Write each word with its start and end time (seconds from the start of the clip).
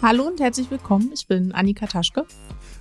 Hallo 0.00 0.28
und 0.28 0.38
herzlich 0.38 0.70
willkommen. 0.70 1.10
Ich 1.12 1.26
bin 1.26 1.50
Annika 1.50 1.88
Taschke. 1.88 2.24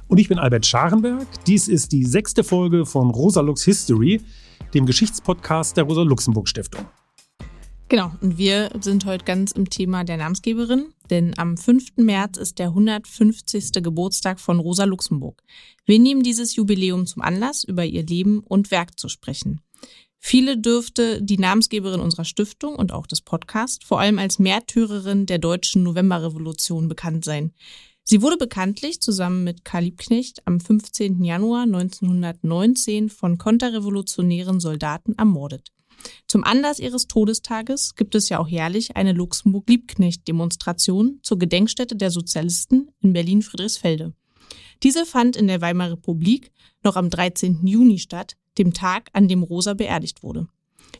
Und 0.07 0.19
ich 0.19 0.29
bin 0.29 0.37
Albert 0.37 0.67
Scharenberg. 0.67 1.25
Dies 1.47 1.67
ist 1.67 1.91
die 1.91 2.05
sechste 2.05 2.43
Folge 2.43 2.85
von 2.85 3.09
Rosa 3.09 3.41
Lux 3.41 3.63
History, 3.63 4.21
dem 4.75 4.85
Geschichtspodcast 4.85 5.75
der 5.77 5.85
Rosa-Luxemburg-Stiftung. 5.85 6.85
Genau, 7.89 8.11
und 8.21 8.37
wir 8.37 8.69
sind 8.81 9.05
heute 9.05 9.25
ganz 9.25 9.51
im 9.51 9.67
Thema 9.67 10.03
der 10.03 10.17
Namensgeberin, 10.17 10.93
denn 11.09 11.33
am 11.39 11.57
5. 11.57 11.97
März 11.97 12.37
ist 12.37 12.59
der 12.59 12.67
150. 12.67 13.71
Geburtstag 13.81 14.39
von 14.39 14.59
Rosa 14.59 14.83
Luxemburg. 14.83 15.41
Wir 15.85 15.97
nehmen 15.97 16.21
dieses 16.21 16.55
Jubiläum 16.55 17.07
zum 17.07 17.23
Anlass, 17.23 17.63
über 17.63 17.83
ihr 17.83 18.05
Leben 18.05 18.41
und 18.41 18.69
Werk 18.69 18.99
zu 18.99 19.09
sprechen. 19.09 19.61
Viele 20.29 20.57
dürfte 20.57 21.21
die 21.21 21.37
Namensgeberin 21.37 22.01
unserer 22.01 22.25
Stiftung 22.25 22.75
und 22.75 22.91
auch 22.91 23.07
des 23.07 23.21
Podcasts 23.21 23.85
vor 23.85 24.01
allem 24.01 24.19
als 24.19 24.39
Märtyrerin 24.39 25.25
der 25.25 25.37
deutschen 25.37 25.83
Novemberrevolution 25.83 26.89
bekannt 26.89 27.23
sein. 27.23 27.53
Sie 28.03 28.21
wurde 28.21 28.35
bekanntlich 28.35 28.99
zusammen 28.99 29.45
mit 29.45 29.63
Karl 29.63 29.85
Liebknecht 29.85 30.45
am 30.45 30.59
15. 30.59 31.23
Januar 31.23 31.61
1919 31.61 33.07
von 33.07 33.37
konterrevolutionären 33.37 34.59
Soldaten 34.59 35.15
ermordet. 35.17 35.71
Zum 36.27 36.43
Anlass 36.43 36.79
ihres 36.79 37.07
Todestages 37.07 37.95
gibt 37.95 38.13
es 38.13 38.27
ja 38.27 38.39
auch 38.39 38.49
jährlich 38.49 38.97
eine 38.97 39.13
Luxemburg-Liebknecht-Demonstration 39.13 41.21
zur 41.23 41.39
Gedenkstätte 41.39 41.95
der 41.95 42.11
Sozialisten 42.11 42.89
in 42.99 43.13
Berlin-Friedrichsfelde. 43.13 44.13
Diese 44.83 45.05
fand 45.05 45.37
in 45.37 45.47
der 45.47 45.61
Weimarer 45.61 45.93
Republik 45.93 46.51
noch 46.83 46.97
am 46.97 47.09
13. 47.09 47.65
Juni 47.65 47.97
statt, 47.97 48.35
dem 48.57 48.73
Tag, 48.73 49.09
an 49.13 49.27
dem 49.27 49.43
Rosa 49.43 49.73
beerdigt 49.73 50.23
wurde. 50.23 50.47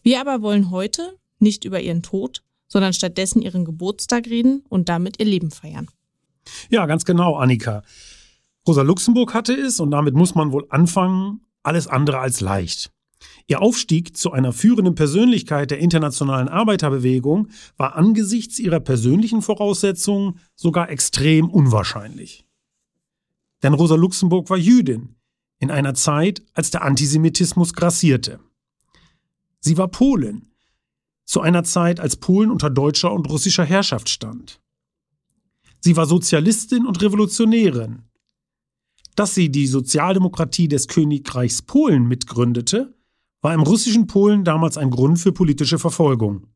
Wir 0.04 0.22
aber 0.22 0.42
wollen 0.42 0.72
heute 0.72 1.18
nicht 1.40 1.66
über 1.66 1.82
ihren 1.82 2.04
Tod, 2.04 2.44
sondern 2.68 2.94
stattdessen 2.94 3.42
ihren 3.42 3.66
Geburtstag 3.66 4.28
reden 4.28 4.64
und 4.70 4.90
damit 4.90 5.20
ihr 5.20 5.26
Leben 5.26 5.52
feiern. 5.52 5.88
Ja, 6.70 6.86
ganz 6.86 7.06
genau, 7.06 7.36
Annika. 7.36 7.84
Rosa 8.68 8.82
Luxemburg 8.82 9.34
hatte 9.34 9.54
es, 9.54 9.80
und 9.80 9.92
damit 9.92 10.14
muss 10.14 10.36
man 10.36 10.52
wohl 10.52 10.66
anfangen, 10.70 11.42
alles 11.64 11.88
andere 11.88 12.20
als 12.20 12.42
leicht. 12.42 12.92
Ihr 13.48 13.62
Aufstieg 13.62 14.16
zu 14.18 14.32
einer 14.32 14.52
führenden 14.52 14.96
Persönlichkeit 14.96 15.72
der 15.72 15.80
internationalen 15.80 16.50
Arbeiterbewegung 16.50 17.48
war 17.78 17.96
angesichts 17.96 18.60
ihrer 18.60 18.80
persönlichen 18.80 19.42
Voraussetzungen 19.42 20.40
sogar 20.56 20.90
extrem 20.90 21.50
unwahrscheinlich. 21.50 22.46
Denn 23.64 23.74
Rosa 23.74 23.96
Luxemburg 23.96 24.50
war 24.50 24.58
Jüdin, 24.58 25.16
in 25.60 25.72
einer 25.72 25.94
Zeit, 25.94 26.44
als 26.54 26.72
der 26.72 26.84
Antisemitismus 26.84 27.74
grassierte. 27.74 28.40
Sie 29.60 29.78
war 29.78 29.88
Polin, 29.88 30.48
zu 31.26 31.42
einer 31.42 31.64
Zeit, 31.64 32.00
als 32.00 32.16
Polen 32.16 32.52
unter 32.52 32.70
deutscher 32.70 33.12
und 33.12 33.30
russischer 33.30 33.66
Herrschaft 33.66 34.08
stand. 34.10 34.62
Sie 35.82 35.96
war 35.96 36.06
Sozialistin 36.06 36.86
und 36.86 37.02
Revolutionärin. 37.02 38.04
Dass 39.16 39.36
sie 39.36 39.50
die 39.50 39.68
Sozialdemokratie 39.68 40.68
des 40.68 40.88
Königreichs 40.88 41.62
Polen 41.62 42.08
mitgründete, 42.08 42.96
war 43.42 43.54
im 43.54 43.62
russischen 43.62 44.08
Polen 44.08 44.44
damals 44.44 44.78
ein 44.78 44.90
Grund 44.90 45.20
für 45.20 45.32
politische 45.32 45.80
Verfolgung. 45.80 46.48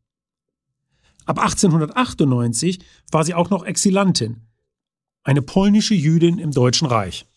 Ab 1.26 1.40
1898 1.40 2.80
war 3.12 3.24
sie 3.24 3.34
auch 3.34 3.50
noch 3.50 3.66
Exilantin, 3.66 4.48
eine 5.24 5.42
polnische 5.42 5.94
Jüdin 5.94 6.40
im 6.40 6.52
Deutschen 6.52 6.88
Reich. 6.88 7.28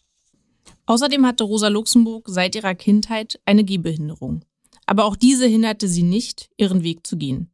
Außerdem 0.86 1.24
hatte 1.26 1.44
Rosa 1.44 1.68
Luxemburg 1.68 2.26
seit 2.28 2.54
ihrer 2.54 2.74
Kindheit 2.74 3.40
eine 3.44 3.64
Gehbehinderung. 3.64 4.44
Aber 4.86 5.04
auch 5.04 5.16
diese 5.16 5.46
hinderte 5.46 5.88
sie 5.88 6.02
nicht, 6.02 6.50
ihren 6.56 6.82
Weg 6.82 7.06
zu 7.06 7.16
gehen. 7.16 7.50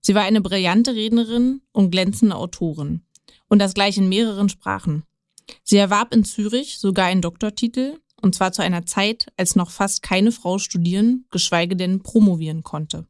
Sie 0.00 0.14
war 0.14 0.22
eine 0.22 0.42
brillante 0.42 0.94
Rednerin 0.94 1.62
und 1.72 1.90
glänzende 1.90 2.36
Autorin. 2.36 3.02
Und 3.48 3.58
das 3.58 3.72
gleich 3.72 3.96
in 3.96 4.08
mehreren 4.08 4.50
Sprachen. 4.50 5.04
Sie 5.62 5.76
erwarb 5.76 6.14
in 6.14 6.24
Zürich 6.24 6.78
sogar 6.78 7.06
einen 7.06 7.22
Doktortitel, 7.22 7.98
und 8.20 8.34
zwar 8.34 8.52
zu 8.52 8.62
einer 8.62 8.84
Zeit, 8.84 9.28
als 9.36 9.56
noch 9.56 9.70
fast 9.70 10.02
keine 10.02 10.32
Frau 10.32 10.58
studieren, 10.58 11.26
geschweige 11.30 11.76
denn 11.76 12.02
promovieren 12.02 12.62
konnte. 12.62 13.06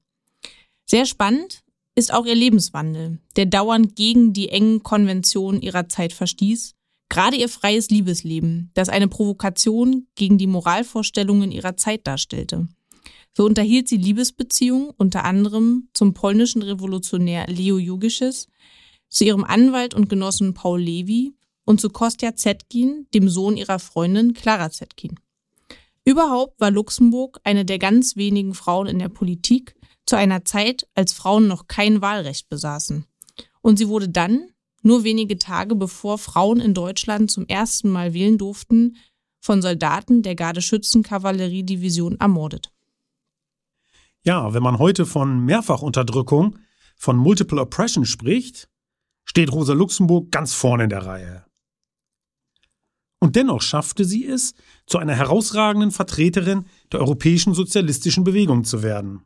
Sehr 0.86 1.06
spannend 1.06 1.64
ist 1.96 2.12
auch 2.12 2.26
ihr 2.26 2.34
Lebenswandel, 2.34 3.18
der 3.36 3.46
dauernd 3.46 3.96
gegen 3.96 4.32
die 4.32 4.48
engen 4.48 4.82
Konventionen 4.82 5.62
ihrer 5.62 5.88
Zeit 5.88 6.12
verstieß 6.12 6.74
Gerade 7.14 7.36
ihr 7.36 7.48
freies 7.48 7.90
Liebesleben, 7.90 8.72
das 8.74 8.88
eine 8.88 9.06
Provokation 9.06 10.08
gegen 10.16 10.36
die 10.36 10.48
Moralvorstellungen 10.48 11.52
ihrer 11.52 11.76
Zeit 11.76 12.08
darstellte. 12.08 12.66
So 13.36 13.44
unterhielt 13.44 13.88
sie 13.88 13.98
Liebesbeziehungen 13.98 14.90
unter 14.96 15.24
anderem 15.24 15.88
zum 15.94 16.12
polnischen 16.12 16.60
Revolutionär 16.60 17.46
Leo 17.46 17.78
Jugisches, 17.78 18.48
zu 19.10 19.22
ihrem 19.24 19.44
Anwalt 19.44 19.94
und 19.94 20.08
Genossen 20.08 20.54
Paul 20.54 20.82
Levi 20.82 21.36
und 21.64 21.80
zu 21.80 21.88
Kostja 21.88 22.34
Zetkin, 22.34 23.06
dem 23.14 23.28
Sohn 23.28 23.56
ihrer 23.56 23.78
Freundin 23.78 24.34
Clara 24.34 24.72
Zetkin. 24.72 25.14
Überhaupt 26.04 26.58
war 26.60 26.72
Luxemburg 26.72 27.38
eine 27.44 27.64
der 27.64 27.78
ganz 27.78 28.16
wenigen 28.16 28.54
Frauen 28.54 28.88
in 28.88 28.98
der 28.98 29.08
Politik 29.08 29.76
zu 30.04 30.16
einer 30.16 30.44
Zeit, 30.44 30.88
als 30.96 31.12
Frauen 31.12 31.46
noch 31.46 31.68
kein 31.68 32.00
Wahlrecht 32.00 32.48
besaßen. 32.48 33.06
Und 33.60 33.78
sie 33.78 33.86
wurde 33.86 34.08
dann, 34.08 34.48
nur 34.84 35.04
wenige 35.04 35.38
Tage 35.38 35.74
bevor 35.74 36.18
Frauen 36.18 36.60
in 36.60 36.74
Deutschland 36.74 37.30
zum 37.30 37.46
ersten 37.46 37.88
Mal 37.90 38.14
wählen 38.14 38.38
durften, 38.38 38.96
von 39.40 39.60
Soldaten 39.60 40.22
der 40.22 40.34
Gardeschützenkavalleriedivision 40.34 42.18
ermordet. 42.20 42.70
Ja, 44.22 44.54
wenn 44.54 44.62
man 44.62 44.78
heute 44.78 45.04
von 45.04 45.44
Mehrfachunterdrückung, 45.44 46.58
von 46.96 47.16
Multiple 47.16 47.60
Oppression 47.60 48.06
spricht, 48.06 48.68
steht 49.24 49.52
Rosa 49.52 49.74
Luxemburg 49.74 50.30
ganz 50.30 50.54
vorne 50.54 50.84
in 50.84 50.90
der 50.90 51.04
Reihe. 51.04 51.44
Und 53.20 53.36
dennoch 53.36 53.62
schaffte 53.62 54.04
sie 54.04 54.26
es, 54.26 54.54
zu 54.86 54.98
einer 54.98 55.14
herausragenden 55.14 55.90
Vertreterin 55.90 56.66
der 56.92 57.00
europäischen 57.00 57.54
sozialistischen 57.54 58.24
Bewegung 58.24 58.64
zu 58.64 58.82
werden. 58.82 59.24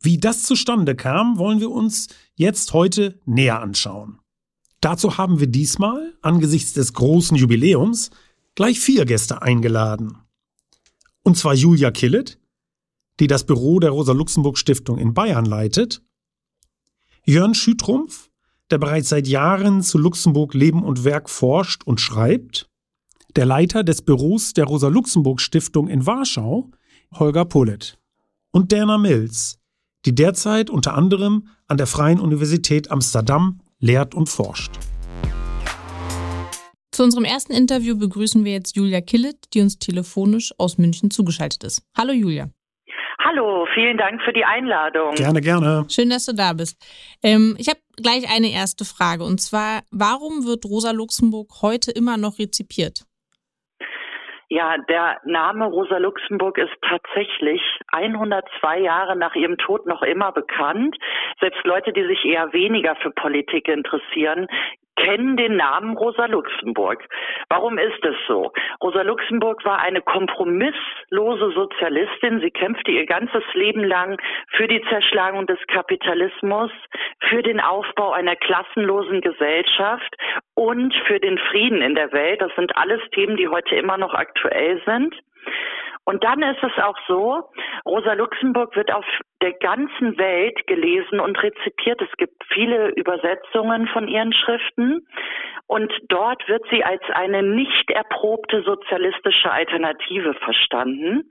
Wie 0.00 0.18
das 0.18 0.42
zustande 0.42 0.94
kam, 0.94 1.38
wollen 1.38 1.60
wir 1.60 1.70
uns 1.70 2.08
jetzt 2.34 2.72
heute 2.72 3.20
näher 3.24 3.60
anschauen. 3.60 4.20
Dazu 4.80 5.18
haben 5.18 5.40
wir 5.40 5.48
diesmal, 5.48 6.14
angesichts 6.22 6.72
des 6.72 6.92
großen 6.92 7.36
Jubiläums, 7.36 8.10
gleich 8.54 8.78
vier 8.80 9.04
Gäste 9.04 9.42
eingeladen. 9.42 10.18
Und 11.22 11.36
zwar 11.36 11.54
Julia 11.54 11.90
Killet, 11.90 12.38
die 13.20 13.26
das 13.26 13.44
Büro 13.44 13.80
der 13.80 13.90
Rosa-Luxemburg-Stiftung 13.90 14.98
in 14.98 15.14
Bayern 15.14 15.44
leitet, 15.44 16.02
Jörn 17.24 17.54
Schütrumpf, 17.54 18.30
der 18.70 18.78
bereits 18.78 19.08
seit 19.08 19.26
Jahren 19.26 19.82
zu 19.82 19.98
Luxemburg 19.98 20.54
Leben 20.54 20.82
und 20.82 21.04
Werk 21.04 21.28
forscht 21.28 21.84
und 21.84 22.00
schreibt, 22.00 22.68
der 23.36 23.46
Leiter 23.46 23.84
des 23.84 24.02
Büros 24.02 24.54
der 24.54 24.64
Rosa-Luxemburg-Stiftung 24.64 25.88
in 25.88 26.06
Warschau, 26.06 26.70
Holger 27.14 27.44
Pullet, 27.44 27.98
und 28.50 28.72
Dana 28.72 28.98
Mills, 28.98 29.58
die 30.04 30.14
derzeit 30.14 30.70
unter 30.70 30.94
anderem 30.94 31.48
an 31.66 31.76
der 31.76 31.86
Freien 31.86 32.20
Universität 32.20 32.90
Amsterdam 32.90 33.60
lehrt 33.80 34.14
und 34.14 34.28
forscht. 34.28 34.72
Zu 36.92 37.04
unserem 37.04 37.24
ersten 37.24 37.52
Interview 37.52 37.96
begrüßen 37.96 38.44
wir 38.44 38.52
jetzt 38.52 38.74
Julia 38.74 39.00
Killet, 39.00 39.36
die 39.54 39.60
uns 39.60 39.78
telefonisch 39.78 40.52
aus 40.58 40.78
München 40.78 41.10
zugeschaltet 41.10 41.62
ist. 41.62 41.82
Hallo 41.96 42.12
Julia. 42.12 42.50
Hallo, 43.24 43.66
vielen 43.74 43.98
Dank 43.98 44.22
für 44.22 44.32
die 44.32 44.44
Einladung. 44.44 45.14
Gerne, 45.14 45.40
gerne. 45.40 45.84
Schön, 45.88 46.08
dass 46.08 46.26
du 46.26 46.34
da 46.34 46.52
bist. 46.54 46.76
Ähm, 47.22 47.56
ich 47.58 47.68
habe 47.68 47.78
gleich 47.96 48.28
eine 48.34 48.50
erste 48.50 48.84
Frage 48.84 49.24
und 49.24 49.40
zwar, 49.40 49.82
warum 49.90 50.44
wird 50.46 50.64
Rosa 50.64 50.92
Luxemburg 50.92 51.62
heute 51.62 51.90
immer 51.90 52.16
noch 52.16 52.38
rezipiert? 52.38 53.04
Ja, 54.50 54.78
der 54.78 55.20
Name 55.24 55.66
Rosa 55.66 55.98
Luxemburg 55.98 56.56
ist 56.56 56.72
tatsächlich 56.88 57.60
102 57.92 58.80
Jahre 58.80 59.14
nach 59.14 59.34
ihrem 59.34 59.58
Tod 59.58 59.86
noch 59.86 60.02
immer 60.02 60.32
bekannt. 60.32 60.96
Selbst 61.38 61.64
Leute, 61.66 61.92
die 61.92 62.06
sich 62.06 62.24
eher 62.24 62.50
weniger 62.54 62.96
für 62.96 63.10
Politik 63.10 63.68
interessieren, 63.68 64.46
kennen 64.98 65.36
den 65.36 65.56
Namen 65.56 65.96
Rosa 65.96 66.26
Luxemburg. 66.26 67.04
Warum 67.48 67.78
ist 67.78 68.04
es 68.04 68.16
so? 68.26 68.52
Rosa 68.82 69.02
Luxemburg 69.02 69.64
war 69.64 69.80
eine 69.80 70.02
kompromisslose 70.02 71.52
Sozialistin. 71.52 72.40
Sie 72.40 72.50
kämpfte 72.50 72.90
ihr 72.90 73.06
ganzes 73.06 73.42
Leben 73.54 73.84
lang 73.84 74.20
für 74.50 74.66
die 74.66 74.82
Zerschlagung 74.88 75.46
des 75.46 75.58
Kapitalismus, 75.68 76.70
für 77.28 77.42
den 77.42 77.60
Aufbau 77.60 78.12
einer 78.12 78.36
klassenlosen 78.36 79.20
Gesellschaft 79.20 80.14
und 80.54 80.94
für 81.06 81.20
den 81.20 81.38
Frieden 81.38 81.80
in 81.80 81.94
der 81.94 82.12
Welt. 82.12 82.40
Das 82.40 82.54
sind 82.56 82.76
alles 82.76 83.00
Themen, 83.12 83.36
die 83.36 83.48
heute 83.48 83.76
immer 83.76 83.98
noch 83.98 84.14
aktuell 84.14 84.82
sind. 84.84 85.14
Und 86.04 86.24
dann 86.24 86.42
ist 86.42 86.62
es 86.62 86.82
auch 86.82 86.96
so, 87.06 87.50
Rosa 87.84 88.14
Luxemburg 88.14 88.74
wird 88.74 88.90
auf 88.90 89.04
der 89.42 89.52
ganzen 89.52 90.18
Welt 90.18 90.66
gelesen 90.66 91.20
und 91.20 91.40
rezipiert. 91.42 92.00
Es 92.02 92.16
gibt 92.16 92.42
viele 92.52 92.90
Übersetzungen 92.90 93.86
von 93.88 94.08
ihren 94.08 94.32
Schriften. 94.32 95.06
Und 95.68 95.92
dort 96.08 96.48
wird 96.48 96.64
sie 96.70 96.82
als 96.82 97.02
eine 97.12 97.42
nicht 97.42 97.90
erprobte 97.90 98.62
sozialistische 98.62 99.50
Alternative 99.50 100.32
verstanden. 100.34 101.28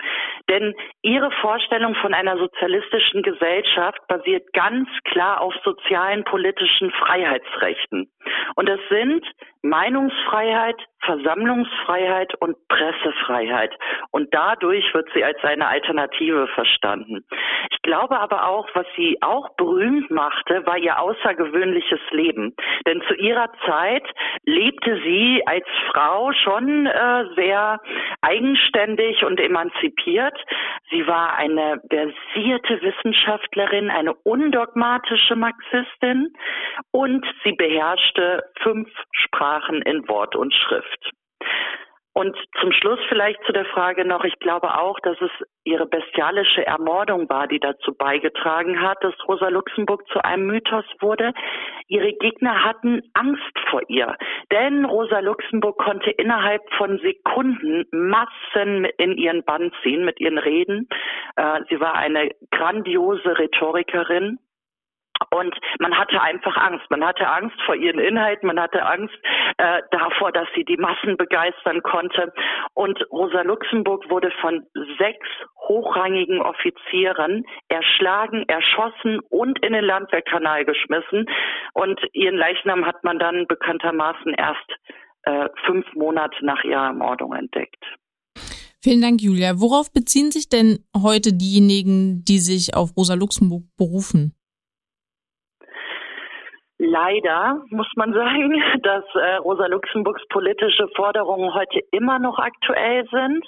Denn 0.47 0.75
ihre 1.01 1.31
Vorstellung 1.41 1.95
von 1.95 2.13
einer 2.13 2.37
sozialistischen 2.37 3.23
Gesellschaft 3.23 3.99
basiert 4.07 4.53
ganz 4.53 4.87
klar 5.05 5.41
auf 5.41 5.55
sozialen 5.63 6.23
politischen 6.23 6.91
Freiheitsrechten. 6.91 8.11
Und 8.55 8.69
das 8.69 8.79
sind 8.89 9.25
Meinungsfreiheit, 9.63 10.77
Versammlungsfreiheit 11.01 12.35
und 12.39 12.55
Pressefreiheit. 12.67 13.73
Und 14.11 14.33
dadurch 14.33 14.93
wird 14.93 15.09
sie 15.15 15.23
als 15.23 15.43
eine 15.43 15.67
Alternative 15.67 16.47
verstanden. 16.49 17.25
Ich 17.71 17.81
glaube 17.81 17.96
aber 18.05 18.47
auch, 18.47 18.67
was 18.73 18.85
sie 18.95 19.17
auch 19.21 19.49
berühmt 19.55 20.09
machte, 20.11 20.65
war 20.65 20.77
ihr 20.77 20.99
außergewöhnliches 20.99 21.99
Leben. 22.11 22.55
Denn 22.85 23.01
zu 23.07 23.15
ihrer 23.15 23.51
Zeit 23.65 24.03
lebte 24.43 25.01
sie 25.03 25.41
als 25.45 25.65
Frau 25.91 26.31
schon 26.33 26.85
äh, 26.85 27.25
sehr 27.35 27.79
eigenständig 28.21 29.23
und 29.23 29.39
emanzipiert. 29.39 30.37
Sie 30.89 31.05
war 31.07 31.35
eine 31.37 31.81
versierte 31.89 32.81
Wissenschaftlerin, 32.81 33.89
eine 33.89 34.13
undogmatische 34.13 35.35
Marxistin 35.35 36.33
und 36.91 37.25
sie 37.43 37.53
beherrschte 37.53 38.43
fünf 38.61 38.89
Sprachen 39.11 39.81
in 39.81 40.07
Wort 40.07 40.35
und 40.35 40.53
Schrift. 40.53 41.11
Und 42.17 42.35
zum 42.59 42.71
Schluss 42.71 42.97
vielleicht 43.09 43.39
zu 43.43 43.51
der 43.51 43.65
Frage 43.65 44.03
noch, 44.03 44.23
ich 44.23 44.39
glaube 44.39 44.75
auch, 44.75 44.99
dass 45.01 45.21
es 45.21 45.29
ihre 45.63 45.85
bestialische 45.85 46.65
Ermordung 46.65 47.29
war, 47.29 47.47
die 47.47 47.59
dazu 47.59 47.93
beigetragen 47.93 48.81
hat, 48.81 48.97
dass 49.03 49.13
Rosa 49.27 49.49
Luxemburg 49.49 50.01
zu 50.07 50.25
einem 50.25 50.47
Mythos 50.47 50.85
wurde. 50.99 51.31
Ihre 51.87 52.13
Gegner 52.13 52.63
hatten 52.63 53.03
Angst 53.13 53.59
vor 53.69 53.81
ihr, 53.87 54.15
denn 54.51 54.85
Rosa 54.85 55.19
Luxemburg 55.19 55.77
konnte 55.77 56.09
innerhalb 56.09 56.63
von 56.73 56.97
Sekunden 56.97 57.85
Massen 57.91 58.85
in 58.97 59.15
ihren 59.15 59.43
Bann 59.43 59.71
ziehen 59.83 60.03
mit 60.03 60.19
ihren 60.19 60.39
Reden. 60.39 60.89
Äh, 61.35 61.59
sie 61.69 61.79
war 61.79 61.93
eine 61.93 62.31
grandiose 62.49 63.37
Rhetorikerin 63.37 64.39
und 65.31 65.55
man 65.79 65.97
hatte 65.97 66.21
einfach 66.21 66.55
Angst. 66.57 66.85
Man 66.89 67.03
hatte 67.03 67.27
Angst 67.27 67.55
vor 67.65 67.75
ihren 67.75 67.99
Inhalten, 67.99 68.47
man 68.47 68.59
hatte 68.59 68.85
Angst 68.85 69.15
äh, 69.57 69.81
davor, 69.91 70.31
dass 70.31 70.47
sie 70.55 70.63
die 70.63 70.77
Massen 70.77 71.17
begeistern 71.17 71.81
konnte. 71.83 72.33
Und 72.73 72.99
Rosa 73.11 73.41
Luxemburg 73.41 74.09
wurde 74.09 74.31
von 74.41 74.65
sechs 74.97 75.27
hochrangigen 75.67 76.41
Offizieren 76.41 77.45
erschlagen, 77.67 78.45
erschossen 78.47 79.19
und 79.29 79.63
in 79.63 79.73
den 79.73 79.85
Landwehrkanal 79.85 80.65
geschmissen. 80.65 81.25
Und 81.73 81.99
ihren 82.13 82.35
Leichnam 82.35 82.85
hat 82.85 83.03
man 83.03 83.19
dann 83.19 83.47
bekanntermaßen 83.47 84.33
erst 84.33 84.71
äh, 85.23 85.49
fünf 85.65 85.85
Monate 85.93 86.45
nach 86.45 86.63
ihrer 86.63 86.87
Ermordung 86.87 87.33
entdeckt. 87.33 87.83
Vielen 88.79 89.01
Dank, 89.01 89.21
Julia. 89.21 89.59
Worauf 89.59 89.91
beziehen 89.91 90.31
sich 90.31 90.49
denn 90.49 90.85
heute 90.95 91.33
diejenigen, 91.33 92.23
die 92.23 92.39
sich 92.39 92.75
auf 92.75 92.95
Rosa 92.95 93.15
Luxemburg 93.15 93.63
berufen? 93.75 94.36
Leider 96.79 97.63
muss 97.69 97.87
man 97.95 98.13
sagen, 98.13 98.63
dass 98.83 99.03
äh, 99.15 99.35
Rosa 99.37 99.65
Luxemburgs 99.65 100.21
politische 100.29 100.87
Forderungen 100.95 101.53
heute 101.53 101.79
immer 101.91 102.19
noch 102.19 102.37
aktuell 102.37 103.07
sind. 103.09 103.43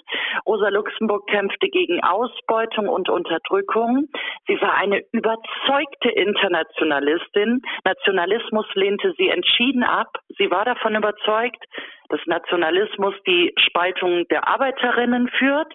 Rosa 0.47 0.69
Luxemburg 0.69 1.27
kämpfte 1.27 1.67
gegen 1.67 2.03
Ausbeutung 2.03 2.87
und 2.89 3.07
Unterdrückung. 3.07 4.07
Sie 4.47 4.59
war 4.61 4.73
eine 4.75 5.03
überzeugte 5.11 6.09
Internationalistin. 6.09 7.61
Nationalismus 7.83 8.65
lehnte 8.73 9.13
sie 9.17 9.29
entschieden 9.29 9.83
ab. 9.83 10.17
Sie 10.37 10.49
war 10.49 10.65
davon 10.65 10.95
überzeugt, 10.95 11.63
dass 12.09 12.19
Nationalismus 12.25 13.13
die 13.25 13.53
Spaltung 13.57 14.27
der 14.29 14.47
Arbeiterinnen 14.47 15.29
führt, 15.29 15.73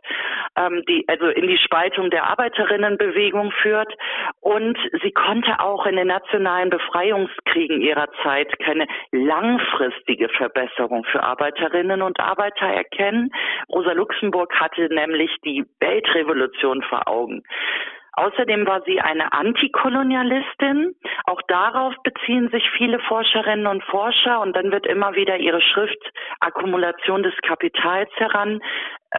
ähm, 0.57 0.83
die, 0.89 1.05
also 1.09 1.29
in 1.29 1.47
die 1.47 1.59
Spaltung 1.59 2.11
der 2.11 2.29
Arbeiterinnenbewegung 2.29 3.53
führt. 3.63 3.93
Und 4.41 4.77
sie 5.03 5.13
konnte 5.13 5.61
auch 5.61 5.87
in 5.87 5.97
den 5.97 6.09
nationalen 6.09 6.71
Befreiungskriegen 6.71 7.81
ihrer 7.81 8.09
Zeit 8.23 8.59
keine 8.59 8.87
langfristige 9.13 10.29
Verbesserung 10.29 11.05
für 11.05 11.23
Arbeiterinnen 11.23 12.03
und 12.03 12.21
Arbeiter 12.21 12.67
erkennen. 12.67 13.31
Rosa 13.69 13.93
Luxemburg 13.93 14.53
hatte 14.59 14.93
nämlich 14.93 15.31
die 15.45 15.65
Weltrevolution 15.81 16.83
vor 16.83 17.09
Augen. 17.09 17.43
Außerdem 18.17 18.67
war 18.67 18.83
sie 18.83 19.01
eine 19.01 19.33
Antikolonialistin. 19.33 20.95
Auch 21.25 21.43
darauf 21.49 21.95
beziehen 22.03 22.49
sich 22.51 22.69
viele 22.77 22.99
Forscherinnen 23.01 23.67
und 23.67 23.83
Forscher 23.85 24.41
und 24.41 24.55
dann 24.55 24.71
wird 24.71 24.87
immer 24.87 25.15
wieder 25.15 25.37
ihre 25.39 25.61
Schrift 25.61 25.99
Akkumulation 26.41 27.23
des 27.23 27.35
Kapitals 27.43 28.11
heran 28.17 28.61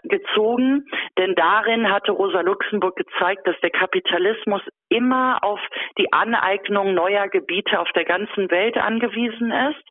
gezogen, 0.04 0.86
denn 1.18 1.36
darin 1.36 1.92
hatte 1.92 2.12
Rosa 2.12 2.42
Luxemburg 2.42 2.96
gezeigt, 2.96 3.48
dass 3.48 3.60
der 3.62 3.72
Kapitalismus 3.72 4.62
immer 4.90 5.44
auf 5.44 5.60
die 5.98 6.12
Aneignung 6.14 6.94
neuer 6.94 7.28
Gebiete 7.28 7.80
auf 7.80 7.92
der 7.94 8.06
ganzen 8.06 8.52
Welt 8.52 8.78
angewiesen 8.78 9.52
ist. 9.52 9.84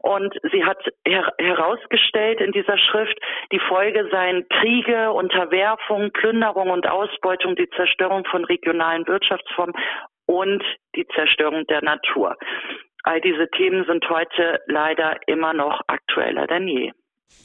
Und 0.00 0.34
sie 0.52 0.64
hat 0.64 0.78
her 1.06 1.32
herausgestellt 1.38 2.40
in 2.40 2.52
dieser 2.52 2.78
Schrift, 2.78 3.18
die 3.52 3.60
Folge 3.60 4.08
seien 4.10 4.48
Kriege, 4.48 5.12
Unterwerfung, 5.12 6.10
Plünderung 6.12 6.70
und 6.70 6.88
Ausbeutung, 6.88 7.56
die 7.56 7.68
Zerstörung 7.70 8.24
von 8.24 8.44
regionalen 8.44 9.06
Wirtschaftsformen 9.06 9.74
und 10.26 10.64
die 10.96 11.06
Zerstörung 11.08 11.66
der 11.66 11.82
Natur. 11.82 12.36
All 13.02 13.20
diese 13.20 13.48
Themen 13.50 13.84
sind 13.86 14.08
heute 14.08 14.60
leider 14.66 15.16
immer 15.26 15.52
noch 15.52 15.80
aktueller 15.86 16.46
denn 16.46 16.68
je. 16.68 16.92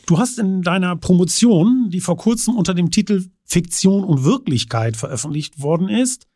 Du 0.07 0.19
hast 0.19 0.37
in 0.37 0.61
deiner 0.61 0.95
Promotion, 0.95 1.89
die 1.89 1.99
vor 1.99 2.17
kurzem 2.17 2.55
unter 2.55 2.73
dem 2.73 2.91
Titel 2.91 3.23
Fiktion 3.43 4.03
und 4.03 4.23
Wirklichkeit 4.23 4.97
veröffentlicht 4.97 5.61
worden 5.61 5.89
ist, 5.89 6.27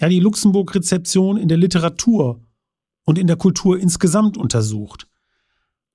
ja 0.00 0.08
die 0.08 0.20
Luxemburg-Rezeption 0.20 1.36
in 1.36 1.48
der 1.48 1.58
Literatur 1.58 2.40
und 3.04 3.18
in 3.18 3.26
der 3.26 3.36
Kultur 3.36 3.78
insgesamt 3.78 4.36
untersucht. 4.36 5.06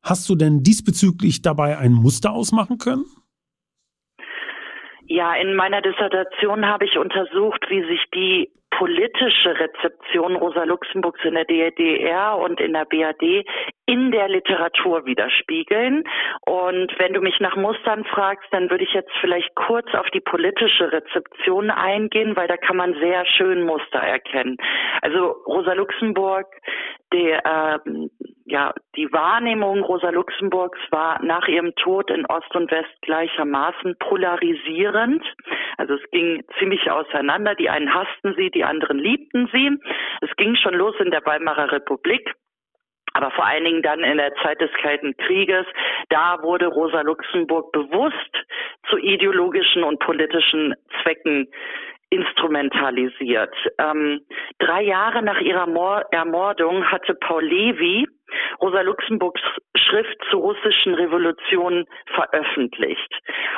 Hast 0.01 0.29
du 0.29 0.35
denn 0.35 0.63
diesbezüglich 0.63 1.41
dabei 1.41 1.77
ein 1.77 1.93
Muster 1.93 2.31
ausmachen 2.31 2.77
können? 2.77 3.05
Ja, 5.07 5.35
in 5.35 5.55
meiner 5.55 5.81
Dissertation 5.81 6.65
habe 6.65 6.85
ich 6.85 6.97
untersucht, 6.97 7.65
wie 7.69 7.81
sich 7.87 8.01
die 8.13 8.51
politische 8.71 9.59
Rezeption 9.59 10.35
Rosa 10.35 10.63
Luxemburgs 10.63 11.23
in 11.23 11.35
der 11.35 11.45
DDR 11.45 12.37
und 12.37 12.59
in 12.59 12.73
der 12.73 12.85
BRD 12.85 13.45
in 13.85 14.11
der 14.11 14.27
Literatur 14.27 15.05
widerspiegeln. 15.05 16.03
Und 16.45 16.93
wenn 16.99 17.13
du 17.13 17.21
mich 17.21 17.39
nach 17.39 17.55
Mustern 17.55 18.03
fragst, 18.05 18.47
dann 18.51 18.69
würde 18.69 18.83
ich 18.83 18.93
jetzt 18.93 19.11
vielleicht 19.21 19.55
kurz 19.55 19.87
auf 19.93 20.07
die 20.13 20.19
politische 20.19 20.91
Rezeption 20.91 21.69
eingehen, 21.69 22.35
weil 22.35 22.47
da 22.47 22.57
kann 22.57 22.77
man 22.77 22.93
sehr 22.95 23.25
schön 23.25 23.63
Muster 23.63 23.99
erkennen. 23.99 24.57
Also 25.01 25.31
Rosa 25.47 25.73
Luxemburg, 25.73 26.47
die, 27.13 27.29
äh, 27.29 27.79
ja, 28.49 28.73
die 28.95 29.11
Wahrnehmung 29.11 29.83
Rosa 29.83 30.09
Luxemburgs 30.09 30.79
war 30.89 31.21
nach 31.21 31.47
ihrem 31.49 31.75
Tod 31.75 32.09
in 32.09 32.25
Ost 32.27 32.55
und 32.55 32.71
West 32.71 33.01
gleichermaßen 33.01 33.97
polarisierend. 33.99 35.21
Also 35.77 35.95
es 35.95 36.11
ging 36.11 36.43
ziemlich 36.57 36.89
auseinander. 36.89 37.55
Die 37.55 37.69
einen 37.69 37.93
hassten 37.93 38.35
sie, 38.37 38.49
die 38.49 38.63
anderen 38.63 38.99
liebten 38.99 39.49
sie. 39.51 39.77
Es 40.21 40.33
ging 40.37 40.55
schon 40.55 40.75
los 40.75 40.95
in 40.99 41.11
der 41.11 41.25
Weimarer 41.25 41.73
Republik. 41.73 42.33
Aber 43.11 43.31
vor 43.31 43.45
allen 43.45 43.65
Dingen 43.65 43.81
dann 43.81 43.99
in 43.99 44.17
der 44.17 44.33
Zeit 44.35 44.61
des 44.61 44.71
Kalten 44.81 45.17
Krieges, 45.17 45.65
da 46.09 46.41
wurde 46.41 46.67
Rosa 46.67 47.01
Luxemburg 47.01 47.73
bewusst 47.73 48.45
zu 48.89 48.97
ideologischen 48.97 49.83
und 49.83 49.99
politischen 49.99 50.73
Zwecken 51.01 51.47
instrumentalisiert. 52.09 53.53
Ähm, 53.77 54.21
drei 54.59 54.83
Jahre 54.83 55.21
nach 55.21 55.39
ihrer 55.39 55.67
Mor 55.67 56.05
Ermordung 56.11 56.89
hatte 56.89 57.15
Paul 57.15 57.43
Levy 57.43 58.07
Rosa 58.61 58.81
Luxemburgs 58.81 59.41
Schrift 59.75 60.17
zur 60.29 60.41
russischen 60.41 60.93
Revolution 60.95 61.85
veröffentlicht. 62.13 63.13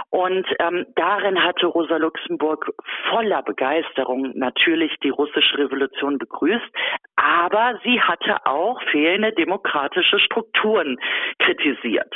Und 0.09 0.45
ähm, 0.59 0.85
darin 0.95 1.43
hatte 1.43 1.67
Rosa 1.67 1.97
Luxemburg 1.97 2.71
voller 3.09 3.41
Begeisterung 3.41 4.31
natürlich 4.35 4.95
die 5.03 5.09
russische 5.09 5.57
Revolution 5.57 6.17
begrüßt, 6.17 6.69
aber 7.15 7.79
sie 7.83 8.01
hatte 8.01 8.45
auch 8.45 8.81
fehlende 8.91 9.33
demokratische 9.33 10.19
Strukturen 10.19 10.97
kritisiert. 11.39 12.13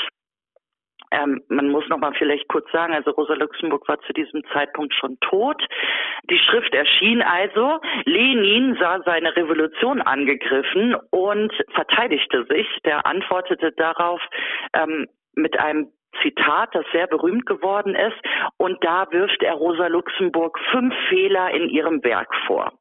Ähm, 1.14 1.42
man 1.48 1.70
muss 1.70 1.88
noch 1.90 2.00
mal 2.00 2.14
vielleicht 2.18 2.48
kurz 2.48 2.70
sagen, 2.72 2.94
also 2.94 3.12
Rosa 3.12 3.36
Luxemburg 3.36 3.88
war 3.88 4.00
zu 4.02 4.14
diesem 4.14 4.44
Zeitpunkt 4.52 4.94
schon 4.96 5.20
tot. 5.20 5.62
Die 6.30 6.40
Schrift 6.40 6.74
erschien 6.74 7.22
also. 7.22 7.80
Lenin 8.06 8.76
sah 8.80 9.00
seine 9.06 9.36
Revolution 9.36 10.02
angegriffen 10.02 10.96
und 11.12 11.54
verteidigte 11.76 12.46
sich. 12.50 12.68
Der 12.84 13.06
antwortete 13.06 13.72
darauf 13.74 14.22
ähm, 14.74 15.08
mit 15.36 15.60
einem 15.60 15.90
Zitat, 16.22 16.74
das 16.74 16.86
sehr 16.92 17.08
berühmt 17.08 17.46
geworden 17.46 17.96
ist. 17.96 18.18
Und 18.58 18.84
da 18.84 19.06
wirft 19.12 19.44
er 19.44 19.54
Rosa 19.54 19.88
Luxemburg 19.88 20.60
fünf 20.72 20.96
Fehler 21.10 21.52
in 21.52 21.70
ihrem 21.70 22.04
Werk 22.04 22.34
vor. 22.48 22.72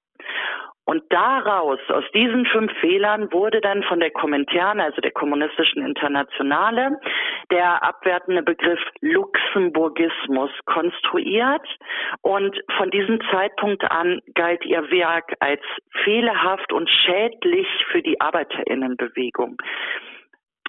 Und 0.85 1.05
daraus, 1.11 1.79
aus 1.89 2.05
diesen 2.13 2.45
fünf 2.47 2.73
Fehlern, 2.81 3.33
wurde 3.33 3.61
dann 3.61 3.85
von 3.85 4.01
der 4.01 4.11
Kommentaren, 4.11 4.81
also 4.81 5.01
der 5.01 5.13
kommunistischen 5.13 5.87
Internationale, 5.87 6.99
der 7.51 7.83
abwertende 7.85 8.43
Begriff 8.43 8.81
Luxemburgismus 9.01 10.51
konstruiert. 10.65 11.67
Und 12.23 12.61
von 12.77 12.91
diesem 12.91 13.21
Zeitpunkt 13.31 13.89
an 13.91 14.21
galt 14.35 14.65
ihr 14.65 14.91
Werk 14.91 15.35
als 15.39 15.63
fehlerhaft 16.03 16.73
und 16.73 16.91
schädlich 16.91 17.69
für 17.93 18.03
die 18.03 18.21
Arbeiterinnenbewegung. 18.21 19.59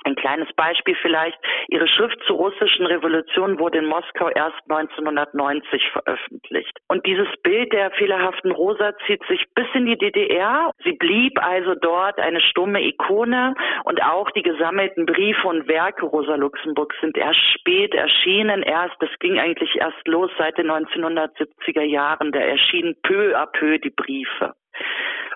Ein 0.05 0.15
kleines 0.15 0.51
Beispiel 0.53 0.95
vielleicht. 1.01 1.38
Ihre 1.69 1.88
Schrift 1.88 2.19
zur 2.27 2.38
russischen 2.38 2.86
Revolution 2.86 3.60
wurde 3.60 3.79
in 3.79 3.86
Moskau 3.86 4.29
erst 4.29 4.60
1990 4.69 5.89
veröffentlicht. 5.91 6.77
Und 6.89 7.05
dieses 7.05 7.27
Bild 7.41 7.72
der 7.72 7.91
fehlerhaften 7.91 8.51
Rosa 8.51 8.93
zieht 9.07 9.24
sich 9.27 9.45
bis 9.55 9.67
in 9.74 9.86
die 9.86 9.98
DDR. 9.98 10.72
Sie 10.83 10.93
blieb 10.93 11.41
also 11.41 11.75
dort 11.75 12.19
eine 12.19 12.41
stumme 12.41 12.83
Ikone 12.83 13.53
und 13.86 14.03
auch 14.03 14.29
die 14.31 14.43
gesammelten 14.43 15.05
Briefe 15.05 15.48
und 15.48 15.67
Werke 15.67 16.05
Rosa 16.05 16.36
Luxemburg 16.36 16.93
sind 17.00 17.17
erst 17.17 17.39
spät 17.60 17.93
erschienen. 17.93 18.62
Erst, 18.63 18.95
das 19.00 19.10
ging 19.19 19.39
eigentlich 19.39 19.75
erst 19.77 20.07
los 20.07 20.31
seit 20.38 20.57
den 20.57 20.69
1970er 20.69 21.83
Jahren. 21.83 22.31
Da 22.31 22.39
erschienen 22.39 22.95
peu 23.03 23.38
à 23.38 23.45
peu 23.45 23.77
die 23.79 23.89
Briefe. 23.89 24.53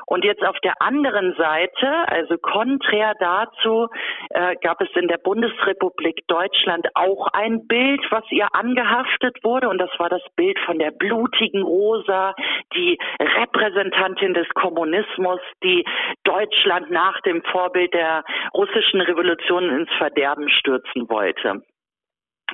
Und 0.10 0.24
jetzt 0.24 0.44
auf 0.44 0.58
der 0.64 0.74
anderen 0.82 1.36
Seite, 1.36 2.08
also 2.08 2.38
konträr 2.38 3.14
dazu, 3.20 3.90
äh, 4.30 4.56
gab 4.64 4.80
es 4.82 4.88
in 4.96 5.10
der 5.10 5.18
Bundesrepublik 5.18 6.26
Deutschland 6.28 6.88
auch 6.96 7.28
ein 7.34 7.68
Bild, 7.68 8.02
was 8.10 8.24
ihr 8.32 8.48
angehaftet 8.54 9.38
wurde. 9.44 9.68
Und 9.68 9.80
das 9.80 9.90
war 9.98 10.08
das 10.08 10.24
Bild 10.38 10.58
von 10.60 10.80
der 10.80 10.92
blutigen 10.92 11.62
Rosa, 11.62 12.34
die 12.74 12.98
Repräsentantin 13.20 14.34
des 14.34 14.48
Kommunismus, 14.54 15.42
die 15.62 15.84
Deutschland 16.24 16.90
nach 16.90 17.20
dem 17.22 17.44
Vorbild 17.44 17.94
der 17.94 18.24
russischen 18.54 19.02
Revolution 19.02 19.70
ins 19.70 19.92
Verderben 19.98 20.50
stürzen 20.50 21.10
wollte. 21.10 21.64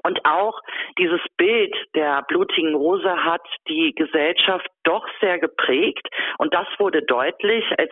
Und 0.03 0.23
auch 0.25 0.59
dieses 0.97 1.21
Bild 1.37 1.75
der 1.95 2.23
blutigen 2.27 2.75
Rose 2.75 3.23
hat 3.23 3.41
die 3.67 3.93
Gesellschaft 3.95 4.67
doch 4.83 5.05
sehr 5.21 5.39
geprägt. 5.39 6.07
Und 6.37 6.53
das 6.53 6.67
wurde 6.77 7.01
deutlich, 7.03 7.65
als 7.77 7.91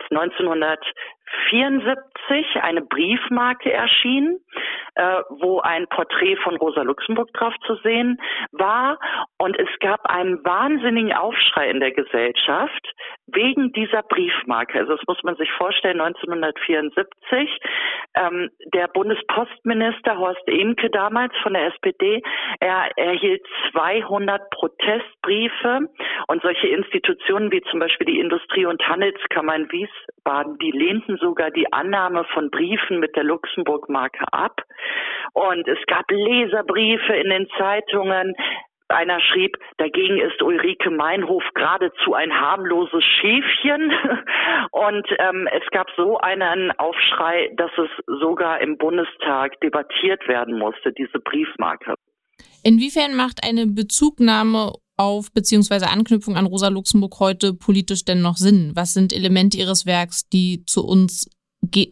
1974 1.52 2.62
eine 2.62 2.82
Briefmarke 2.82 3.72
erschien, 3.72 4.38
äh, 4.94 5.22
wo 5.30 5.60
ein 5.60 5.86
Porträt 5.88 6.36
von 6.36 6.56
Rosa 6.56 6.82
Luxemburg 6.82 7.32
drauf 7.32 7.54
zu 7.66 7.76
sehen 7.76 8.18
war. 8.52 8.98
Und 9.38 9.58
es 9.58 9.68
gab 9.80 10.04
einen 10.06 10.44
wahnsinnigen 10.44 11.12
Aufschrei 11.12 11.70
in 11.70 11.80
der 11.80 11.92
Gesellschaft 11.92 12.92
wegen 13.26 13.72
dieser 13.72 14.02
Briefmarke. 14.02 14.78
Also 14.80 14.96
das 14.96 15.06
muss 15.06 15.22
man 15.22 15.36
sich 15.36 15.50
vorstellen, 15.52 16.00
1974. 16.00 17.48
Ähm, 18.14 18.50
der 18.74 18.88
Bundespostminister 18.88 20.18
Horst 20.18 20.46
Emke 20.46 20.90
damals 20.90 21.32
von 21.42 21.54
der 21.54 21.68
SPD, 21.68 22.22
er 22.60 22.90
erhielt 22.96 23.42
200 23.72 24.50
Protestbriefe 24.50 25.88
und 26.28 26.42
solche 26.42 26.68
Institutionen 26.68 27.50
wie 27.50 27.62
zum 27.70 27.80
Beispiel 27.80 28.06
die 28.06 28.20
Industrie- 28.20 28.66
und 28.66 28.86
Handelskammer 28.86 29.56
in 29.56 29.72
Wiesbaden, 29.72 30.58
die 30.58 30.70
lehnten 30.70 31.11
sogar 31.18 31.50
die 31.50 31.72
Annahme 31.72 32.24
von 32.32 32.50
Briefen 32.50 33.00
mit 33.00 33.16
der 33.16 33.24
Luxemburg-Marke 33.24 34.24
ab. 34.32 34.62
Und 35.32 35.66
es 35.68 35.78
gab 35.86 36.10
Leserbriefe 36.10 37.14
in 37.14 37.30
den 37.30 37.48
Zeitungen. 37.58 38.34
Einer 38.88 39.20
schrieb, 39.20 39.56
dagegen 39.78 40.18
ist 40.18 40.42
Ulrike 40.42 40.90
Meinhof 40.90 41.42
geradezu 41.54 42.12
ein 42.14 42.32
harmloses 42.32 43.02
Schäfchen. 43.04 43.90
Und 44.70 45.06
ähm, 45.18 45.48
es 45.52 45.66
gab 45.70 45.88
so 45.96 46.18
einen 46.18 46.70
Aufschrei, 46.72 47.50
dass 47.56 47.70
es 47.78 48.20
sogar 48.20 48.60
im 48.60 48.76
Bundestag 48.76 49.58
debattiert 49.60 50.28
werden 50.28 50.58
musste, 50.58 50.92
diese 50.92 51.18
Briefmarke. 51.20 51.94
Inwiefern 52.62 53.16
macht 53.16 53.40
eine 53.44 53.66
Bezugnahme 53.66 54.72
auf 54.96 55.32
beziehungsweise 55.32 55.88
Anknüpfung 55.88 56.36
an 56.36 56.46
Rosa 56.46 56.68
Luxemburg 56.68 57.18
heute 57.20 57.54
politisch 57.54 58.04
denn 58.04 58.20
noch 58.22 58.36
Sinn? 58.36 58.72
Was 58.74 58.94
sind 58.94 59.12
Elemente 59.12 59.58
ihres 59.58 59.86
Werks, 59.86 60.28
die 60.28 60.64
zu 60.66 60.84
uns, 60.84 61.30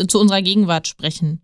zu 0.09 0.21
unserer 0.21 0.42
Gegenwart 0.42 0.87
sprechen? 0.87 1.42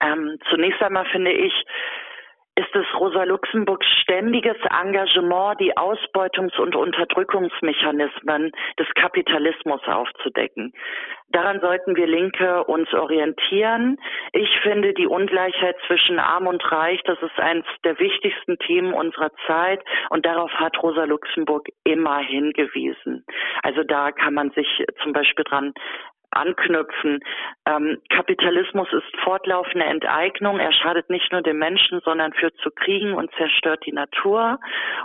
Ähm, 0.00 0.38
zunächst 0.50 0.82
einmal 0.82 1.06
finde 1.10 1.32
ich, 1.32 1.52
ist 2.56 2.74
es 2.74 2.86
Rosa 2.98 3.24
Luxemburgs 3.24 3.86
ständiges 4.02 4.56
Engagement, 4.70 5.60
die 5.60 5.76
Ausbeutungs- 5.76 6.58
und 6.58 6.76
Unterdrückungsmechanismen 6.76 8.52
des 8.78 8.86
Kapitalismus 8.94 9.80
aufzudecken. 9.86 10.72
Daran 11.30 11.60
sollten 11.60 11.96
wir 11.96 12.06
Linke 12.06 12.62
uns 12.64 12.92
orientieren. 12.94 13.98
Ich 14.32 14.48
finde 14.60 14.94
die 14.94 15.08
Ungleichheit 15.08 15.76
zwischen 15.88 16.20
Arm 16.20 16.46
und 16.46 16.62
Reich, 16.70 17.00
das 17.04 17.20
ist 17.22 17.38
eines 17.40 17.64
der 17.84 17.98
wichtigsten 17.98 18.56
Themen 18.58 18.94
unserer 18.94 19.32
Zeit 19.46 19.82
und 20.10 20.24
darauf 20.24 20.52
hat 20.52 20.80
Rosa 20.80 21.04
Luxemburg 21.04 21.66
immer 21.82 22.18
hingewiesen. 22.18 23.24
Also 23.62 23.82
da 23.82 24.12
kann 24.12 24.34
man 24.34 24.50
sich 24.50 24.84
zum 25.02 25.12
Beispiel 25.12 25.44
dran 25.44 25.72
anknüpfen. 26.34 27.20
Ähm, 27.66 28.00
Kapitalismus 28.10 28.88
ist 28.92 29.20
fortlaufende 29.22 29.86
Enteignung. 29.86 30.58
Er 30.58 30.72
schadet 30.72 31.10
nicht 31.10 31.32
nur 31.32 31.42
dem 31.42 31.58
Menschen, 31.58 32.00
sondern 32.04 32.32
führt 32.32 32.56
zu 32.58 32.70
Kriegen 32.70 33.14
und 33.14 33.30
zerstört 33.36 33.84
die 33.86 33.92
Natur. 33.92 34.58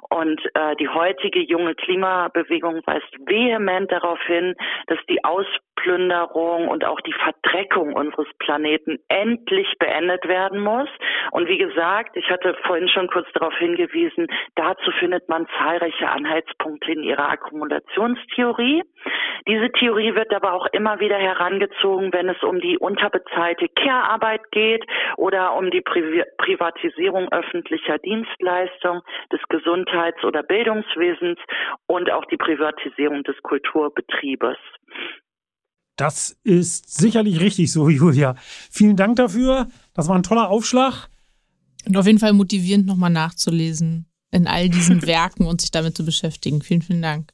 Und 0.09 0.41
äh, 0.55 0.75
die 0.77 0.89
heutige 0.89 1.41
junge 1.41 1.75
Klimabewegung 1.75 2.81
weist 2.85 3.13
vehement 3.25 3.91
darauf 3.91 4.21
hin, 4.23 4.55
dass 4.87 4.99
die 5.09 5.23
Ausplünderung 5.79 6.67
und 6.67 6.85
auch 6.85 6.99
die 7.01 7.13
Verdreckung 7.13 7.93
unseres 7.93 8.27
Planeten 8.39 8.99
endlich 9.07 9.67
beendet 9.79 10.27
werden 10.27 10.59
muss. 10.59 10.89
Und 11.31 11.47
wie 11.47 11.57
gesagt, 11.57 12.15
ich 12.15 12.29
hatte 12.29 12.55
vorhin 12.65 12.89
schon 12.89 13.07
kurz 13.07 13.27
darauf 13.33 13.55
hingewiesen, 13.57 14.27
dazu 14.55 14.91
findet 14.99 15.27
man 15.29 15.47
zahlreiche 15.57 16.09
Anhaltspunkte 16.09 16.91
in 16.91 17.03
ihrer 17.03 17.29
Akkumulationstheorie. 17.29 18.83
Diese 19.47 19.71
Theorie 19.71 20.15
wird 20.15 20.33
aber 20.33 20.53
auch 20.53 20.67
immer 20.71 20.99
wieder 20.99 21.17
herangezogen, 21.17 22.11
wenn 22.13 22.29
es 22.29 22.41
um 22.43 22.59
die 22.59 22.77
unterbezahlte 22.77 23.67
Care-Arbeit 23.69 24.41
geht 24.51 24.85
oder 25.17 25.55
um 25.55 25.71
die 25.71 25.81
Pri 25.81 26.23
Privatisierung 26.37 27.31
öffentlicher 27.31 27.97
Dienstleistungen, 27.99 29.01
des 29.31 29.41
Gesundheits- 29.49 30.23
oder 30.23 30.43
Bildungswesens 30.43 31.39
und 31.87 32.11
auch 32.11 32.25
die 32.25 32.37
Privatisierung 32.37 33.23
des 33.23 33.37
Kulturbetriebes. 33.43 34.57
Das 35.99 36.39
ist 36.45 36.97
sicherlich 36.97 37.41
richtig 37.41 37.73
so, 37.73 37.89
Julia. 37.99 38.35
Vielen 38.71 38.95
Dank 38.95 39.17
dafür. 39.17 39.67
Das 39.93 40.07
war 40.07 40.15
ein 40.15 40.23
toller 40.23 40.49
Aufschlag. 40.49 41.09
Und 41.87 41.97
auf 41.97 42.05
jeden 42.05 42.19
Fall 42.19 42.33
motivierend, 42.33 42.85
nochmal 42.85 43.09
nachzulesen 43.09 44.05
in 44.31 44.47
all 44.47 44.69
diesen 44.69 45.01
Werken 45.07 45.45
und 45.45 45.61
sich 45.61 45.71
damit 45.71 45.95
zu 45.95 46.05
beschäftigen. 46.05 46.61
Vielen, 46.61 46.81
vielen 46.81 47.01
Dank. 47.01 47.31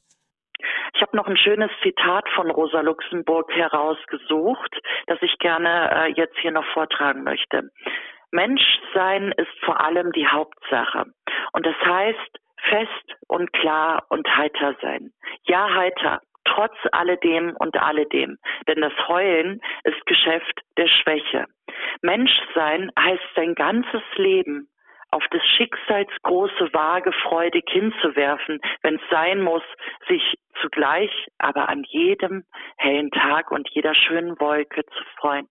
Ich 0.94 1.02
habe 1.02 1.16
noch 1.16 1.26
ein 1.26 1.36
schönes 1.36 1.70
Zitat 1.82 2.24
von 2.34 2.50
Rosa 2.50 2.80
Luxemburg 2.80 3.52
herausgesucht, 3.52 4.74
das 5.06 5.18
ich 5.20 5.38
gerne 5.38 5.90
äh, 5.92 6.12
jetzt 6.16 6.36
hier 6.40 6.52
noch 6.52 6.64
vortragen 6.72 7.22
möchte. 7.22 7.70
Menschsein 8.32 9.32
ist 9.36 9.52
vor 9.64 9.80
allem 9.80 10.10
die 10.12 10.26
Hauptsache. 10.26 11.04
Und 11.52 11.66
das 11.66 11.76
heißt, 11.84 12.40
fest 12.68 13.14
und 13.28 13.52
klar 13.52 14.04
und 14.08 14.26
heiter 14.26 14.74
sein. 14.80 15.12
Ja, 15.44 15.68
heiter, 15.74 16.22
trotz 16.46 16.76
alledem 16.92 17.54
und 17.58 17.76
alledem. 17.76 18.38
Denn 18.68 18.80
das 18.80 18.92
Heulen 19.08 19.60
ist 19.84 20.04
Geschäft 20.06 20.60
der 20.76 20.88
Schwäche. 20.88 21.46
Menschsein 22.02 22.90
heißt 22.98 23.24
sein 23.34 23.54
ganzes 23.54 24.02
Leben 24.16 24.68
auf 25.10 25.26
des 25.28 25.42
Schicksals 25.56 26.10
große 26.22 26.72
Waage 26.72 27.12
freudig 27.12 27.64
hinzuwerfen, 27.68 28.60
wenn 28.82 28.96
es 28.96 29.10
sein 29.10 29.40
muss, 29.40 29.62
sich 30.08 30.36
zugleich 30.60 31.10
aber 31.38 31.68
an 31.68 31.84
jedem 31.84 32.44
hellen 32.76 33.10
Tag 33.10 33.50
und 33.50 33.68
jeder 33.70 33.94
schönen 33.94 34.38
Wolke 34.40 34.84
zu 34.84 35.04
freuen. 35.18 35.48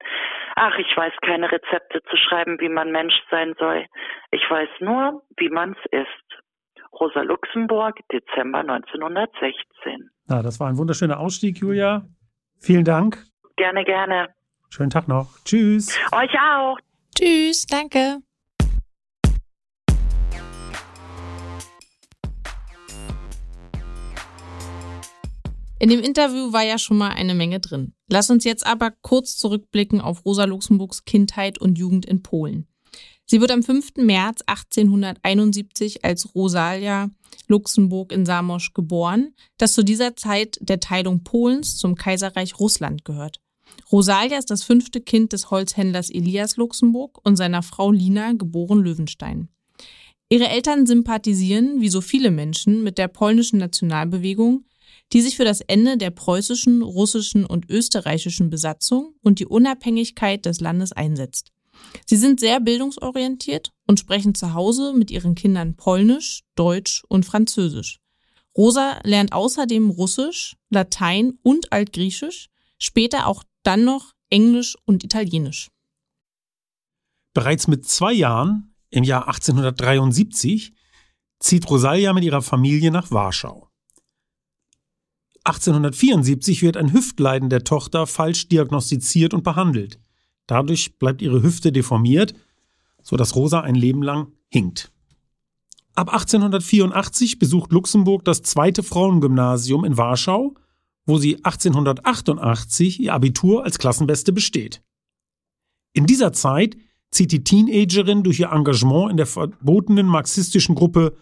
Ach, 0.56 0.78
ich 0.78 0.96
weiß 0.96 1.14
keine 1.22 1.52
Rezepte 1.52 2.02
zu 2.04 2.18
schreiben, 2.18 2.60
wie 2.60 2.70
man 2.70 2.92
Mensch 2.92 3.16
sein 3.30 3.56
soll. 3.58 3.86
Ich 4.32 4.50
weiß 4.50 4.70
nur, 4.80 5.22
wie 5.38 5.50
man's 5.50 5.80
ist. 5.92 6.45
Rosa 7.00 7.22
Luxemburg, 7.22 8.00
Dezember 8.12 8.60
1916. 8.60 10.10
Na, 10.28 10.42
das 10.42 10.60
war 10.60 10.70
ein 10.70 10.78
wunderschöner 10.78 11.20
Ausstieg, 11.20 11.60
Julia. 11.60 12.08
Vielen 12.60 12.86
Dank. 12.86 13.24
Gerne, 13.58 13.84
gerne. 13.84 14.30
Schönen 14.70 14.90
Tag 14.90 15.08
noch. 15.08 15.38
Tschüss. 15.46 15.98
Euch 16.12 16.34
auch. 16.40 16.78
Tschüss, 17.18 17.66
danke. 17.66 18.20
In 25.78 25.90
dem 25.90 26.00
Interview 26.00 26.54
war 26.54 26.64
ja 26.64 26.78
schon 26.78 26.98
mal 26.98 27.12
eine 27.12 27.36
Menge 27.36 27.60
drin. 27.60 27.94
Lass 28.10 28.30
uns 28.30 28.46
jetzt 28.46 28.66
aber 28.66 28.92
kurz 29.02 29.38
zurückblicken 29.38 30.00
auf 30.00 30.26
Rosa 30.26 30.46
Luxemburgs 30.46 31.04
Kindheit 31.04 31.60
und 31.60 31.78
Jugend 31.78 32.06
in 32.06 32.24
Polen. 32.24 32.68
Sie 33.28 33.42
wird 33.42 33.50
am 33.52 33.64
5. 33.64 33.94
März 33.98 34.42
1871 34.46 36.06
als 36.06 36.36
Rosalia 36.36 37.10
Luxemburg 37.48 38.12
in 38.12 38.26
Samosch 38.26 38.74
geboren, 38.74 39.34
das 39.58 39.74
zu 39.74 39.84
dieser 39.84 40.16
Zeit 40.16 40.58
der 40.62 40.80
Teilung 40.80 41.24
Polens 41.24 41.78
zum 41.78 41.96
Kaiserreich 41.96 42.60
Russland 42.60 43.04
gehört. 43.04 43.42
Rosalia 43.92 44.38
ist 44.38 44.52
das 44.52 44.64
fünfte 44.64 45.02
Kind 45.02 45.34
des 45.34 45.50
Holzhändlers 45.50 46.12
Elias 46.12 46.58
Luxemburg 46.58 47.20
und 47.24 47.36
seiner 47.36 47.64
Frau 47.64 47.92
Lina, 47.92 48.34
geboren 48.34 48.80
Löwenstein. 48.80 49.50
Ihre 50.30 50.48
Eltern 50.48 50.86
sympathisieren, 50.86 51.82
wie 51.82 51.90
so 51.90 52.02
viele 52.02 52.32
Menschen, 52.32 52.84
mit 52.84 52.98
der 52.98 53.08
polnischen 53.08 53.58
Nationalbewegung, 53.60 54.66
die 55.14 55.22
sich 55.22 55.36
für 55.36 55.46
das 55.46 55.62
Ende 55.62 55.98
der 55.98 56.10
preußischen, 56.10 56.82
russischen 56.82 57.46
und 57.46 57.70
österreichischen 57.70 58.50
Besatzung 58.50 59.14
und 59.22 59.40
die 59.40 59.46
Unabhängigkeit 59.46 60.46
des 60.46 60.62
Landes 60.62 60.92
einsetzt. 60.92 61.52
Sie 62.06 62.18
sind 62.18 62.40
sehr 62.40 62.60
bildungsorientiert 62.60 63.72
und 63.88 64.00
sprechen 64.00 64.36
zu 64.36 64.54
Hause 64.54 64.94
mit 64.94 65.12
ihren 65.12 65.36
Kindern 65.36 65.76
Polnisch, 65.76 66.44
Deutsch 66.56 67.04
und 67.08 67.26
Französisch. 67.26 68.00
Rosa 68.58 69.00
lernt 69.04 69.34
außerdem 69.34 69.90
Russisch, 69.90 70.56
Latein 70.70 71.38
und 71.42 71.72
Altgriechisch, 71.74 72.50
später 72.78 73.28
auch 73.28 73.44
dann 73.64 73.84
noch 73.84 74.14
Englisch 74.30 74.76
und 74.86 75.04
Italienisch. 75.04 75.70
Bereits 77.34 77.68
mit 77.68 77.86
zwei 77.86 78.14
Jahren, 78.14 78.74
im 78.92 79.04
Jahr 79.04 79.28
1873, 79.28 80.74
zieht 81.40 81.70
Rosalia 81.70 82.14
mit 82.14 82.24
ihrer 82.24 82.42
Familie 82.42 82.92
nach 82.92 83.12
Warschau. 83.12 83.70
1874 85.44 86.64
wird 86.64 86.78
ein 86.78 86.92
Hüftleiden 86.92 87.50
der 87.50 87.64
Tochter 87.64 88.08
falsch 88.08 88.48
diagnostiziert 88.48 89.34
und 89.34 89.44
behandelt. 89.44 90.00
Dadurch 90.48 90.98
bleibt 90.98 91.22
ihre 91.22 91.42
Hüfte 91.42 91.72
deformiert, 91.72 92.34
sodass 93.02 93.36
Rosa 93.36 93.62
ein 93.62 93.76
Leben 93.76 94.04
lang 94.04 94.32
hinkt. 94.50 94.92
Ab 95.96 96.12
1884 96.12 97.40
besucht 97.40 97.72
Luxemburg 97.72 98.26
das 98.26 98.42
zweite 98.42 98.84
Frauengymnasium 98.84 99.86
in 99.86 99.98
Warschau, 99.98 100.56
wo 101.06 101.18
sie 101.18 101.38
1888 101.38 103.00
ihr 103.00 103.14
Abitur 103.14 103.64
als 103.64 103.78
Klassenbeste 103.78 104.34
besteht. 104.34 104.82
In 105.94 106.06
dieser 106.06 106.34
Zeit 106.34 106.76
zieht 107.12 107.32
die 107.32 107.44
Teenagerin 107.44 108.24
durch 108.24 108.40
ihr 108.40 108.52
Engagement 108.52 109.12
in 109.12 109.18
der 109.18 109.26
verbotenen 109.26 110.08
marxistischen 110.08 110.76
Gruppe 110.76 111.16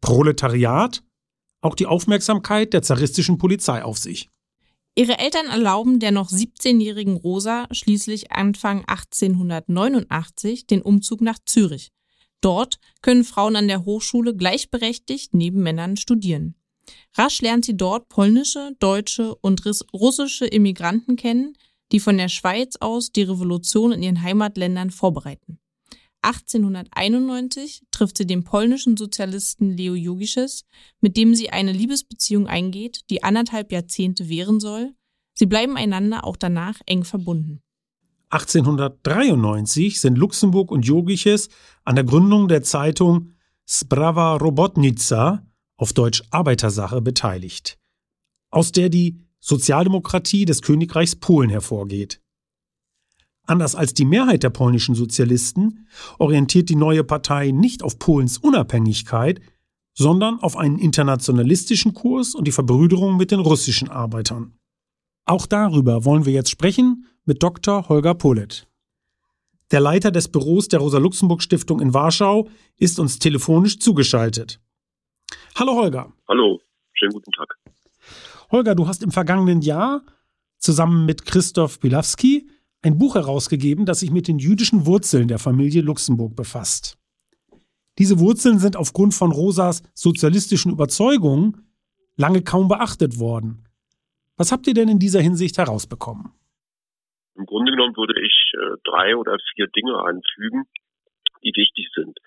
Proletariat 0.00 1.02
auch 1.60 1.74
die 1.74 1.86
Aufmerksamkeit 1.86 2.72
der 2.72 2.82
zaristischen 2.82 3.38
Polizei 3.38 3.82
auf 3.82 3.98
sich. 3.98 4.30
Ihre 4.96 5.18
Eltern 5.18 5.46
erlauben 5.46 5.98
der 5.98 6.12
noch 6.12 6.30
17-jährigen 6.30 7.16
Rosa 7.16 7.66
schließlich 7.72 8.30
Anfang 8.30 8.84
1889 8.84 10.68
den 10.68 10.82
Umzug 10.82 11.20
nach 11.20 11.38
Zürich. 11.44 11.90
Dort 12.40 12.78
können 13.02 13.24
Frauen 13.24 13.56
an 13.56 13.66
der 13.66 13.84
Hochschule 13.84 14.36
gleichberechtigt 14.36 15.34
neben 15.34 15.62
Männern 15.62 15.96
studieren. 15.96 16.54
Rasch 17.14 17.40
lernt 17.40 17.64
sie 17.64 17.76
dort 17.76 18.08
polnische, 18.08 18.76
deutsche 18.78 19.34
und 19.34 19.64
russische 19.92 20.46
Immigranten 20.46 21.16
kennen, 21.16 21.56
die 21.90 22.00
von 22.00 22.16
der 22.16 22.28
Schweiz 22.28 22.76
aus 22.76 23.10
die 23.10 23.22
Revolution 23.22 23.92
in 23.92 24.02
ihren 24.02 24.22
Heimatländern 24.22 24.90
vorbereiten. 24.90 25.58
1891 26.24 27.82
trifft 27.90 28.16
sie 28.16 28.26
den 28.26 28.44
polnischen 28.44 28.96
Sozialisten 28.96 29.76
Leo 29.76 29.94
Jogisches, 29.94 30.64
mit 31.00 31.16
dem 31.16 31.34
sie 31.34 31.50
eine 31.50 31.72
Liebesbeziehung 31.72 32.46
eingeht, 32.46 33.02
die 33.10 33.22
anderthalb 33.22 33.70
Jahrzehnte 33.70 34.28
währen 34.28 34.58
soll. 34.58 34.94
Sie 35.34 35.46
bleiben 35.46 35.76
einander 35.76 36.24
auch 36.24 36.36
danach 36.36 36.80
eng 36.86 37.04
verbunden. 37.04 37.60
1893 38.30 40.00
sind 40.00 40.16
Luxemburg 40.16 40.70
und 40.70 40.86
Jogiches 40.86 41.50
an 41.84 41.94
der 41.94 42.04
Gründung 42.04 42.48
der 42.48 42.62
Zeitung 42.62 43.32
Sprava 43.66 44.36
Robotnica, 44.36 45.46
auf 45.76 45.92
Deutsch 45.92 46.22
Arbeitersache, 46.30 47.00
beteiligt, 47.00 47.78
aus 48.50 48.72
der 48.72 48.88
die 48.88 49.20
Sozialdemokratie 49.40 50.46
des 50.46 50.62
Königreichs 50.62 51.16
Polen 51.16 51.50
hervorgeht. 51.50 52.23
Anders 53.46 53.74
als 53.74 53.92
die 53.92 54.06
Mehrheit 54.06 54.42
der 54.42 54.50
polnischen 54.50 54.94
Sozialisten 54.94 55.86
orientiert 56.18 56.70
die 56.70 56.76
neue 56.76 57.04
Partei 57.04 57.50
nicht 57.50 57.82
auf 57.82 57.98
Polens 57.98 58.38
Unabhängigkeit, 58.38 59.40
sondern 59.92 60.40
auf 60.40 60.56
einen 60.56 60.78
internationalistischen 60.78 61.94
Kurs 61.94 62.34
und 62.34 62.46
die 62.46 62.52
Verbrüderung 62.52 63.16
mit 63.16 63.30
den 63.30 63.40
russischen 63.40 63.90
Arbeitern. 63.90 64.54
Auch 65.26 65.46
darüber 65.46 66.04
wollen 66.04 66.24
wir 66.24 66.32
jetzt 66.32 66.50
sprechen 66.50 67.06
mit 67.24 67.42
Dr. 67.42 67.88
Holger 67.88 68.14
Polet. 68.14 68.66
Der 69.70 69.80
Leiter 69.80 70.10
des 70.10 70.28
Büros 70.28 70.68
der 70.68 70.80
Rosa-Luxemburg-Stiftung 70.80 71.80
in 71.80 71.94
Warschau 71.94 72.48
ist 72.76 72.98
uns 72.98 73.18
telefonisch 73.18 73.78
zugeschaltet. 73.78 74.60
Hallo 75.54 75.74
Holger. 75.74 76.12
Hallo, 76.28 76.60
schönen 76.92 77.12
guten 77.12 77.32
Tag. 77.32 77.58
Holger, 78.50 78.74
du 78.74 78.86
hast 78.86 79.02
im 79.02 79.10
vergangenen 79.10 79.62
Jahr 79.62 80.02
zusammen 80.58 81.06
mit 81.06 81.24
Christoph 81.24 81.80
Bilawski 81.80 82.48
ein 82.84 82.98
Buch 82.98 83.14
herausgegeben, 83.14 83.86
das 83.86 84.00
sich 84.00 84.10
mit 84.10 84.28
den 84.28 84.38
jüdischen 84.38 84.84
Wurzeln 84.84 85.26
der 85.26 85.38
Familie 85.38 85.80
Luxemburg 85.80 86.36
befasst. 86.36 86.98
Diese 87.98 88.18
Wurzeln 88.18 88.58
sind 88.58 88.76
aufgrund 88.76 89.14
von 89.14 89.32
Rosas 89.32 89.82
sozialistischen 89.94 90.70
Überzeugungen 90.70 91.72
lange 92.16 92.42
kaum 92.42 92.68
beachtet 92.68 93.18
worden. 93.18 93.64
Was 94.36 94.52
habt 94.52 94.66
ihr 94.66 94.74
denn 94.74 94.88
in 94.88 94.98
dieser 94.98 95.20
Hinsicht 95.20 95.56
herausbekommen? 95.56 96.32
Im 97.36 97.46
Grunde 97.46 97.72
genommen 97.72 97.96
würde 97.96 98.20
ich 98.20 98.52
äh, 98.54 98.76
drei 98.84 99.16
oder 99.16 99.36
vier 99.54 99.66
Dinge 99.68 99.96
anfügen, 99.98 100.64
die 101.42 101.52
wichtig 101.56 101.88
sind. 101.94 102.18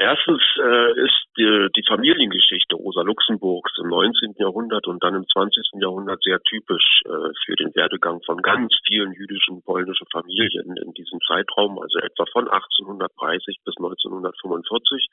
Erstens 0.00 0.40
äh, 0.62 0.92
ist 1.04 1.26
die, 1.36 1.66
die 1.74 1.82
Familiengeschichte 1.82 2.76
Rosa 2.76 3.02
Luxemburgs 3.02 3.72
im 3.82 3.88
19. 3.88 4.36
Jahrhundert 4.38 4.86
und 4.86 5.02
dann 5.02 5.16
im 5.16 5.26
20. 5.26 5.72
Jahrhundert 5.80 6.22
sehr 6.22 6.38
typisch 6.42 7.02
äh, 7.04 7.34
für 7.44 7.56
den 7.56 7.74
Werdegang 7.74 8.22
von 8.24 8.40
ganz 8.40 8.72
vielen 8.86 9.12
jüdischen 9.12 9.60
polnischen 9.62 10.06
Familien 10.12 10.76
in 10.76 10.92
diesem 10.94 11.18
Zeitraum, 11.26 11.80
also 11.80 11.98
etwa 11.98 12.26
von 12.32 12.46
1830 12.46 13.58
bis 13.64 13.74
1945, 13.76 15.08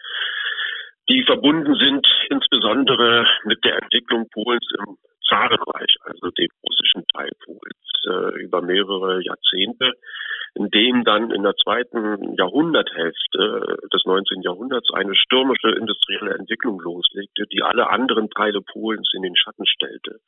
die 1.09 1.23
verbunden 1.23 1.73
sind 1.73 2.05
insbesondere 2.29 3.25
mit 3.45 3.65
der 3.65 3.81
Entwicklung 3.81 4.29
Polens 4.29 4.67
im 4.85 4.97
Zarenreich, 5.27 5.97
also 6.01 6.29
dem 6.29 6.49
russischen 6.63 7.03
Teil 7.07 7.31
Polens, 7.43 7.89
äh, 8.05 8.43
über 8.43 8.61
mehrere 8.61 9.19
Jahrzehnte 9.23 9.93
in 10.55 10.69
dem 10.69 11.03
dann 11.03 11.31
in 11.31 11.43
der 11.43 11.55
zweiten 11.55 12.33
Jahrhunderthälfte 12.37 13.77
des 13.93 14.05
19. 14.05 14.41
Jahrhunderts 14.41 14.89
eine 14.93 15.13
stürmische 15.13 15.69
industrielle 15.69 16.33
Entwicklung 16.35 16.79
loslegte, 16.79 17.43
die 17.51 17.61
alle 17.61 17.89
anderen 17.89 18.29
Teile 18.29 18.61
Polens 18.61 19.11
in 19.13 19.21
den 19.21 19.35
Schatten 19.35 19.65
stellte. 19.67 20.19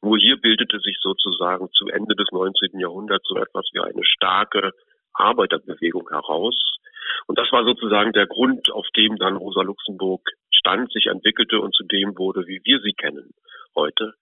Nur 0.00 0.16
hier 0.16 0.40
bildete 0.40 0.80
sich 0.80 0.96
sozusagen 1.00 1.68
zu 1.72 1.88
Ende 1.88 2.14
des 2.16 2.28
19. 2.32 2.80
Jahrhunderts 2.80 3.28
so 3.28 3.36
etwas 3.36 3.68
wie 3.72 3.80
eine 3.80 4.04
starke 4.04 4.72
Arbeiterbewegung 5.12 6.08
heraus. 6.08 6.56
Und 7.26 7.38
das 7.38 7.52
war 7.52 7.64
sozusagen 7.64 8.12
der 8.12 8.26
Grund, 8.26 8.70
auf 8.72 8.86
dem 8.96 9.16
dann 9.16 9.36
Rosa 9.36 9.60
Luxemburg 9.60 10.22
stand, 10.50 10.90
sich 10.90 11.06
entwickelte 11.06 11.60
und 11.60 11.74
zu 11.74 11.84
dem 11.84 12.16
wurde, 12.16 12.46
wie 12.46 12.60
wir 12.64 12.80
sie 12.80 12.92
kennen 12.92 13.30
heute. 13.74 14.14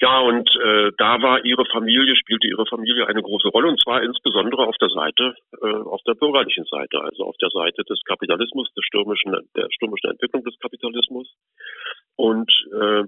Ja, 0.00 0.20
und 0.20 0.48
äh, 0.56 0.90
da 0.98 1.22
war 1.22 1.44
ihre 1.44 1.64
Familie, 1.66 2.16
spielte 2.16 2.46
ihre 2.48 2.66
Familie 2.66 3.06
eine 3.06 3.22
große 3.22 3.48
Rolle 3.48 3.68
und 3.68 3.80
zwar 3.80 4.02
insbesondere 4.02 4.66
auf 4.66 4.76
der 4.78 4.90
Seite, 4.90 5.34
äh, 5.62 5.66
auf 5.66 6.02
der 6.06 6.14
bürgerlichen 6.14 6.64
Seite, 6.64 7.00
also 7.00 7.24
auf 7.24 7.36
der 7.40 7.50
Seite 7.50 7.82
des 7.84 8.00
Kapitalismus, 8.04 8.72
des 8.74 8.84
stürmischen, 8.84 9.32
der 9.56 9.68
stürmischen 9.70 10.10
Entwicklung 10.10 10.42
des 10.44 10.58
Kapitalismus. 10.58 11.32
Und 12.16 12.50
äh, 12.72 13.04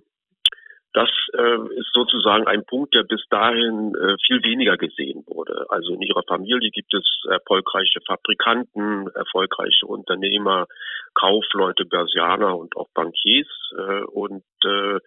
das 0.96 1.10
äh, 1.34 1.78
ist 1.78 1.92
sozusagen 1.92 2.46
ein 2.46 2.64
Punkt, 2.64 2.94
der 2.94 3.02
bis 3.02 3.20
dahin 3.28 3.94
äh, 3.94 4.16
viel 4.26 4.42
weniger 4.42 4.78
gesehen 4.78 5.24
wurde. 5.26 5.66
Also 5.68 5.92
in 5.92 6.00
ihrer 6.00 6.22
Familie 6.22 6.70
gibt 6.70 6.94
es 6.94 7.04
erfolgreiche 7.28 8.00
Fabrikanten, 8.00 9.06
erfolgreiche 9.14 9.84
Unternehmer, 9.84 10.66
Kaufleute, 11.12 11.84
Börsianer 11.84 12.56
und 12.56 12.78
auch 12.78 12.88
Bankiers. 12.94 13.46
Äh, 13.76 14.04
und 14.04 14.42
äh, 14.64 14.98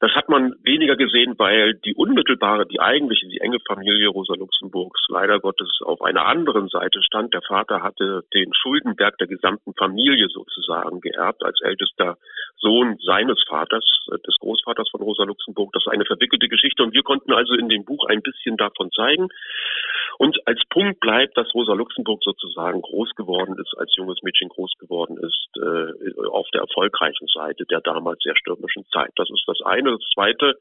das 0.00 0.12
hat 0.12 0.28
man 0.28 0.56
weniger 0.62 0.96
gesehen, 0.96 1.34
weil 1.38 1.72
die 1.74 1.94
unmittelbare, 1.94 2.66
die 2.66 2.80
eigentliche, 2.80 3.26
die 3.28 3.40
enge 3.40 3.60
Familie 3.66 4.08
Rosa 4.08 4.34
Luxemburgs 4.34 5.06
leider 5.08 5.40
Gottes 5.40 5.80
auf 5.82 6.02
einer 6.02 6.26
anderen 6.26 6.68
Seite 6.68 7.02
stand. 7.02 7.32
Der 7.32 7.42
Vater 7.42 7.82
hatte 7.82 8.24
den 8.34 8.52
Schuldenberg 8.52 9.16
der 9.16 9.26
gesamten 9.26 9.72
Familie 9.72 10.28
sozusagen 10.28 11.00
geerbt 11.00 11.42
als 11.42 11.62
ältester 11.62 12.18
Sohn 12.58 12.98
seines 13.04 13.42
Vaters, 13.48 13.84
äh, 14.12 14.18
des 14.26 14.36
Großvaters 14.40 14.88
von 14.90 15.00
Rosa 15.02 15.24
Luxemburg. 15.24 15.72
Das 15.72 15.84
ist 15.86 15.92
eine 15.92 16.04
verwickelte 16.04 16.48
Geschichte 16.48 16.82
und 16.82 16.94
wir 16.94 17.02
konnten 17.02 17.32
also 17.32 17.54
in 17.54 17.68
dem 17.68 17.84
Buch 17.84 18.06
ein 18.06 18.22
bisschen 18.22 18.56
davon 18.56 18.90
zeigen. 18.92 19.28
Und 20.18 20.36
als 20.46 20.60
Punkt 20.68 21.00
bleibt, 21.00 21.36
dass 21.36 21.54
Rosa 21.54 21.72
Luxemburg 21.72 22.22
sozusagen 22.22 22.82
groß 22.82 23.14
geworden 23.14 23.56
ist, 23.58 23.74
als 23.78 23.94
junges 23.96 24.22
Mädchen 24.22 24.48
groß 24.48 24.72
geworden 24.78 25.16
ist, 25.16 25.48
äh, 25.56 26.28
auf 26.28 26.48
der 26.52 26.62
erfolgreichen 26.62 27.26
Seite 27.28 27.64
der 27.64 27.80
damals 27.80 28.22
sehr 28.22 28.36
stürmischen 28.36 28.84
Zeit. 28.92 29.12
Das 29.16 29.30
ist 29.30 29.44
das 29.46 29.62
eine. 29.62 29.92
Das 29.92 30.06
zweite, 30.12 30.58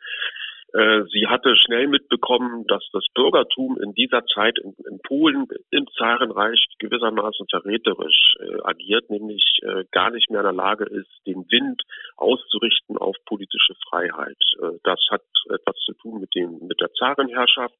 sie 0.72 1.28
hatte 1.28 1.56
schnell 1.56 1.88
mitbekommen, 1.88 2.66
dass 2.68 2.84
das 2.94 3.06
Bürgertum 3.14 3.80
in 3.82 3.94
dieser 3.94 4.26
Zeit 4.28 4.60
in, 4.60 4.76
in 4.90 5.00
Polen 5.02 5.48
im 5.72 5.88
Zarenreich 5.98 6.64
gewissermaßen 6.80 7.48
verräterisch 7.50 8.36
äh, 8.40 8.62
agiert, 8.64 9.10
nämlich 9.10 9.60
äh, 9.64 9.86
gar 9.92 10.12
nicht 10.12 10.30
mehr 10.30 10.42
in 10.42 10.46
der 10.46 10.54
Lage 10.54 10.86
ist, 10.86 11.10
den 11.26 11.46
Wind 11.50 11.82
auszurichten 12.18 12.98
auf 12.98 13.16
politische 13.26 13.74
Freiheit. 13.90 14.38
Äh, 14.62 14.78
das 14.84 15.00
hat 15.10 15.24
etwas 15.50 15.76
zu 15.86 15.94
tun 15.94 16.22
mit 16.22 16.34
dem 16.36 16.68
mit 16.68 16.80
der 16.80 16.92
Zarenherrschaft. 16.94 17.76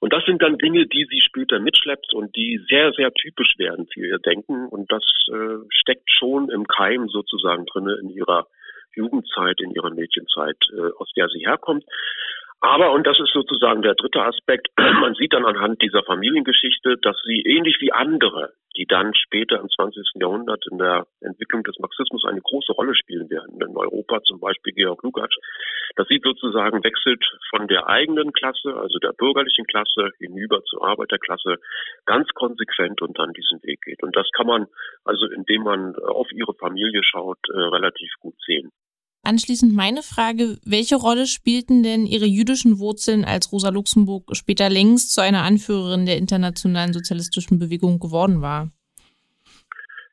Und 0.00 0.12
das 0.12 0.24
sind 0.24 0.42
dann 0.42 0.58
Dinge, 0.58 0.86
die 0.86 1.06
sie 1.10 1.20
später 1.20 1.58
mitschleppt 1.58 2.14
und 2.14 2.34
die 2.36 2.64
sehr, 2.68 2.92
sehr 2.92 3.12
typisch 3.12 3.54
werden 3.58 3.86
für 3.92 4.06
ihr 4.06 4.18
Denken. 4.18 4.68
Und 4.68 4.90
das 4.92 5.02
äh, 5.32 5.58
steckt 5.70 6.10
schon 6.10 6.50
im 6.50 6.66
Keim 6.66 7.08
sozusagen 7.08 7.66
drinne 7.66 7.98
in 8.02 8.10
ihrer 8.10 8.46
Jugendzeit, 8.98 9.60
in 9.60 9.70
ihrer 9.70 9.90
Mädchenzeit, 9.90 10.58
äh, 10.76 10.90
aus 10.98 11.10
der 11.16 11.28
sie 11.28 11.46
herkommt. 11.46 11.84
Aber, 12.60 12.90
und 12.90 13.06
das 13.06 13.18
ist 13.20 13.32
sozusagen 13.32 13.82
der 13.82 13.94
dritte 13.94 14.20
Aspekt, 14.22 14.68
man 14.76 15.14
sieht 15.14 15.32
dann 15.32 15.44
anhand 15.46 15.80
dieser 15.80 16.02
Familiengeschichte, 16.02 16.96
dass 17.00 17.16
sie 17.24 17.42
ähnlich 17.42 17.76
wie 17.80 17.92
andere, 17.92 18.52
die 18.76 18.86
dann 18.86 19.14
später 19.14 19.60
im 19.60 19.68
20. 19.68 20.02
Jahrhundert 20.14 20.64
in 20.70 20.78
der 20.78 21.06
Entwicklung 21.20 21.62
des 21.62 21.78
Marxismus 21.78 22.24
eine 22.26 22.40
große 22.40 22.72
Rolle 22.72 22.96
spielen 22.96 23.30
werden, 23.30 23.60
in 23.60 23.76
Europa 23.76 24.22
zum 24.22 24.40
Beispiel 24.40 24.72
Georg 24.72 25.02
Lukács, 25.04 25.36
dass 25.94 26.08
sie 26.08 26.20
sozusagen 26.22 26.82
wechselt 26.82 27.24
von 27.50 27.68
der 27.68 27.86
eigenen 27.86 28.32
Klasse, 28.32 28.74
also 28.74 28.98
der 28.98 29.12
bürgerlichen 29.12 29.66
Klasse, 29.66 30.10
hinüber 30.18 30.62
zur 30.64 30.84
Arbeiterklasse, 30.84 31.56
ganz 32.06 32.28
konsequent 32.34 33.02
und 33.02 33.16
dann 33.18 33.32
diesen 33.34 33.62
Weg 33.62 33.82
geht. 33.82 34.02
Und 34.02 34.16
das 34.16 34.28
kann 34.32 34.48
man 34.48 34.66
also, 35.04 35.26
indem 35.26 35.62
man 35.62 35.94
auf 35.94 36.30
ihre 36.32 36.54
Familie 36.54 37.02
schaut, 37.04 37.38
äh, 37.48 37.56
relativ 37.56 38.10
gut 38.20 38.34
sehen. 38.44 38.70
Anschließend 39.28 39.76
meine 39.76 40.00
Frage, 40.00 40.56
welche 40.64 40.96
Rolle 40.96 41.26
spielten 41.26 41.82
denn 41.82 42.06
Ihre 42.06 42.24
jüdischen 42.24 42.78
Wurzeln, 42.78 43.26
als 43.26 43.52
Rosa 43.52 43.68
Luxemburg 43.68 44.24
später 44.34 44.70
längst 44.70 45.12
zu 45.12 45.20
einer 45.20 45.42
Anführerin 45.42 46.06
der 46.06 46.16
internationalen 46.16 46.94
sozialistischen 46.94 47.58
Bewegung 47.58 47.98
geworden 47.98 48.40
war? 48.40 48.70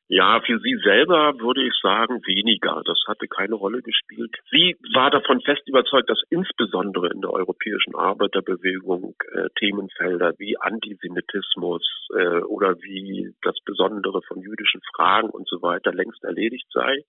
Ja, 0.10 0.42
für 0.46 0.60
sie 0.60 0.78
selber 0.84 1.40
würde 1.40 1.66
ich 1.66 1.74
sagen 1.82 2.20
weniger. 2.28 2.82
Das 2.86 3.00
hatte 3.08 3.30
keine 3.30 3.56
Rolle 3.56 3.82
gespielt. 3.82 4.36
Sie 4.52 4.76
war 4.94 5.12
davon 5.12 5.40
fest 5.40 5.64
überzeugt, 5.66 6.10
dass 6.10 6.22
insbesondere 6.30 7.08
in 7.08 7.22
der 7.22 7.32
europäischen 7.32 7.96
Arbeiterbewegung 7.96 9.16
äh, 9.32 9.48
Themenfelder 9.58 10.34
wie 10.40 10.60
Antisemitismus 10.60 11.88
äh, 12.14 12.42
oder 12.42 12.76
wie 12.82 13.34
das 13.44 13.56
Besondere 13.64 14.22
von 14.28 14.42
jüdischen 14.42 14.82
Fragen 14.94 15.30
und 15.30 15.48
so 15.48 15.62
weiter 15.62 15.94
längst 15.94 16.22
erledigt 16.26 16.68
sei. 16.74 17.06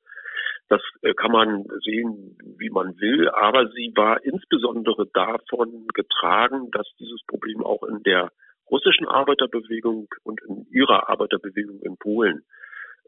Das 0.69 0.81
äh, 1.03 1.15
kann 1.15 1.33
man 1.33 1.65
sehen, 1.85 2.37
wie 2.59 2.71
man 2.71 2.99
will, 3.01 3.29
aber 3.29 3.69
sie 3.69 3.93
war 3.95 4.25
insbesondere 4.25 5.07
davon 5.13 5.87
getragen, 5.95 6.71
dass 6.73 6.87
dieses 6.99 7.23
Problem 7.27 7.63
auch 7.63 7.83
in 7.85 8.03
der 8.03 8.31
russischen 8.71 9.07
Arbeiterbewegung 9.07 10.09
und 10.25 10.41
in 10.49 10.67
ihrer 10.71 11.09
Arbeiterbewegung 11.09 11.81
in 11.83 11.97
Polen 11.99 12.45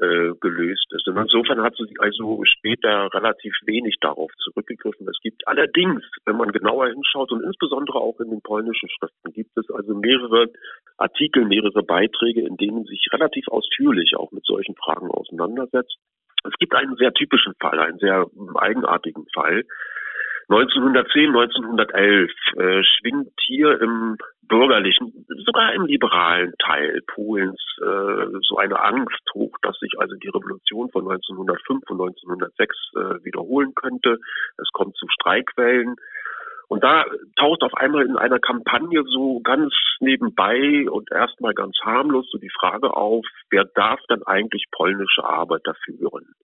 äh, 0.00 0.34
gelöst 0.40 0.86
ist. 0.92 1.08
Und 1.08 1.16
insofern 1.16 1.60
hat 1.62 1.74
sie 1.76 1.92
also 1.98 2.44
später 2.44 3.12
relativ 3.12 3.52
wenig 3.66 3.96
darauf 4.00 4.30
zurückgegriffen. 4.44 5.08
Es 5.08 5.18
gibt 5.20 5.46
allerdings, 5.48 6.04
wenn 6.24 6.36
man 6.36 6.52
genauer 6.52 6.88
hinschaut 6.88 7.32
und 7.32 7.42
insbesondere 7.42 7.98
auch 7.98 8.20
in 8.20 8.30
den 8.30 8.40
polnischen 8.40 8.88
Schriften, 8.88 9.32
gibt 9.32 9.56
es 9.56 9.68
also 9.70 9.94
mehrere 9.94 10.52
Artikel, 10.98 11.44
mehrere 11.44 11.82
Beiträge, 11.82 12.42
in 12.42 12.56
denen 12.56 12.84
sich 12.84 13.08
relativ 13.12 13.48
ausführlich 13.48 14.14
auch 14.16 14.30
mit 14.30 14.44
solchen 14.46 14.76
Fragen 14.76 15.10
auseinandersetzt. 15.10 15.98
Es 16.44 16.54
gibt 16.58 16.74
einen 16.74 16.96
sehr 16.96 17.12
typischen 17.12 17.54
Fall, 17.60 17.78
einen 17.78 17.98
sehr 17.98 18.26
eigenartigen 18.56 19.26
Fall. 19.34 19.64
1910, 20.50 21.28
1911 21.28 22.30
äh, 22.56 22.82
schwingt 22.82 23.32
hier 23.46 23.80
im 23.82 24.16
bürgerlichen, 24.48 25.26
sogar 25.44 25.74
im 25.74 25.84
liberalen 25.84 26.54
Teil 26.58 27.02
Polens 27.06 27.60
äh, 27.82 28.38
so 28.40 28.56
eine 28.56 28.82
Angst 28.82 29.22
hoch, 29.34 29.52
dass 29.60 29.78
sich 29.78 29.92
also 29.98 30.16
die 30.16 30.28
Revolution 30.28 30.88
von 30.90 31.02
1905 31.02 31.82
und 31.90 32.00
1906 32.00 32.76
äh, 32.94 33.24
wiederholen 33.24 33.74
könnte. 33.74 34.18
Es 34.56 34.68
kommt 34.72 34.96
zu 34.96 35.06
Streikwellen. 35.08 35.96
Und 36.68 36.84
da 36.84 37.04
taucht 37.36 37.62
auf 37.62 37.74
einmal 37.74 38.04
in 38.04 38.16
einer 38.16 38.38
Kampagne 38.38 39.02
so 39.04 39.40
ganz 39.40 39.72
nebenbei 40.00 40.88
und 40.90 41.10
erstmal 41.10 41.54
ganz 41.54 41.76
harmlos 41.82 42.28
so 42.30 42.38
die 42.38 42.50
Frage 42.50 42.94
auf, 42.94 43.26
wer 43.50 43.64
darf 43.64 44.00
dann 44.08 44.22
eigentlich 44.24 44.64
polnische 44.70 45.24
Arbeiter 45.24 45.74
führen? 45.84 46.34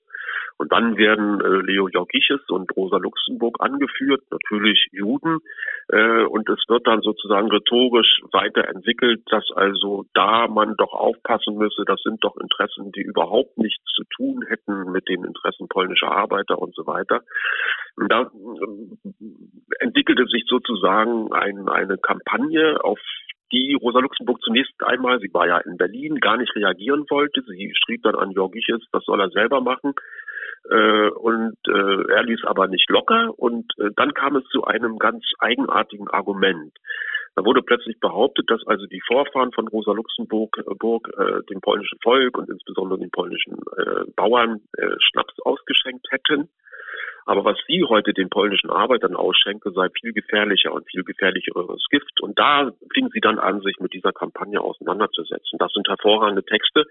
Und 0.56 0.72
dann 0.72 0.96
werden 0.96 1.40
äh, 1.40 1.66
Leo 1.66 1.88
Jorgiches 1.88 2.40
und 2.48 2.70
Rosa 2.76 2.98
Luxemburg 2.98 3.56
angeführt, 3.60 4.22
natürlich 4.30 4.88
Juden. 4.92 5.40
Äh, 5.88 6.24
und 6.24 6.48
es 6.48 6.62
wird 6.68 6.86
dann 6.86 7.00
sozusagen 7.00 7.50
rhetorisch 7.50 8.20
weiterentwickelt, 8.32 9.22
dass 9.30 9.44
also 9.54 10.04
da 10.14 10.46
man 10.46 10.76
doch 10.76 10.92
aufpassen 10.92 11.56
müsse, 11.56 11.84
das 11.86 12.00
sind 12.02 12.22
doch 12.22 12.36
Interessen, 12.36 12.92
die 12.92 13.02
überhaupt 13.02 13.58
nichts 13.58 13.84
zu 13.94 14.04
tun 14.14 14.44
hätten 14.48 14.92
mit 14.92 15.08
den 15.08 15.24
Interessen 15.24 15.68
polnischer 15.68 16.10
Arbeiter 16.10 16.58
und 16.58 16.74
so 16.74 16.86
weiter. 16.86 17.22
Und 17.96 18.10
da 18.10 18.22
äh, 18.22 19.76
entwickelte 19.80 20.26
sich 20.26 20.44
sozusagen 20.46 21.32
ein, 21.32 21.68
eine 21.68 21.98
Kampagne, 21.98 22.82
auf 22.82 22.98
die 23.54 23.74
Rosa 23.80 24.00
Luxemburg 24.00 24.40
zunächst 24.42 24.74
einmal, 24.84 25.20
sie 25.20 25.32
war 25.32 25.46
ja 25.46 25.58
in 25.58 25.76
Berlin, 25.76 26.16
gar 26.16 26.36
nicht 26.36 26.54
reagieren 26.56 27.06
wollte. 27.08 27.42
Sie 27.46 27.72
schrieb 27.84 28.02
dann 28.02 28.16
an 28.16 28.32
Jorgiches, 28.32 28.82
das 28.92 29.04
soll 29.04 29.20
er 29.20 29.30
selber 29.30 29.60
machen. 29.60 29.94
Äh, 30.68 31.10
und 31.10 31.56
äh, 31.68 32.12
er 32.12 32.24
ließ 32.24 32.44
aber 32.44 32.66
nicht 32.68 32.88
locker 32.90 33.38
und 33.38 33.70
äh, 33.78 33.90
dann 33.96 34.14
kam 34.14 34.36
es 34.36 34.44
zu 34.46 34.64
einem 34.64 34.98
ganz 34.98 35.22
eigenartigen 35.38 36.08
Argument. 36.08 36.72
Da 37.36 37.44
wurde 37.44 37.62
plötzlich 37.62 37.98
behauptet, 38.00 38.48
dass 38.48 38.66
also 38.66 38.86
die 38.86 39.02
Vorfahren 39.06 39.52
von 39.52 39.68
Rosa 39.68 39.92
Luxemburg 39.92 40.56
Burg, 40.78 41.08
äh, 41.18 41.42
dem 41.50 41.60
polnischen 41.60 41.98
Volk 42.02 42.38
und 42.38 42.48
insbesondere 42.48 42.98
den 42.98 43.10
polnischen 43.10 43.54
äh, 43.76 44.10
Bauern 44.16 44.62
äh, 44.78 44.86
Schnaps 45.00 45.34
ausgeschenkt 45.44 46.06
hätten. 46.10 46.48
Aber 47.26 47.44
was 47.44 47.58
sie 47.66 47.84
heute 47.84 48.12
den 48.12 48.28
polnischen 48.28 48.70
Arbeitern 48.70 49.16
ausschenke, 49.16 49.70
sei 49.70 49.88
viel 50.00 50.12
gefährlicher 50.12 50.72
und 50.72 50.88
viel 50.90 51.04
gefährlicheres 51.04 51.84
Gift. 51.90 52.20
Und 52.20 52.38
da 52.38 52.70
fing 52.92 53.08
sie 53.12 53.20
dann 53.20 53.38
an, 53.38 53.60
sich 53.60 53.78
mit 53.80 53.92
dieser 53.94 54.12
Kampagne 54.12 54.60
auseinanderzusetzen. 54.60 55.58
Das 55.58 55.72
sind 55.72 55.88
hervorragende 55.88 56.44
Texte, 56.44 56.84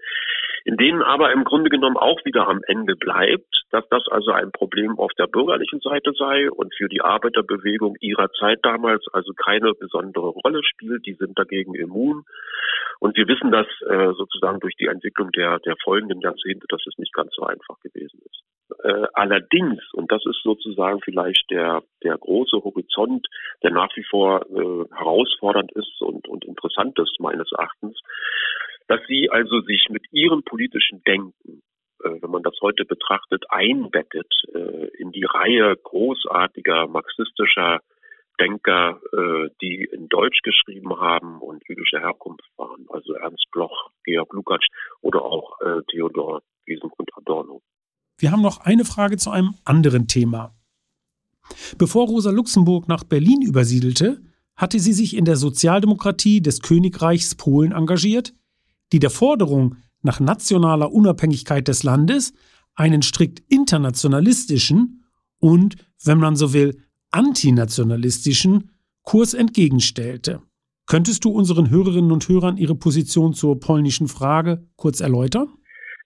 in 0.64 0.76
denen 0.76 1.02
aber 1.02 1.32
im 1.32 1.44
Grunde 1.44 1.70
genommen 1.70 1.96
auch 1.96 2.24
wieder 2.24 2.48
am 2.48 2.62
Ende 2.66 2.96
bleibt, 2.96 3.64
dass 3.70 3.88
das 3.90 4.06
also 4.08 4.32
ein 4.32 4.50
Problem 4.50 4.98
auf 4.98 5.12
der 5.18 5.26
bürgerlichen 5.26 5.80
Seite 5.80 6.12
sei 6.18 6.50
und 6.50 6.74
für 6.74 6.88
die 6.88 7.02
Arbeiterbewegung 7.02 7.96
ihrer 8.00 8.30
Zeit 8.32 8.58
damals 8.62 9.04
also 9.12 9.32
keine 9.32 9.74
besondere 9.74 10.28
Rolle 10.28 10.62
spielt. 10.64 11.06
Die 11.06 11.14
sind 11.14 11.38
dagegen 11.38 11.74
immun. 11.74 12.24
Und 13.00 13.16
wir 13.16 13.28
wissen 13.28 13.50
das 13.52 13.66
äh, 13.82 14.12
sozusagen 14.16 14.60
durch 14.60 14.74
die 14.76 14.86
Entwicklung 14.86 15.30
der, 15.32 15.58
der 15.60 15.76
folgenden 15.82 16.20
Jahrzehnte, 16.20 16.66
dass 16.68 16.80
es 16.86 16.96
nicht 16.98 17.12
ganz 17.12 17.32
so 17.34 17.42
einfach 17.44 17.78
gewesen 17.80 18.20
ist. 18.24 18.42
Äh, 18.82 19.06
allerdings, 19.12 19.82
und 19.92 20.10
das 20.24 20.36
ist 20.36 20.42
sozusagen 20.42 21.00
vielleicht 21.02 21.50
der, 21.50 21.82
der 22.02 22.16
große 22.18 22.62
Horizont, 22.62 23.26
der 23.62 23.70
nach 23.70 23.94
wie 23.96 24.04
vor 24.04 24.42
äh, 24.50 24.96
herausfordernd 24.96 25.72
ist 25.72 26.00
und, 26.00 26.28
und 26.28 26.44
interessant 26.44 26.98
ist 26.98 27.18
meines 27.20 27.50
Erachtens, 27.52 27.98
dass 28.88 29.00
sie 29.08 29.30
also 29.30 29.60
sich 29.60 29.88
mit 29.90 30.04
ihrem 30.12 30.42
politischen 30.42 31.02
Denken, 31.04 31.62
äh, 32.02 32.10
wenn 32.20 32.30
man 32.30 32.42
das 32.42 32.56
heute 32.62 32.84
betrachtet, 32.84 33.44
einbettet 33.48 34.32
äh, 34.54 34.88
in 34.98 35.12
die 35.12 35.24
Reihe 35.24 35.76
großartiger 35.76 36.86
marxistischer 36.86 37.80
Denker, 38.40 39.00
äh, 39.12 39.48
die 39.62 39.88
in 39.92 40.08
Deutsch 40.08 40.40
geschrieben 40.42 40.98
haben 40.98 41.40
und 41.40 41.62
jüdischer 41.68 42.00
Herkunft 42.00 42.48
waren, 42.56 42.86
also 42.88 43.14
Ernst 43.14 43.46
Bloch, 43.52 43.90
Georg 44.04 44.32
Lukács 44.32 44.66
oder 45.02 45.22
auch 45.22 45.60
äh, 45.60 45.82
Theodor 45.88 46.42
Wiesengrund 46.66 47.10
Adorno. 47.16 47.62
Wir 48.18 48.30
haben 48.30 48.42
noch 48.42 48.58
eine 48.58 48.84
Frage 48.84 49.16
zu 49.16 49.30
einem 49.30 49.54
anderen 49.64 50.06
Thema. 50.06 50.54
Bevor 51.78 52.06
Rosa 52.06 52.30
Luxemburg 52.30 52.88
nach 52.88 53.04
Berlin 53.04 53.42
übersiedelte, 53.42 54.22
hatte 54.56 54.78
sie 54.78 54.92
sich 54.92 55.16
in 55.16 55.24
der 55.24 55.36
Sozialdemokratie 55.36 56.40
des 56.40 56.60
Königreichs 56.60 57.34
Polen 57.34 57.72
engagiert, 57.72 58.34
die 58.92 59.00
der 59.00 59.10
Forderung 59.10 59.76
nach 60.02 60.20
nationaler 60.20 60.92
Unabhängigkeit 60.92 61.66
des 61.66 61.82
Landes 61.82 62.32
einen 62.74 63.02
strikt 63.02 63.42
internationalistischen 63.48 65.04
und, 65.38 65.76
wenn 66.04 66.18
man 66.18 66.36
so 66.36 66.52
will, 66.52 66.82
antinationalistischen 67.10 68.70
Kurs 69.02 69.34
entgegenstellte. 69.34 70.40
Könntest 70.86 71.24
du 71.24 71.30
unseren 71.30 71.70
Hörerinnen 71.70 72.12
und 72.12 72.28
Hörern 72.28 72.56
ihre 72.56 72.74
Position 72.74 73.32
zur 73.34 73.58
polnischen 73.58 74.08
Frage 74.08 74.68
kurz 74.76 75.00
erläutern? 75.00 75.48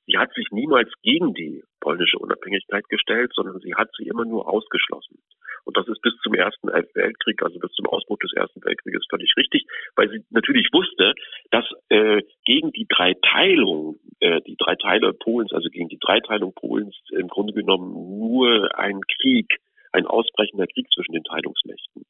Sie 0.09 0.16
hat 0.16 0.33
sich 0.33 0.47
niemals 0.51 0.90
gegen 1.03 1.35
die 1.35 1.62
polnische 1.81 2.18
Unabhängigkeit 2.18 2.88
gestellt, 2.88 3.31
sondern 3.35 3.61
sie 3.61 3.75
hat 3.75 3.90
sie 3.99 4.09
immer 4.09 4.25
nur 4.25 4.49
ausgeschlossen. 4.49 5.18
Und 5.64 5.77
das 5.77 5.87
ist 5.87 6.01
bis 6.01 6.14
zum 6.23 6.33
Ersten 6.33 6.68
Weltkrieg, 6.68 7.42
also 7.42 7.59
bis 7.59 7.71
zum 7.73 7.87
Ausbruch 7.87 8.18
des 8.18 8.33
Ersten 8.33 8.64
Weltkrieges 8.64 9.05
völlig 9.11 9.31
richtig, 9.37 9.66
weil 9.97 10.09
sie 10.09 10.25
natürlich 10.31 10.71
wusste, 10.73 11.12
dass 11.51 11.66
äh, 11.90 12.23
gegen 12.47 12.73
die 12.73 12.87
Dreiteilung, 12.88 14.01
äh, 14.21 14.40
die 14.47 14.57
drei 14.57 14.77
Teile 14.77 15.12
Polens, 15.12 15.53
also 15.53 15.68
gegen 15.68 15.90
die 15.90 15.99
Dreiteilung 15.99 16.55
Polens 16.55 16.97
im 17.11 17.29
Grunde 17.29 17.53
genommen 17.53 17.92
nur 17.92 18.71
ein 18.79 19.03
Krieg, 19.21 19.59
ein 19.92 20.07
ausbrechender 20.07 20.66
Krieg 20.68 20.87
zwischen 20.94 21.12
den 21.12 21.25
Teilungsmächten 21.25 22.07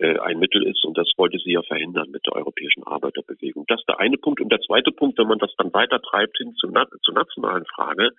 ein 0.00 0.38
Mittel 0.38 0.64
ist 0.66 0.84
und 0.84 0.96
das 0.96 1.10
wollte 1.16 1.38
sie 1.38 1.52
ja 1.52 1.62
verhindern 1.62 2.10
mit 2.10 2.24
der 2.26 2.34
europäischen 2.34 2.84
Arbeiterbewegung. 2.84 3.64
Das 3.66 3.80
ist 3.80 3.88
der 3.88 3.98
eine 3.98 4.16
Punkt. 4.16 4.40
Und 4.40 4.50
der 4.50 4.60
zweite 4.60 4.92
Punkt, 4.92 5.18
wenn 5.18 5.26
man 5.26 5.38
das 5.38 5.52
dann 5.58 5.72
weiter 5.72 6.00
treibt 6.00 6.38
hin 6.38 6.54
zur, 6.54 6.72
zur 7.02 7.14
nationalen 7.14 7.64
Frage, 7.66 8.10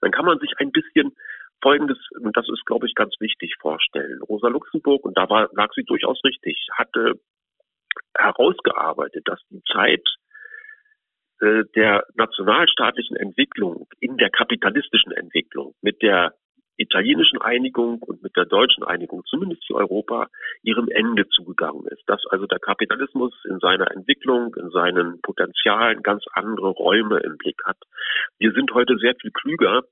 dann 0.00 0.10
kann 0.10 0.24
man 0.24 0.38
sich 0.38 0.52
ein 0.58 0.72
bisschen 0.72 1.12
Folgendes, 1.62 1.98
und 2.18 2.36
das 2.36 2.48
ist, 2.48 2.64
glaube 2.66 2.86
ich, 2.86 2.94
ganz 2.94 3.14
wichtig, 3.20 3.54
vorstellen. 3.60 4.22
Rosa 4.22 4.48
Luxemburg, 4.48 5.04
und 5.04 5.16
da 5.16 5.28
war, 5.28 5.50
lag 5.52 5.72
sie 5.74 5.84
durchaus 5.84 6.18
richtig, 6.24 6.66
hatte 6.72 7.20
herausgearbeitet, 8.16 9.26
dass 9.26 9.40
die 9.50 9.62
Zeit 9.70 10.06
äh, 11.40 11.64
der 11.74 12.06
nationalstaatlichen 12.14 13.16
Entwicklung 13.16 13.88
in 14.00 14.16
der 14.16 14.30
kapitalistischen 14.30 15.12
Entwicklung 15.12 15.74
mit 15.82 16.02
der 16.02 16.34
italienischen 16.80 17.40
Einigung 17.40 18.02
und 18.02 18.22
mit 18.22 18.36
der 18.36 18.46
deutschen 18.46 18.84
Einigung, 18.84 19.22
zumindest 19.26 19.66
für 19.66 19.74
Europa, 19.74 20.28
ihrem 20.62 20.88
Ende 20.88 21.28
zugegangen 21.28 21.86
ist. 21.86 22.02
Dass 22.06 22.24
also 22.30 22.46
der 22.46 22.58
Kapitalismus 22.58 23.32
in 23.48 23.58
seiner 23.60 23.90
Entwicklung, 23.90 24.54
in 24.54 24.70
seinen 24.70 25.20
Potenzialen 25.20 26.02
ganz 26.02 26.24
andere 26.32 26.70
Räume 26.70 27.18
im 27.20 27.36
Blick 27.36 27.60
hat. 27.64 27.78
Wir 28.38 28.52
sind 28.52 28.72
heute 28.72 28.96
sehr 28.98 29.14
viel 29.20 29.30
klüger, 29.30 29.82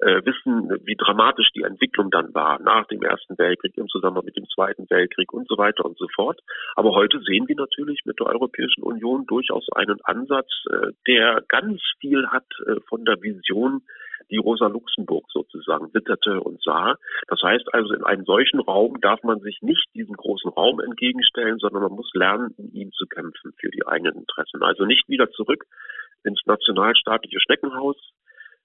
äh, 0.00 0.24
wissen, 0.24 0.70
wie 0.84 0.94
dramatisch 0.96 1.50
die 1.54 1.62
Entwicklung 1.62 2.10
dann 2.10 2.32
war 2.34 2.60
nach 2.60 2.86
dem 2.86 3.02
Ersten 3.02 3.36
Weltkrieg 3.36 3.76
im 3.76 3.88
Zusammenhang 3.88 4.24
mit 4.24 4.36
dem 4.36 4.46
Zweiten 4.54 4.88
Weltkrieg 4.88 5.32
und 5.32 5.48
so 5.48 5.58
weiter 5.58 5.84
und 5.84 5.98
so 5.98 6.06
fort. 6.14 6.40
Aber 6.76 6.92
heute 6.94 7.20
sehen 7.20 7.48
wir 7.48 7.56
natürlich 7.56 8.00
mit 8.04 8.18
der 8.20 8.26
Europäischen 8.26 8.82
Union 8.82 9.26
durchaus 9.26 9.66
einen 9.74 9.98
Ansatz, 10.04 10.48
äh, 10.70 10.92
der 11.06 11.42
ganz 11.48 11.82
viel 12.00 12.28
hat 12.28 12.46
äh, 12.66 12.76
von 12.88 13.04
der 13.04 13.20
Vision 13.22 13.82
die 14.30 14.38
Rosa 14.38 14.66
Luxemburg 14.66 15.24
sozusagen 15.30 15.92
witterte 15.94 16.40
und 16.40 16.62
sah. 16.62 16.96
Das 17.28 17.40
heißt 17.42 17.72
also, 17.72 17.94
in 17.94 18.04
einem 18.04 18.24
solchen 18.24 18.60
Raum 18.60 19.00
darf 19.00 19.22
man 19.22 19.40
sich 19.40 19.58
nicht 19.62 19.86
diesem 19.94 20.14
großen 20.14 20.50
Raum 20.50 20.80
entgegenstellen, 20.80 21.58
sondern 21.58 21.82
man 21.82 21.92
muss 21.92 22.10
lernen, 22.14 22.54
in 22.58 22.72
ihm 22.72 22.92
zu 22.92 23.06
kämpfen 23.06 23.52
für 23.58 23.70
die 23.70 23.86
eigenen 23.86 24.16
Interessen. 24.16 24.62
Also 24.62 24.84
nicht 24.84 25.08
wieder 25.08 25.30
zurück 25.30 25.64
ins 26.24 26.40
nationalstaatliche 26.46 27.40
Schneckenhaus, 27.40 27.96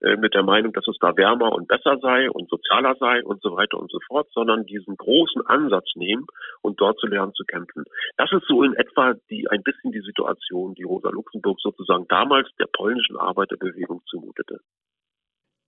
äh, 0.04 0.18
mit 0.18 0.34
der 0.34 0.44
Meinung, 0.44 0.74
dass 0.74 0.86
es 0.88 0.98
da 1.00 1.16
wärmer 1.16 1.54
und 1.54 1.70
besser 1.70 1.98
sei 2.02 2.30
und 2.30 2.50
sozialer 2.50 2.96
sei 3.00 3.24
und 3.24 3.42
so 3.42 3.56
weiter 3.56 3.80
und 3.80 3.89
so 3.89 4.00
fort, 4.06 4.28
sondern 4.34 4.66
diesen 4.66 4.98
großen 4.98 5.48
Ansatz 5.48 5.96
nehmen 5.96 6.26
und 6.62 6.82
dort 6.82 7.00
zu 7.00 7.08
lernen 7.08 7.34
zu 7.34 7.46
kämpfen. 7.46 7.86
Das 8.18 8.30
ist 8.34 8.46
so 8.48 8.63
in 8.63 8.74
etwa 8.74 9.13
die 9.30 9.50
ein 9.50 9.63
bisschen 9.63 9.94
die 9.94 10.02
Situation, 10.02 10.76
die 10.76 10.84
Rosa 10.84 11.10
Luxemburg 11.10 11.58
sozusagen 11.62 12.06
damals 12.10 12.50
der 12.60 12.68
polnischen 12.74 13.16
Arbeiterbewegung 13.16 14.02
zumutete. 14.10 14.60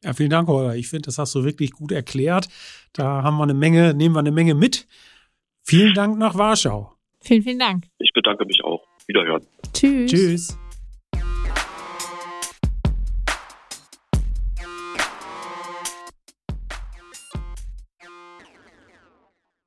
Ja, 0.06 0.14
vielen 0.14 0.30
Dank, 0.30 0.48
Holger. 0.48 0.76
Ich 0.76 0.88
finde, 0.88 1.08
das 1.08 1.18
hast 1.18 1.34
du 1.34 1.44
wirklich 1.44 1.72
gut 1.72 1.92
erklärt. 1.92 2.48
Da 2.94 3.24
haben 3.24 3.38
wir 3.38 3.44
eine 3.44 3.56
Menge, 3.56 3.96
nehmen 3.96 4.14
wir 4.14 4.20
eine 4.20 4.32
Menge 4.32 4.54
mit. 4.54 4.88
Vielen 5.64 5.96
Dank 5.96 6.20
nach 6.20 6.38
Warschau. 6.38 6.94
Vielen, 7.22 7.42
vielen 7.42 7.58
Dank. 7.58 7.86
Ich 7.98 8.14
bedanke 8.14 8.46
mich 8.46 8.64
auch. 8.64 8.86
Wiederhören. 9.08 9.42
Tschüss. 9.74 10.12
Tschüss. 10.12 10.58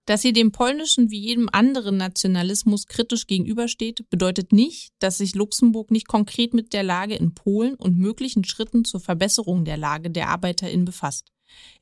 Dass 0.09 0.23
sie 0.23 0.33
dem 0.33 0.53
polnischen 0.53 1.11
wie 1.11 1.19
jedem 1.19 1.51
anderen 1.53 1.99
Nationalismus 1.99 2.87
kritisch 2.87 3.27
gegenübersteht, 3.27 4.09
bedeutet 4.09 4.53
nicht, 4.55 4.95
dass 5.01 5.19
sich 5.19 5.35
Luxemburg 5.35 5.91
nicht 5.91 6.09
konkret 6.09 6.55
mit 6.55 6.73
der 6.73 6.83
Lage 6.83 7.15
in 7.15 7.35
Polen 7.35 7.75
und 7.75 7.99
möglichen 7.99 8.43
Schritten 8.45 8.87
zur 8.87 9.01
Verbesserung 9.01 9.67
der 9.67 9.77
Lage 9.77 10.11
der 10.11 10.31
ArbeiterInnen 10.31 10.87
befasst. 10.87 11.31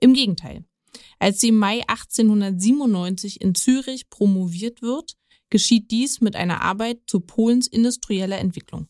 Im 0.01 0.13
Gegenteil. 0.13 0.65
Als 1.21 1.41
sie 1.41 1.51
im 1.51 1.59
Mai 1.59 1.83
1897 1.87 3.41
in 3.41 3.55
Zürich 3.55 4.11
promoviert 4.11 4.83
wird, 4.83 5.13
geschieht 5.49 5.93
dies 5.93 6.21
mit 6.21 6.35
einer 6.35 6.63
Arbeit 6.63 7.03
zu 7.07 7.21
Polens 7.21 7.69
industrieller 7.69 8.41
Entwicklung. 8.41 8.89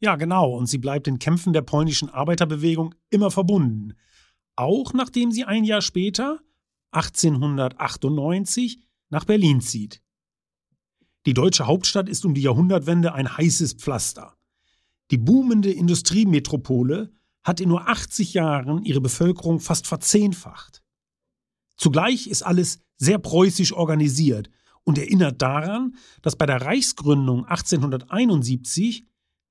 Ja, 0.00 0.16
genau, 0.16 0.56
und 0.56 0.64
sie 0.64 0.78
bleibt 0.78 1.06
den 1.06 1.18
Kämpfen 1.18 1.52
der 1.52 1.60
polnischen 1.60 2.08
Arbeiterbewegung 2.08 2.94
immer 3.10 3.30
verbunden. 3.30 3.92
Auch 4.56 4.94
nachdem 4.94 5.30
sie 5.30 5.44
ein 5.44 5.64
Jahr 5.64 5.82
später 5.82 6.40
1898 6.92 8.80
nach 9.10 9.24
Berlin 9.24 9.60
zieht. 9.60 10.02
Die 11.26 11.34
deutsche 11.34 11.66
Hauptstadt 11.66 12.08
ist 12.08 12.24
um 12.24 12.34
die 12.34 12.42
Jahrhundertwende 12.42 13.12
ein 13.12 13.36
heißes 13.36 13.74
Pflaster. 13.74 14.36
Die 15.10 15.18
boomende 15.18 15.70
Industriemetropole 15.70 17.12
hat 17.42 17.60
in 17.60 17.68
nur 17.68 17.88
80 17.88 18.34
Jahren 18.34 18.82
ihre 18.82 19.00
Bevölkerung 19.00 19.60
fast 19.60 19.86
verzehnfacht. 19.86 20.82
Zugleich 21.76 22.26
ist 22.26 22.42
alles 22.42 22.80
sehr 22.96 23.18
preußisch 23.18 23.72
organisiert 23.72 24.50
und 24.84 24.98
erinnert 24.98 25.40
daran, 25.40 25.96
dass 26.22 26.36
bei 26.36 26.46
der 26.46 26.62
Reichsgründung 26.62 27.44
1871 27.44 29.06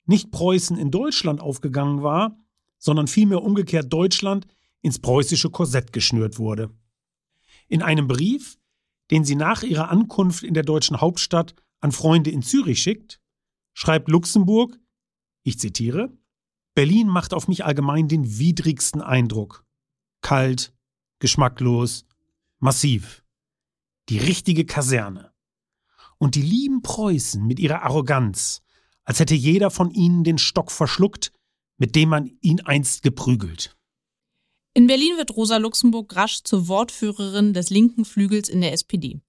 nicht 0.06 0.32
Preußen 0.32 0.78
in 0.78 0.91
Deutschland 0.91 1.41
aufgegangen 1.41 2.02
war, 2.02 2.38
sondern 2.78 3.08
vielmehr 3.08 3.43
umgekehrt 3.43 3.91
Deutschland 3.91 4.47
ins 4.82 5.00
preußische 5.00 5.50
Korsett 5.50 5.93
geschnürt 5.93 6.39
wurde. 6.39 6.71
In 7.68 7.82
einem 7.82 8.08
Brief, 8.08 8.58
den 9.12 9.24
sie 9.24 9.36
nach 9.36 9.64
ihrer 9.64 9.90
Ankunft 9.90 10.44
in 10.44 10.54
der 10.54 10.64
deutschen 10.64 11.00
Hauptstadt 11.02 11.56
an 11.80 11.92
Freunde 11.92 12.32
in 12.32 12.42
Zürich 12.42 12.82
schickt, 12.82 13.20
schreibt 13.74 14.10
Luxemburg, 14.10 14.80
ich 15.44 15.60
zitiere, 15.60 16.18
Berlin 16.76 17.08
macht 17.08 17.34
auf 17.34 17.48
mich 17.48 17.66
allgemein 17.66 18.08
den 18.08 18.38
widrigsten 18.38 19.02
Eindruck. 19.02 19.66
Kalt, 20.22 20.74
geschmacklos, 21.20 22.06
massiv. 22.60 23.24
Die 24.10 24.18
richtige 24.18 24.66
Kaserne. 24.66 25.32
Und 26.18 26.36
die 26.36 26.42
lieben 26.42 26.82
Preußen 26.82 27.46
mit 27.46 27.60
ihrer 27.60 27.84
Arroganz, 27.84 28.62
als 29.04 29.20
hätte 29.20 29.36
jeder 29.36 29.70
von 29.70 29.92
ihnen 29.92 30.24
den 30.24 30.38
Stock 30.38 30.72
verschluckt, 30.72 31.32
mit 31.78 31.96
dem 31.96 32.10
man 32.10 32.26
ihn 32.42 32.62
einst 32.62 33.04
geprügelt. 33.04 33.77
In 34.78 34.86
Berlin 34.86 35.18
wird 35.18 35.36
Rosa 35.36 35.58
Luxemburg 35.58 36.16
rasch 36.16 36.44
zur 36.44 36.68
Wortführerin 36.68 37.52
des 37.52 37.72
linken 37.72 38.06
Flügels 38.06 38.48
in 38.48 38.62
der 38.62 38.74
SPD. 38.74 39.20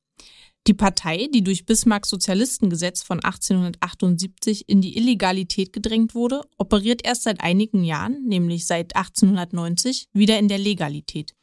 Die 0.66 0.74
Partei, 0.74 1.26
die 1.32 1.42
durch 1.42 1.64
Bismarcks 1.64 2.10
Sozialistengesetz 2.10 3.02
von 3.02 3.24
1878 3.24 4.68
in 4.68 4.82
die 4.82 4.98
Illegalität 4.98 5.72
gedrängt 5.72 6.14
wurde, 6.14 6.42
operiert 6.58 7.00
erst 7.02 7.22
seit 7.22 7.40
einigen 7.40 7.82
Jahren, 7.82 8.24
nämlich 8.26 8.66
seit 8.66 8.94
1890, 8.94 10.08
wieder 10.12 10.38
in 10.38 10.48
der 10.48 10.58
Legalität. 10.58 11.34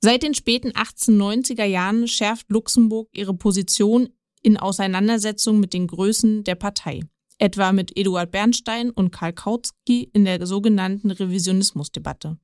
Seit 0.00 0.22
den 0.22 0.32
späten 0.32 0.70
1890er 0.70 1.66
Jahren 1.66 2.08
schärft 2.08 2.48
Luxemburg 2.48 3.10
ihre 3.12 3.34
Position 3.34 4.08
in 4.42 4.56
Auseinandersetzung 4.56 5.60
mit 5.60 5.74
den 5.74 5.88
Größen 5.88 6.42
der 6.44 6.54
Partei, 6.54 7.00
etwa 7.36 7.72
mit 7.72 7.94
Eduard 7.98 8.30
Bernstein 8.30 8.88
und 8.88 9.10
Karl 9.10 9.34
Kautsky 9.34 10.08
in 10.14 10.24
der 10.24 10.46
sogenannten 10.46 11.10
Revisionismusdebatte. 11.10 12.38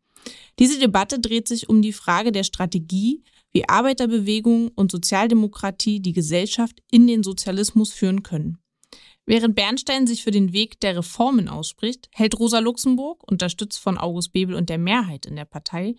Diese 0.58 0.78
Debatte 0.78 1.18
dreht 1.18 1.48
sich 1.48 1.68
um 1.68 1.82
die 1.82 1.92
Frage 1.92 2.32
der 2.32 2.44
Strategie, 2.44 3.22
wie 3.52 3.68
Arbeiterbewegung 3.68 4.70
und 4.74 4.90
Sozialdemokratie 4.90 6.00
die 6.00 6.12
Gesellschaft 6.12 6.82
in 6.90 7.06
den 7.06 7.22
Sozialismus 7.22 7.92
führen 7.92 8.22
können. 8.22 8.58
Während 9.24 9.56
Bernstein 9.56 10.06
sich 10.06 10.22
für 10.22 10.30
den 10.30 10.52
Weg 10.52 10.78
der 10.80 10.96
Reformen 10.96 11.48
ausspricht, 11.48 12.08
hält 12.12 12.38
Rosa 12.38 12.60
Luxemburg, 12.60 13.24
unterstützt 13.28 13.80
von 13.80 13.98
August 13.98 14.32
Bebel 14.32 14.54
und 14.54 14.68
der 14.68 14.78
Mehrheit 14.78 15.26
in 15.26 15.36
der 15.36 15.44
Partei, 15.44 15.96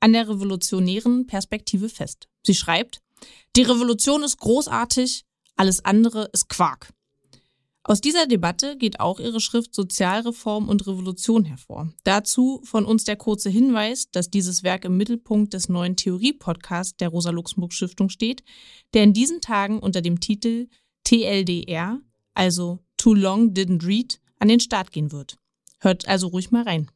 an 0.00 0.12
der 0.12 0.28
revolutionären 0.28 1.26
Perspektive 1.26 1.88
fest. 1.88 2.28
Sie 2.46 2.54
schreibt, 2.54 3.00
die 3.56 3.62
Revolution 3.62 4.22
ist 4.22 4.38
großartig, 4.38 5.24
alles 5.56 5.84
andere 5.84 6.30
ist 6.32 6.48
Quark. 6.48 6.92
Aus 7.88 8.02
dieser 8.02 8.26
Debatte 8.26 8.76
geht 8.76 9.00
auch 9.00 9.18
ihre 9.18 9.40
Schrift 9.40 9.74
Sozialreform 9.74 10.68
und 10.68 10.86
Revolution 10.86 11.46
hervor. 11.46 11.90
Dazu 12.04 12.60
von 12.62 12.84
uns 12.84 13.04
der 13.04 13.16
kurze 13.16 13.48
Hinweis, 13.48 14.10
dass 14.10 14.28
dieses 14.28 14.62
Werk 14.62 14.84
im 14.84 14.98
Mittelpunkt 14.98 15.54
des 15.54 15.70
neuen 15.70 15.96
Theorie-Podcasts 15.96 16.98
der 16.98 17.08
Rosa-Luxemburg-Stiftung 17.08 18.10
steht, 18.10 18.44
der 18.92 19.04
in 19.04 19.14
diesen 19.14 19.40
Tagen 19.40 19.78
unter 19.78 20.02
dem 20.02 20.20
Titel 20.20 20.68
TLDR, 21.04 21.98
also 22.34 22.80
Too 22.98 23.14
Long 23.14 23.54
Didn't 23.54 23.86
Read, 23.86 24.20
an 24.38 24.48
den 24.48 24.60
Start 24.60 24.92
gehen 24.92 25.10
wird. 25.10 25.38
Hört 25.80 26.06
also 26.06 26.26
ruhig 26.26 26.50
mal 26.50 26.64
rein. 26.64 26.90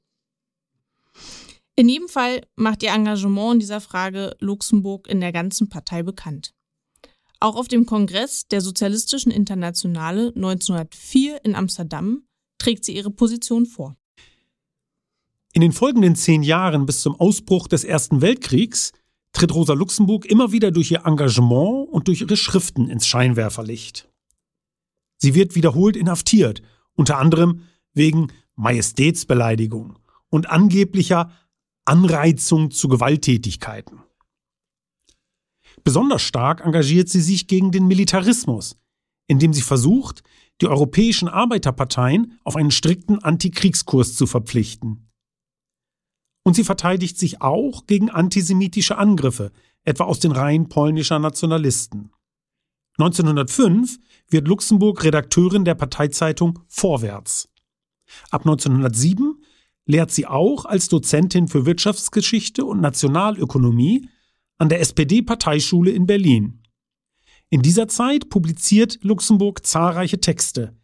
In 1.74 1.88
jedem 1.88 2.08
Fall 2.08 2.42
macht 2.54 2.82
ihr 2.82 2.90
Engagement 2.90 3.54
in 3.54 3.60
dieser 3.60 3.80
Frage 3.80 4.36
Luxemburg 4.40 5.08
in 5.08 5.22
der 5.22 5.32
ganzen 5.32 5.70
Partei 5.70 6.02
bekannt. 6.02 6.52
Auch 7.42 7.56
auf 7.56 7.66
dem 7.66 7.86
Kongress 7.86 8.46
der 8.46 8.60
Sozialistischen 8.60 9.32
Internationale 9.32 10.28
1904 10.36 11.44
in 11.44 11.56
Amsterdam 11.56 12.22
trägt 12.58 12.84
sie 12.84 12.94
ihre 12.94 13.10
Position 13.10 13.66
vor. 13.66 13.96
In 15.52 15.60
den 15.60 15.72
folgenden 15.72 16.14
zehn 16.14 16.44
Jahren 16.44 16.86
bis 16.86 17.00
zum 17.00 17.18
Ausbruch 17.18 17.66
des 17.66 17.82
Ersten 17.82 18.20
Weltkriegs 18.20 18.92
tritt 19.32 19.52
Rosa 19.52 19.72
Luxemburg 19.72 20.24
immer 20.24 20.52
wieder 20.52 20.70
durch 20.70 20.92
ihr 20.92 21.04
Engagement 21.04 21.88
und 21.88 22.06
durch 22.06 22.20
ihre 22.20 22.36
Schriften 22.36 22.88
ins 22.88 23.08
Scheinwerferlicht. 23.08 24.08
Sie 25.16 25.34
wird 25.34 25.56
wiederholt 25.56 25.96
inhaftiert, 25.96 26.62
unter 26.94 27.18
anderem 27.18 27.62
wegen 27.92 28.28
Majestätsbeleidigung 28.54 29.98
und 30.28 30.48
angeblicher 30.48 31.32
Anreizung 31.86 32.70
zu 32.70 32.86
Gewalttätigkeiten. 32.86 33.98
Besonders 35.84 36.22
stark 36.22 36.64
engagiert 36.64 37.08
sie 37.08 37.20
sich 37.20 37.46
gegen 37.46 37.72
den 37.72 37.86
Militarismus, 37.86 38.76
indem 39.26 39.52
sie 39.52 39.62
versucht, 39.62 40.22
die 40.60 40.68
europäischen 40.68 41.28
Arbeiterparteien 41.28 42.38
auf 42.44 42.56
einen 42.56 42.70
strikten 42.70 43.18
Antikriegskurs 43.18 44.14
zu 44.14 44.26
verpflichten. 44.26 45.08
Und 46.44 46.54
sie 46.54 46.64
verteidigt 46.64 47.18
sich 47.18 47.40
auch 47.40 47.86
gegen 47.86 48.10
antisemitische 48.10 48.98
Angriffe, 48.98 49.52
etwa 49.84 50.04
aus 50.04 50.20
den 50.20 50.32
Reihen 50.32 50.68
polnischer 50.68 51.18
Nationalisten. 51.18 52.12
1905 52.98 53.98
wird 54.28 54.46
Luxemburg 54.46 55.02
Redakteurin 55.02 55.64
der 55.64 55.74
Parteizeitung 55.74 56.60
Vorwärts. 56.68 57.48
Ab 58.30 58.42
1907 58.42 59.42
lehrt 59.86 60.10
sie 60.10 60.26
auch 60.26 60.64
als 60.64 60.88
Dozentin 60.88 61.48
für 61.48 61.66
Wirtschaftsgeschichte 61.66 62.64
und 62.64 62.80
Nationalökonomie 62.80 64.08
an 64.62 64.68
der 64.68 64.78
SPD-Parteischule 64.78 65.90
in 65.90 66.06
Berlin. 66.06 66.62
In 67.50 67.62
dieser 67.62 67.88
Zeit 67.88 68.28
publiziert 68.28 69.00
Luxemburg 69.02 69.66
zahlreiche 69.66 70.20
Texte. 70.20 70.78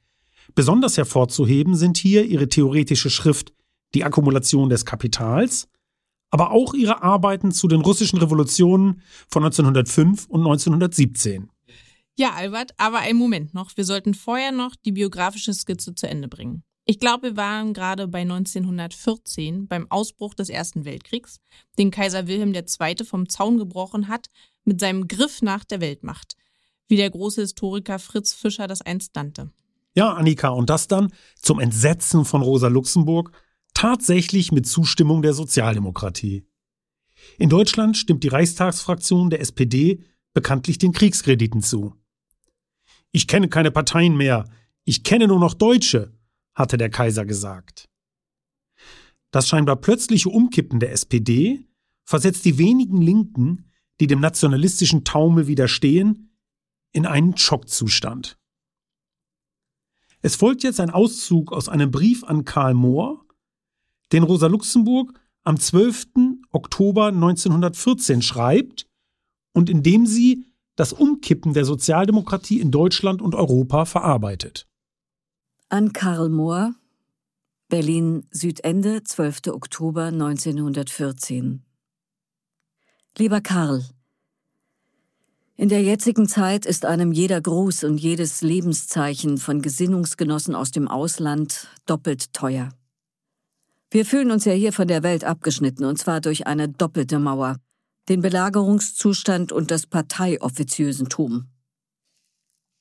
Besonders 0.56 0.96
hervorzuheben 0.96 1.76
sind 1.76 1.96
hier 1.96 2.24
ihre 2.24 2.48
theoretische 2.48 3.08
Schrift 3.08 3.52
Die 3.94 4.02
Akkumulation 4.02 4.68
des 4.68 4.84
Kapitals, 4.84 5.68
aber 6.32 6.50
auch 6.50 6.74
ihre 6.74 7.04
Arbeiten 7.04 7.52
zu 7.52 7.68
den 7.68 7.80
russischen 7.80 8.18
Revolutionen 8.18 9.00
von 9.30 9.44
1905 9.44 10.26
und 10.26 10.40
1917. 10.40 11.48
Ja, 12.16 12.32
Albert, 12.32 12.72
aber 12.78 12.98
einen 12.98 13.20
Moment 13.20 13.54
noch. 13.54 13.76
Wir 13.76 13.84
sollten 13.84 14.14
vorher 14.14 14.50
noch 14.50 14.74
die 14.74 14.90
biografische 14.90 15.54
Skizze 15.54 15.94
zu 15.94 16.08
Ende 16.08 16.26
bringen. 16.26 16.64
Ich 16.90 17.00
glaube, 17.00 17.24
wir 17.24 17.36
waren 17.36 17.74
gerade 17.74 18.08
bei 18.08 18.22
1914 18.22 19.68
beim 19.68 19.90
Ausbruch 19.90 20.32
des 20.32 20.48
Ersten 20.48 20.86
Weltkriegs, 20.86 21.38
den 21.76 21.90
Kaiser 21.90 22.26
Wilhelm 22.26 22.54
II. 22.54 23.04
vom 23.04 23.28
Zaun 23.28 23.58
gebrochen 23.58 24.08
hat 24.08 24.30
mit 24.64 24.80
seinem 24.80 25.06
Griff 25.06 25.42
nach 25.42 25.64
der 25.64 25.82
Weltmacht, 25.82 26.34
wie 26.88 26.96
der 26.96 27.10
große 27.10 27.42
Historiker 27.42 27.98
Fritz 27.98 28.32
Fischer 28.32 28.66
das 28.66 28.80
einst 28.80 29.14
nannte. 29.16 29.52
Ja, 29.94 30.14
Annika, 30.14 30.48
und 30.48 30.70
das 30.70 30.88
dann 30.88 31.12
zum 31.36 31.60
Entsetzen 31.60 32.24
von 32.24 32.40
Rosa 32.40 32.68
Luxemburg 32.68 33.32
tatsächlich 33.74 34.50
mit 34.50 34.66
Zustimmung 34.66 35.20
der 35.20 35.34
Sozialdemokratie. 35.34 36.46
In 37.36 37.50
Deutschland 37.50 37.98
stimmt 37.98 38.24
die 38.24 38.28
Reichstagsfraktion 38.28 39.28
der 39.28 39.42
SPD 39.42 40.04
bekanntlich 40.32 40.78
den 40.78 40.92
Kriegskrediten 40.92 41.60
zu. 41.60 41.94
Ich 43.12 43.28
kenne 43.28 43.50
keine 43.50 43.70
Parteien 43.70 44.16
mehr, 44.16 44.48
ich 44.86 45.04
kenne 45.04 45.28
nur 45.28 45.38
noch 45.38 45.52
Deutsche, 45.52 46.17
hatte 46.58 46.76
der 46.76 46.90
Kaiser 46.90 47.24
gesagt. 47.24 47.88
Das 49.30 49.48
scheinbar 49.48 49.76
plötzliche 49.76 50.28
Umkippen 50.28 50.80
der 50.80 50.92
SPD 50.92 51.64
versetzt 52.04 52.44
die 52.44 52.58
wenigen 52.58 53.00
Linken, 53.00 53.70
die 54.00 54.06
dem 54.06 54.20
nationalistischen 54.20 55.04
Taumel 55.04 55.46
widerstehen, 55.46 56.36
in 56.92 57.06
einen 57.06 57.36
Schockzustand. 57.36 58.38
Es 60.20 60.34
folgt 60.36 60.64
jetzt 60.64 60.80
ein 60.80 60.90
Auszug 60.90 61.52
aus 61.52 61.68
einem 61.68 61.90
Brief 61.90 62.24
an 62.24 62.44
Karl 62.44 62.74
Mohr, 62.74 63.24
den 64.12 64.24
Rosa 64.24 64.46
Luxemburg 64.46 65.12
am 65.44 65.60
12. 65.60 66.08
Oktober 66.50 67.08
1914 67.08 68.22
schreibt 68.22 68.86
und 69.52 69.70
in 69.70 69.82
dem 69.82 70.06
sie 70.06 70.46
das 70.76 70.92
Umkippen 70.92 71.54
der 71.54 71.64
Sozialdemokratie 71.64 72.60
in 72.60 72.70
Deutschland 72.70 73.20
und 73.20 73.34
Europa 73.34 73.84
verarbeitet. 73.84 74.67
An 75.70 75.92
Karl 75.92 76.30
Mohr, 76.30 76.74
Berlin 77.68 78.26
Südende, 78.30 79.04
12. 79.04 79.48
Oktober 79.48 80.04
1914. 80.04 81.62
Lieber 83.18 83.42
Karl, 83.42 83.84
in 85.56 85.68
der 85.68 85.82
jetzigen 85.82 86.26
Zeit 86.26 86.64
ist 86.64 86.86
einem 86.86 87.12
jeder 87.12 87.42
Gruß 87.42 87.84
und 87.84 87.98
jedes 87.98 88.40
Lebenszeichen 88.40 89.36
von 89.36 89.60
Gesinnungsgenossen 89.60 90.54
aus 90.54 90.70
dem 90.70 90.88
Ausland 90.88 91.68
doppelt 91.84 92.32
teuer. 92.32 92.70
Wir 93.90 94.06
fühlen 94.06 94.30
uns 94.30 94.46
ja 94.46 94.54
hier 94.54 94.72
von 94.72 94.88
der 94.88 95.02
Welt 95.02 95.24
abgeschnitten, 95.24 95.84
und 95.84 95.98
zwar 95.98 96.22
durch 96.22 96.46
eine 96.46 96.70
doppelte 96.70 97.18
Mauer, 97.18 97.58
den 98.08 98.22
Belagerungszustand 98.22 99.52
und 99.52 99.70
das 99.70 99.86
Parteioffiziösentum. 99.86 101.50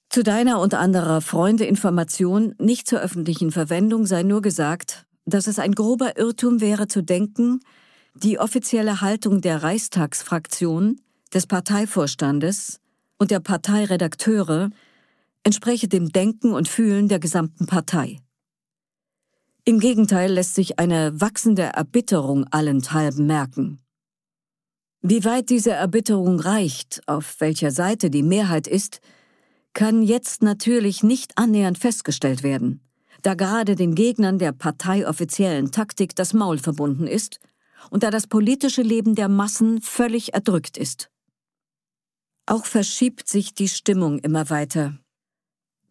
Zu 0.09 0.23
deiner 0.23 0.59
und 0.59 0.73
anderer 0.73 1.21
Freunde 1.21 1.65
Information 1.65 2.55
nicht 2.59 2.87
zur 2.87 2.99
öffentlichen 2.99 3.51
Verwendung 3.51 4.05
sei 4.05 4.23
nur 4.23 4.41
gesagt, 4.41 5.05
dass 5.25 5.47
es 5.47 5.59
ein 5.59 5.73
grober 5.73 6.17
Irrtum 6.17 6.61
wäre 6.61 6.87
zu 6.87 7.03
denken, 7.03 7.59
die 8.15 8.39
offizielle 8.39 9.01
Haltung 9.01 9.41
der 9.41 9.61
Reichstagsfraktion, 9.63 10.99
des 11.33 11.45
Parteivorstandes 11.45 12.79
und 13.17 13.31
der 13.31 13.39
Parteiredakteure 13.39 14.69
entspreche 15.43 15.87
dem 15.87 16.09
Denken 16.11 16.53
und 16.53 16.67
Fühlen 16.67 17.07
der 17.07 17.19
gesamten 17.19 17.65
Partei. 17.65 18.19
Im 19.65 19.79
Gegenteil 19.79 20.31
lässt 20.31 20.55
sich 20.55 20.79
eine 20.79 21.19
wachsende 21.19 21.63
Erbitterung 21.63 22.45
allenthalben 22.51 23.25
merken. 23.25 23.79
Wie 25.01 25.25
weit 25.25 25.49
diese 25.49 25.71
Erbitterung 25.71 26.39
reicht, 26.39 27.01
auf 27.05 27.39
welcher 27.39 27.71
Seite 27.71 28.09
die 28.09 28.23
Mehrheit 28.23 28.67
ist, 28.67 29.01
kann 29.77 30.01
jetzt 30.01 30.41
natürlich 30.41 31.03
nicht 31.03 31.37
annähernd 31.37 31.77
festgestellt 31.77 32.41
werden, 32.41 32.81
da 33.21 33.35
gerade 33.35 33.75
den 33.75 33.93
Gegnern 33.93 34.39
der 34.39 34.51
parteioffiziellen 34.51 35.71
Taktik 35.71 36.15
das 36.15 36.33
Maul 36.33 36.57
verbunden 36.57 37.05
ist 37.05 37.39
und 37.91 38.01
da 38.01 38.09
das 38.09 38.25
politische 38.25 38.81
Leben 38.81 39.13
der 39.13 39.29
Massen 39.29 39.79
völlig 39.81 40.33
erdrückt 40.33 40.79
ist. 40.79 41.11
Auch 42.47 42.65
verschiebt 42.65 43.29
sich 43.29 43.53
die 43.53 43.67
Stimmung 43.67 44.17
immer 44.17 44.49
weiter. 44.49 44.97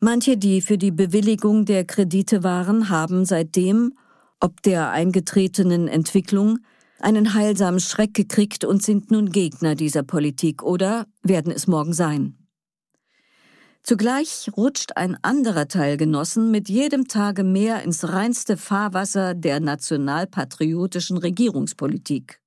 Manche, 0.00 0.36
die 0.36 0.62
für 0.62 0.78
die 0.78 0.90
Bewilligung 0.90 1.64
der 1.64 1.84
Kredite 1.84 2.42
waren, 2.42 2.88
haben 2.88 3.24
seitdem, 3.24 3.96
ob 4.40 4.62
der 4.62 4.90
eingetretenen 4.90 5.86
Entwicklung, 5.86 6.58
einen 6.98 7.34
heilsamen 7.34 7.78
Schreck 7.78 8.14
gekriegt 8.14 8.64
und 8.64 8.82
sind 8.82 9.12
nun 9.12 9.30
Gegner 9.30 9.76
dieser 9.76 10.02
Politik 10.02 10.64
oder 10.64 11.06
werden 11.22 11.52
es 11.52 11.68
morgen 11.68 11.92
sein. 11.92 12.45
Zugleich 13.88 14.50
rutscht 14.56 14.96
ein 14.96 15.16
anderer 15.22 15.68
Teil 15.68 15.96
Genossen 15.96 16.50
mit 16.50 16.68
jedem 16.68 17.06
Tage 17.06 17.44
mehr 17.44 17.84
ins 17.84 18.08
reinste 18.08 18.56
Fahrwasser 18.56 19.34
der 19.34 19.60
nationalpatriotischen 19.60 21.18
Regierungspolitik. 21.18 22.40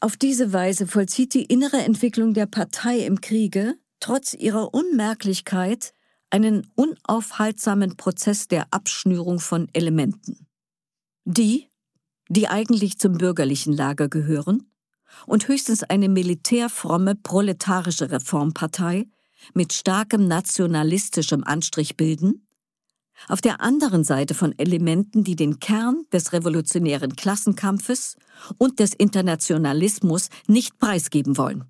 Auf 0.00 0.16
diese 0.16 0.52
Weise 0.52 0.88
vollzieht 0.88 1.34
die 1.34 1.44
innere 1.44 1.76
Entwicklung 1.76 2.34
der 2.34 2.46
Partei 2.46 3.06
im 3.06 3.20
Kriege, 3.20 3.76
trotz 4.00 4.34
ihrer 4.34 4.74
Unmerklichkeit, 4.74 5.94
einen 6.28 6.66
unaufhaltsamen 6.74 7.96
Prozess 7.96 8.48
der 8.48 8.66
Abschnürung 8.72 9.38
von 9.38 9.68
Elementen. 9.72 10.48
Die, 11.24 11.68
die 12.28 12.48
eigentlich 12.48 12.98
zum 12.98 13.16
bürgerlichen 13.16 13.74
Lager 13.74 14.08
gehören 14.08 14.72
und 15.24 15.46
höchstens 15.46 15.84
eine 15.84 16.08
militärfromme 16.08 17.14
proletarische 17.14 18.10
Reformpartei, 18.10 19.06
mit 19.54 19.72
starkem 19.72 20.26
nationalistischem 20.26 21.44
Anstrich 21.44 21.96
bilden, 21.96 22.46
auf 23.28 23.40
der 23.40 23.60
anderen 23.60 24.04
Seite 24.04 24.34
von 24.34 24.58
Elementen, 24.58 25.24
die 25.24 25.36
den 25.36 25.60
Kern 25.60 26.04
des 26.12 26.32
revolutionären 26.32 27.14
Klassenkampfes 27.14 28.16
und 28.58 28.80
des 28.80 28.94
Internationalismus 28.94 30.28
nicht 30.46 30.78
preisgeben 30.78 31.36
wollen. 31.36 31.64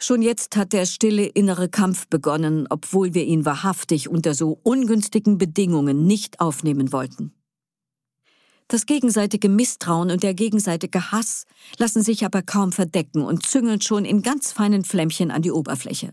Schon 0.00 0.22
jetzt 0.22 0.56
hat 0.56 0.72
der 0.72 0.86
stille 0.86 1.26
innere 1.26 1.68
Kampf 1.68 2.06
begonnen, 2.06 2.66
obwohl 2.70 3.14
wir 3.14 3.24
ihn 3.24 3.44
wahrhaftig 3.44 4.08
unter 4.08 4.32
so 4.34 4.60
ungünstigen 4.62 5.38
Bedingungen 5.38 6.06
nicht 6.06 6.40
aufnehmen 6.40 6.92
wollten. 6.92 7.32
Das 8.68 8.84
gegenseitige 8.84 9.48
Misstrauen 9.48 10.10
und 10.10 10.22
der 10.22 10.34
gegenseitige 10.34 11.10
Hass 11.10 11.46
lassen 11.78 12.02
sich 12.02 12.26
aber 12.26 12.42
kaum 12.42 12.70
verdecken 12.70 13.22
und 13.22 13.46
züngeln 13.46 13.80
schon 13.80 14.04
in 14.04 14.20
ganz 14.20 14.52
feinen 14.52 14.84
Flämmchen 14.84 15.30
an 15.30 15.40
die 15.40 15.50
Oberfläche. 15.50 16.12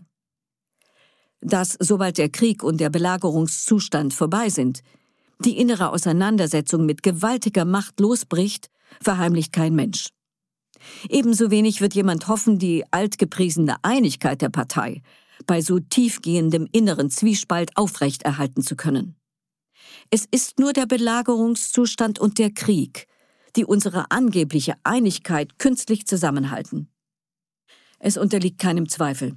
Dass, 1.42 1.76
sobald 1.78 2.16
der 2.16 2.30
Krieg 2.30 2.62
und 2.62 2.78
der 2.78 2.88
Belagerungszustand 2.88 4.14
vorbei 4.14 4.48
sind, 4.48 4.80
die 5.44 5.58
innere 5.58 5.90
Auseinandersetzung 5.90 6.86
mit 6.86 7.02
gewaltiger 7.02 7.66
Macht 7.66 8.00
losbricht, 8.00 8.70
verheimlicht 9.02 9.52
kein 9.52 9.74
Mensch. 9.74 10.08
Ebenso 11.10 11.50
wenig 11.50 11.82
wird 11.82 11.94
jemand 11.94 12.26
hoffen, 12.26 12.58
die 12.58 12.84
altgepriesene 12.90 13.76
Einigkeit 13.82 14.40
der 14.40 14.48
Partei 14.48 15.02
bei 15.46 15.60
so 15.60 15.78
tiefgehendem 15.78 16.66
inneren 16.72 17.10
Zwiespalt 17.10 17.76
aufrechterhalten 17.76 18.62
zu 18.62 18.76
können. 18.76 19.16
Es 20.10 20.26
ist 20.30 20.58
nur 20.58 20.72
der 20.72 20.86
Belagerungszustand 20.86 22.18
und 22.18 22.38
der 22.38 22.50
Krieg, 22.50 23.06
die 23.56 23.64
unsere 23.64 24.10
angebliche 24.10 24.74
Einigkeit 24.84 25.58
künstlich 25.58 26.06
zusammenhalten. 26.06 26.88
Es 27.98 28.16
unterliegt 28.16 28.60
keinem 28.60 28.88
Zweifel. 28.88 29.36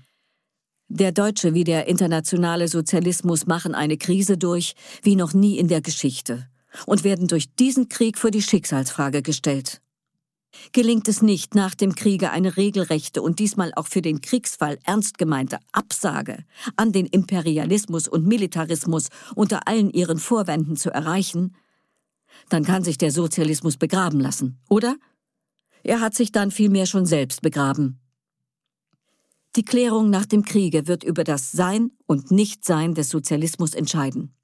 Der 0.88 1.12
deutsche 1.12 1.54
wie 1.54 1.64
der 1.64 1.88
internationale 1.88 2.68
Sozialismus 2.68 3.46
machen 3.46 3.76
eine 3.76 3.98
Krise 3.98 4.38
durch 4.38 4.74
wie 5.04 5.16
noch 5.16 5.34
nie 5.34 5.58
in 5.58 5.68
der 5.68 5.82
Geschichte 5.82 6.50
und 6.86 7.04
werden 7.04 7.28
durch 7.28 7.54
diesen 7.56 7.90
Krieg 7.90 8.18
vor 8.18 8.32
die 8.32 8.42
Schicksalsfrage 8.42 9.22
gestellt. 9.22 9.82
Gelingt 10.72 11.08
es 11.08 11.22
nicht, 11.22 11.56
nach 11.56 11.76
dem 11.76 11.96
Kriege 11.96 12.32
eine 12.32 12.58
regelrechte 12.58 13.22
und 13.22 13.40
diesmal 13.40 13.72
auch 13.76 13.88
für 13.88 14.02
den 14.02 14.22
Kriegsfall 14.22 14.80
ernst 14.84 15.18
gemeinte 15.18 15.60
Absage 15.72 16.44
an 16.76 16.92
den 16.92 17.06
Imperialismus 17.06 18.08
und 18.08 18.26
Militarismus 18.26 19.10
unter 19.36 19.68
allen 19.68 19.92
ihren 19.92 20.18
Vorwänden 20.18 20.76
zu 20.76 20.90
erreichen, 20.90 21.56
dann 22.50 22.64
kann 22.64 22.84
sich 22.84 22.98
der 22.98 23.12
Sozialismus 23.12 23.78
begraben 23.78 24.20
lassen, 24.20 24.60
oder? 24.70 24.96
Er 25.84 26.02
hat 26.02 26.16
sich 26.16 26.32
dann 26.32 26.52
vielmehr 26.52 26.86
schon 26.86 27.06
selbst 27.06 27.42
begraben. 27.42 28.00
Die 29.56 29.66
Klärung 29.66 30.10
nach 30.10 30.26
dem 30.26 30.44
Kriege 30.44 30.88
wird 30.88 31.04
über 31.04 31.24
das 31.24 31.52
Sein 31.52 31.92
und 32.06 32.32
Nichtsein 32.32 32.94
des 32.94 33.10
Sozialismus 33.10 33.74
entscheiden. 33.74 34.36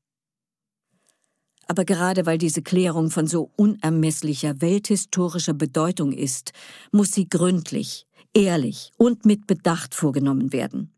Aber 1.67 1.85
gerade 1.85 2.25
weil 2.25 2.37
diese 2.37 2.61
Klärung 2.61 3.09
von 3.09 3.27
so 3.27 3.51
unermesslicher 3.55 4.61
welthistorischer 4.61 5.53
Bedeutung 5.53 6.11
ist, 6.11 6.51
muss 6.91 7.11
sie 7.11 7.27
gründlich, 7.27 8.05
ehrlich 8.33 8.91
und 8.97 9.25
mit 9.25 9.47
Bedacht 9.47 9.95
vorgenommen 9.95 10.53
werden. 10.53 10.91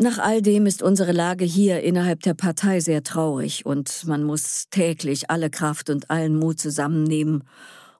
Nach 0.00 0.18
all 0.18 0.42
dem 0.42 0.66
ist 0.66 0.82
unsere 0.82 1.10
Lage 1.10 1.44
hier 1.44 1.82
innerhalb 1.82 2.22
der 2.22 2.34
Partei 2.34 2.78
sehr 2.78 3.02
traurig 3.02 3.66
und 3.66 4.06
man 4.06 4.22
muss 4.22 4.66
täglich 4.70 5.28
alle 5.28 5.50
Kraft 5.50 5.90
und 5.90 6.08
allen 6.08 6.38
Mut 6.38 6.60
zusammennehmen, 6.60 7.42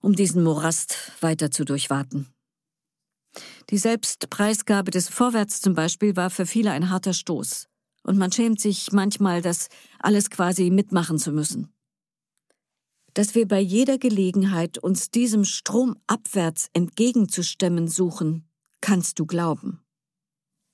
um 0.00 0.14
diesen 0.14 0.44
Morast 0.44 1.12
weiter 1.20 1.50
zu 1.50 1.64
durchwaten. 1.64 2.28
Die 3.70 3.78
Selbstpreisgabe 3.78 4.92
des 4.92 5.08
Vorwärts 5.08 5.60
zum 5.60 5.74
Beispiel 5.74 6.14
war 6.14 6.30
für 6.30 6.46
viele 6.46 6.70
ein 6.70 6.88
harter 6.88 7.12
Stoß 7.12 7.68
und 8.08 8.16
man 8.16 8.32
schämt 8.32 8.58
sich 8.58 8.90
manchmal, 8.92 9.42
das 9.42 9.68
alles 9.98 10.30
quasi 10.30 10.70
mitmachen 10.70 11.18
zu 11.18 11.30
müssen. 11.30 11.68
Dass 13.12 13.34
wir 13.34 13.46
bei 13.46 13.60
jeder 13.60 13.98
Gelegenheit 13.98 14.78
uns 14.78 15.10
diesem 15.10 15.44
Strom 15.44 15.94
abwärts 16.06 16.70
entgegenzustemmen 16.72 17.86
suchen, 17.86 18.48
kannst 18.80 19.18
du 19.18 19.26
glauben. 19.26 19.82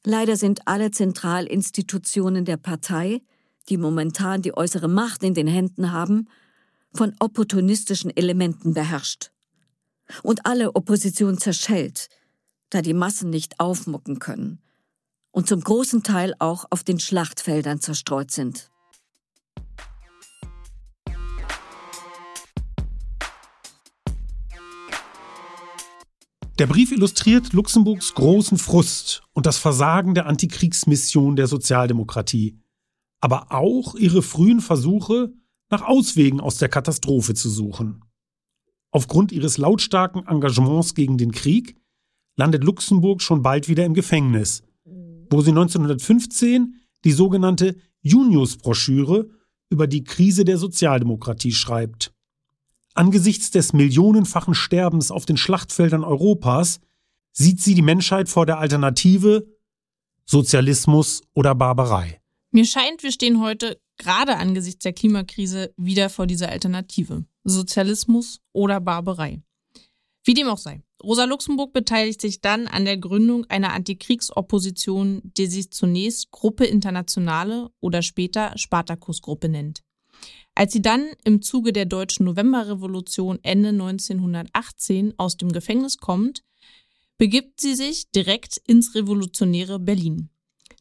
Leider 0.05 0.37
sind 0.37 0.69
alle 0.69 0.93
Zentralinstitutionen 0.93 2.45
der 2.45 2.57
Partei, 2.57 3.21
die 3.69 3.79
momentan 3.79 4.41
die 4.41 4.57
äußere 4.57 4.89
Macht 4.89 5.25
in 5.25 5.35
den 5.35 5.49
Händen 5.49 5.91
haben, 5.91 6.29
von 6.93 7.17
opportunistischen 7.19 8.17
Elementen 8.17 8.75
beherrscht. 8.75 9.33
Und 10.23 10.47
alle 10.47 10.77
Opposition 10.77 11.37
zerschellt, 11.39 12.11
da 12.71 12.81
die 12.81 12.95
Massen 12.95 13.31
nicht 13.31 13.59
aufmucken 13.59 14.21
können 14.21 14.61
und 15.35 15.49
zum 15.49 15.61
großen 15.61 16.05
Teil 16.05 16.33
auch 16.39 16.65
auf 16.71 16.85
den 16.85 17.01
Schlachtfeldern 17.01 17.81
zerstreut 17.81 18.31
sind. 18.31 18.71
Der 26.61 26.69
Brief 26.69 26.93
illustriert 26.93 27.53
Luxemburgs 27.53 28.15
großen 28.15 28.59
Frust 28.59 29.25
und 29.33 29.45
das 29.45 29.59
Versagen 29.59 30.15
der 30.15 30.27
Antikriegsmission 30.27 31.35
der 31.35 31.49
Sozialdemokratie, 31.49 32.61
aber 33.21 33.51
auch 33.51 33.97
ihre 33.97 34.23
frühen 34.23 34.61
Versuche, 34.61 35.33
nach 35.69 35.83
Auswegen 35.83 36.41
aus 36.41 36.59
der 36.59 36.69
Katastrophe 36.69 37.35
zu 37.35 37.51
suchen. 37.51 38.05
Aufgrund 38.93 39.33
ihres 39.33 39.59
lautstarken 39.59 40.29
Engagements 40.29 40.95
gegen 40.95 41.19
den 41.19 41.33
Krieg 41.33 41.77
landet 42.37 42.63
Luxemburg 42.63 43.21
schon 43.21 43.43
bald 43.43 43.69
wieder 43.69 43.85
im 43.85 43.95
Gefängnis 43.95 44.63
wo 45.31 45.41
sie 45.41 45.51
1915 45.51 46.81
die 47.05 47.13
sogenannte 47.13 47.77
Junius-Broschüre 48.03 49.29
über 49.71 49.87
die 49.87 50.05
Krise 50.05 50.45
der 50.45 50.59
Sozialdemokratie 50.59 51.53
schreibt. 51.53 52.13
Angesichts 52.95 53.51
des 53.51 53.73
millionenfachen 53.73 54.55
Sterbens 54.55 55.11
auf 55.11 55.27
den 55.27 55.37
Schlachtfeldern 55.37 56.05
Europas 56.05 56.81
sieht 57.33 57.61
sie 57.61 57.75
die 57.75 57.83
Menschheit 57.83 58.29
vor 58.29 58.47
der 58.47 58.59
Alternative 58.59 59.47
Sozialismus 60.27 61.23
oder 61.35 61.55
Barbarei. 61.55 62.21
Mir 62.53 62.65
scheint, 62.65 63.03
wir 63.03 63.11
stehen 63.11 63.41
heute 63.41 63.81
gerade 63.99 64.37
angesichts 64.37 64.85
der 64.85 64.93
Klimakrise 64.93 65.75
wieder 65.77 66.09
vor 66.09 66.29
dieser 66.29 66.51
Alternative. 66.51 67.25
Sozialismus 67.43 68.41
oder 68.53 68.81
Barbarei. 68.81 69.43
Wie 70.23 70.35
dem 70.35 70.47
auch 70.47 70.59
sei. 70.59 70.84
Rosa 71.05 71.25
Luxemburg 71.25 71.73
beteiligt 71.73 72.21
sich 72.21 72.41
dann 72.41 72.67
an 72.67 72.85
der 72.87 72.97
Gründung 72.97 73.45
einer 73.47 73.73
Antikriegsopposition, 73.75 75.21
die 75.37 75.47
sich 75.47 75.71
zunächst 75.71 76.31
Gruppe 76.31 76.65
Internationale 76.65 77.71
oder 77.81 78.01
später 78.03 78.57
Spartakusgruppe 78.57 79.49
nennt. 79.49 79.83
Als 80.55 80.73
sie 80.73 80.83
dann 80.83 81.11
im 81.25 81.43
Zuge 81.43 81.73
der 81.73 81.85
deutschen 81.85 82.25
Novemberrevolution 82.25 83.39
Ende 83.43 83.71
1918 83.71 85.15
aus 85.19 85.37
dem 85.37 85.53
Gefängnis 85.53 85.99
kommt, 85.99 86.43
begibt 87.19 87.61
sie 87.61 87.75
sich 87.75 88.11
direkt 88.11 88.57
ins 88.67 88.95
revolutionäre 88.95 89.79
Berlin. 89.79 90.31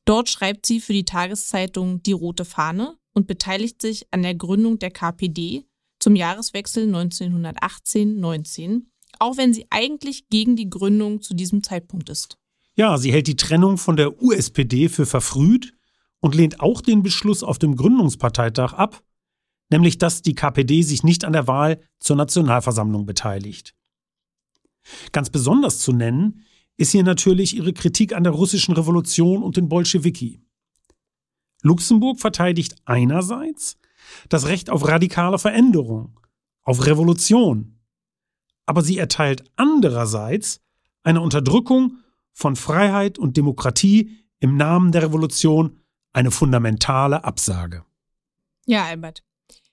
Dort 0.05 0.30
schreibt 0.30 0.65
sie 0.65 0.80
für 0.80 0.93
die 0.93 1.05
Tageszeitung 1.05 2.01
Die 2.03 2.11
Rote 2.11 2.45
Fahne 2.45 2.97
und 3.13 3.28
beteiligt 3.28 3.82
sich 3.82 4.07
an 4.11 4.24
der 4.24 4.36
Gründung 4.36 4.80
der 4.80 4.91
KPD 4.91 5.65
zum 5.99 6.15
Jahreswechsel 6.15 6.88
1918-19 6.93 8.84
auch 9.24 9.38
wenn 9.38 9.53
sie 9.53 9.65
eigentlich 9.69 10.28
gegen 10.30 10.57
die 10.57 10.69
Gründung 10.69 11.21
zu 11.21 11.34
diesem 11.34 11.63
Zeitpunkt 11.63 12.09
ist. 12.09 12.38
Ja, 12.76 12.97
sie 12.97 13.13
hält 13.13 13.28
die 13.28 13.38
Trennung 13.38 13.78
von 13.78 13.95
der 13.95 14.21
USPD 14.21 14.89
für 14.89 15.05
verfrüht 15.05 15.74
und 16.19 16.36
lehnt 16.36 16.59
auch 16.59 16.82
den 16.82 17.03
Beschluss 17.03 17.41
auf 17.41 17.57
dem 17.57 17.78
Gründungsparteitag 17.78 18.74
ab, 18.74 19.01
nämlich 19.69 19.97
dass 19.97 20.24
die 20.24 20.36
KPD 20.36 20.82
sich 20.82 21.03
nicht 21.03 21.24
an 21.24 21.32
der 21.32 21.47
Wahl 21.47 21.80
zur 21.99 22.17
Nationalversammlung 22.17 23.05
beteiligt. 23.05 23.76
Ganz 25.13 25.30
besonders 25.30 25.80
zu 25.80 25.93
nennen 25.93 26.43
ist 26.76 26.91
hier 26.91 27.03
natürlich 27.03 27.55
ihre 27.55 27.71
Kritik 27.71 28.13
an 28.13 28.24
der 28.24 28.34
russischen 28.34 28.74
Revolution 28.74 29.41
und 29.41 29.55
den 29.55 29.69
Bolschewiki. 29.69 30.41
Luxemburg 31.61 32.19
verteidigt 32.19 32.76
einerseits 32.84 33.78
das 34.28 34.47
Recht 34.47 34.69
auf 34.69 34.86
radikale 34.86 35.39
Veränderung, 35.39 36.19
auf 36.63 36.86
Revolution, 36.86 37.72
aber 38.66 38.82
sie 38.82 38.97
erteilt 38.97 39.43
andererseits 39.55 40.61
eine 41.03 41.22
Unterdrückung 41.22 41.97
von 42.32 42.55
Freiheit 42.55 43.20
und 43.20 43.38
Demokratie 43.38 44.18
im 44.39 44.57
Namen 44.57 44.91
der 44.91 45.03
Revolution 45.03 45.80
eine 46.11 46.32
fundamentale 46.32 47.24
Absage. 47.24 47.86
Ja, 48.66 48.86
Albert. 48.86 49.24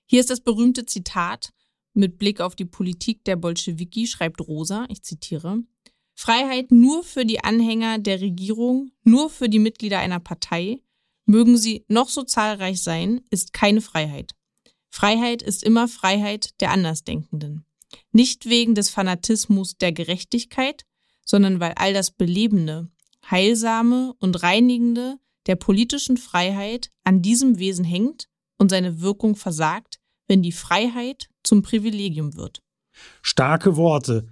Hier 0.05 0.19
ist 0.19 0.29
das 0.29 0.41
berühmte 0.41 0.85
Zitat 0.85 1.53
mit 1.93 2.17
Blick 2.17 2.41
auf 2.41 2.55
die 2.55 2.65
Politik 2.65 3.23
der 3.25 3.35
Bolschewiki, 3.35 4.07
schreibt 4.07 4.41
Rosa, 4.41 4.85
ich 4.89 5.03
zitiere, 5.03 5.59
Freiheit 6.13 6.71
nur 6.71 7.03
für 7.03 7.25
die 7.25 7.43
Anhänger 7.43 7.99
der 7.99 8.21
Regierung, 8.21 8.91
nur 9.03 9.29
für 9.29 9.49
die 9.49 9.59
Mitglieder 9.59 9.99
einer 9.99 10.19
Partei, 10.19 10.81
mögen 11.25 11.57
sie 11.57 11.85
noch 11.87 12.09
so 12.09 12.23
zahlreich 12.23 12.81
sein, 12.83 13.21
ist 13.29 13.53
keine 13.53 13.81
Freiheit. 13.81 14.35
Freiheit 14.89 15.41
ist 15.41 15.63
immer 15.63 15.87
Freiheit 15.87 16.59
der 16.59 16.71
Andersdenkenden. 16.71 17.65
Nicht 18.11 18.47
wegen 18.47 18.75
des 18.75 18.89
Fanatismus 18.89 19.77
der 19.77 19.91
Gerechtigkeit, 19.91 20.85
sondern 21.25 21.59
weil 21.59 21.73
all 21.75 21.93
das 21.93 22.11
Belebende, 22.11 22.89
Heilsame 23.29 24.13
und 24.19 24.43
Reinigende 24.43 25.17
der 25.47 25.55
politischen 25.55 26.17
Freiheit 26.17 26.91
an 27.03 27.21
diesem 27.21 27.59
Wesen 27.59 27.85
hängt 27.85 28.27
und 28.57 28.69
seine 28.69 29.01
Wirkung 29.01 29.35
versagt, 29.35 29.99
wenn 30.27 30.41
die 30.41 30.51
Freiheit 30.51 31.29
zum 31.43 31.61
Privilegium 31.61 32.35
wird. 32.35 32.61
Starke 33.21 33.75
Worte 33.75 34.27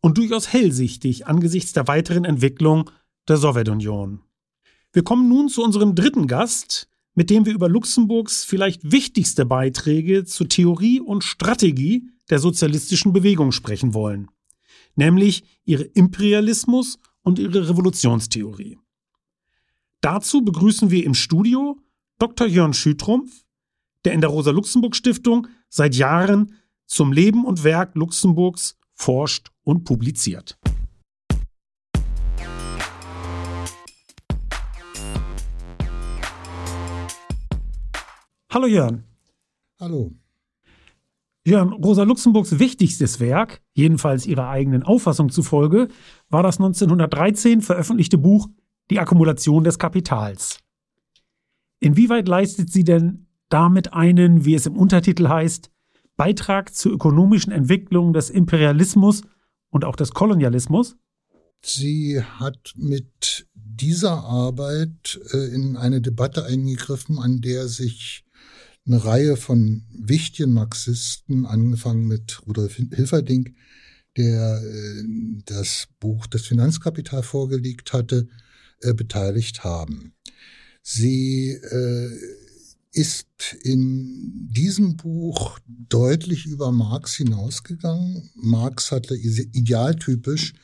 und 0.00 0.18
durchaus 0.18 0.52
hellsichtig 0.52 1.26
angesichts 1.26 1.72
der 1.72 1.88
weiteren 1.88 2.24
Entwicklung 2.24 2.90
der 3.26 3.36
Sowjetunion. 3.36 4.22
Wir 4.92 5.02
kommen 5.02 5.28
nun 5.28 5.48
zu 5.48 5.62
unserem 5.62 5.94
dritten 5.94 6.26
Gast, 6.26 6.88
mit 7.14 7.30
dem 7.30 7.46
wir 7.46 7.52
über 7.52 7.68
Luxemburgs 7.68 8.44
vielleicht 8.44 8.92
wichtigste 8.92 9.44
Beiträge 9.44 10.24
zur 10.24 10.48
Theorie 10.48 11.00
und 11.00 11.24
Strategie 11.24 12.08
der 12.30 12.38
sozialistischen 12.38 13.12
Bewegung 13.12 13.52
sprechen 13.52 13.94
wollen, 13.94 14.28
nämlich 14.94 15.44
ihre 15.64 15.84
Imperialismus 15.84 16.98
und 17.22 17.38
ihre 17.38 17.68
Revolutionstheorie. 17.68 18.78
Dazu 20.00 20.42
begrüßen 20.42 20.90
wir 20.90 21.04
im 21.04 21.14
Studio 21.14 21.76
Dr. 22.18 22.46
Jörn 22.46 22.72
Schütrumpf, 22.72 23.44
der 24.04 24.12
in 24.12 24.20
der 24.20 24.30
Rosa-Luxemburg-Stiftung 24.30 25.48
seit 25.68 25.94
Jahren 25.94 26.54
zum 26.86 27.12
Leben 27.12 27.44
und 27.44 27.64
Werk 27.64 27.94
Luxemburgs 27.94 28.76
forscht 28.94 29.50
und 29.62 29.84
publiziert. 29.84 30.58
Hallo 38.50 38.66
Jörn. 38.66 39.04
Hallo. 39.78 40.12
Jörn, 41.48 41.72
Rosa 41.72 42.02
Luxemburgs 42.02 42.58
wichtigstes 42.58 43.20
Werk, 43.20 43.62
jedenfalls 43.72 44.26
ihrer 44.26 44.48
eigenen 44.48 44.82
Auffassung 44.82 45.30
zufolge, 45.30 45.88
war 46.28 46.42
das 46.42 46.58
1913 46.58 47.62
veröffentlichte 47.62 48.18
Buch 48.18 48.48
Die 48.90 49.00
Akkumulation 49.00 49.64
des 49.64 49.78
Kapitals. 49.78 50.58
Inwieweit 51.80 52.28
leistet 52.28 52.70
sie 52.70 52.84
denn 52.84 53.26
damit 53.48 53.94
einen, 53.94 54.44
wie 54.44 54.54
es 54.54 54.66
im 54.66 54.76
Untertitel 54.76 55.28
heißt, 55.28 55.70
Beitrag 56.16 56.74
zur 56.74 56.92
ökonomischen 56.92 57.52
Entwicklung 57.52 58.12
des 58.12 58.28
Imperialismus 58.28 59.22
und 59.70 59.84
auch 59.84 59.96
des 59.96 60.12
Kolonialismus? 60.12 60.96
Sie 61.62 62.22
hat 62.22 62.74
mit 62.76 63.46
dieser 63.54 64.24
Arbeit 64.24 65.18
äh, 65.32 65.54
in 65.54 65.76
eine 65.76 66.00
Debatte 66.00 66.44
eingegriffen, 66.44 67.18
an 67.18 67.40
der 67.40 67.68
sich 67.68 68.24
eine 68.88 69.04
Reihe 69.04 69.36
von 69.36 69.84
wichtigen 69.92 70.52
Marxisten, 70.52 71.46
angefangen 71.46 72.06
mit 72.06 72.40
Rudolf 72.46 72.76
Hilferding, 72.76 73.54
der 74.16 74.62
äh, 74.62 75.04
das 75.44 75.88
Buch 76.00 76.26
Das 76.26 76.42
Finanzkapital 76.42 77.22
vorgelegt 77.22 77.92
hatte, 77.92 78.28
äh, 78.80 78.94
beteiligt 78.94 79.62
haben. 79.62 80.14
Sie 80.82 81.50
äh, 81.50 82.10
ist 82.92 83.54
in 83.62 84.48
diesem 84.50 84.96
Buch 84.96 85.58
deutlich 85.66 86.46
über 86.46 86.72
Marx 86.72 87.14
hinausgegangen. 87.16 88.30
Marx 88.34 88.90
hatte 88.90 89.14
idealtypisch, 89.14 90.54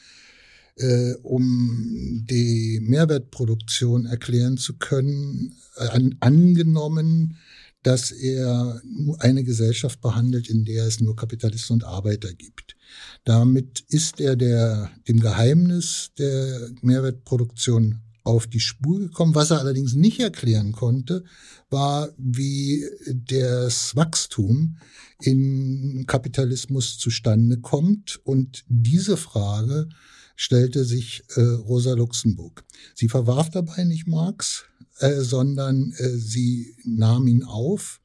äh, 0.77 1.12
um 1.22 2.25
die 2.29 2.81
Mehrwertproduktion 2.83 4.07
erklären 4.07 4.57
zu 4.57 4.79
können, 4.79 5.55
an, 5.77 6.16
angenommen, 6.20 7.37
dass 7.85 8.11
er 8.11 8.80
eine 9.18 9.45
Gesellschaft 9.45 10.01
behandelt, 10.01 10.49
in 10.49 10.64
der 10.64 10.87
es 10.87 11.01
nur 11.01 11.14
Kapitalisten 11.14 11.74
und 11.74 11.85
Arbeiter 11.85 12.32
gibt. 12.32 12.76
Damit 13.24 13.85
ist 13.89 14.20
er 14.20 14.37
der, 14.37 14.91
dem 15.07 15.20
Geheimnis 15.20 16.11
der 16.18 16.70
Mehrwertproduktion 16.80 18.01
auf 18.24 18.47
die 18.47 18.61
Spur 18.61 19.01
gekommen. 19.01 19.35
Was 19.35 19.51
er 19.51 19.61
allerdings 19.61 19.95
nicht 19.95 20.18
erklären 20.18 20.72
konnte, 20.72 21.24
war, 21.68 22.09
wie 22.16 22.87
das 23.07 23.95
Wachstum 23.95 24.78
in 25.20 26.05
Kapitalismus 26.07 26.99
zustande 26.99 27.61
kommt. 27.61 28.18
Und 28.24 28.64
diese 28.66 29.18
Frage 29.18 29.89
stellte 30.37 30.85
sich 30.85 31.24
äh, 31.37 31.41
Rosa 31.41 31.95
Luxemburg. 31.95 32.64
Sie 32.95 33.09
verwarf 33.09 33.51
dabei 33.51 33.85
nicht 33.85 34.07
Marx, 34.07 34.64
äh, 34.99 35.20
sondern 35.20 35.93
äh, 35.97 36.09
sie 36.11 36.76
nahm 36.85 37.26
ihn 37.26 37.45
auf 37.45 38.01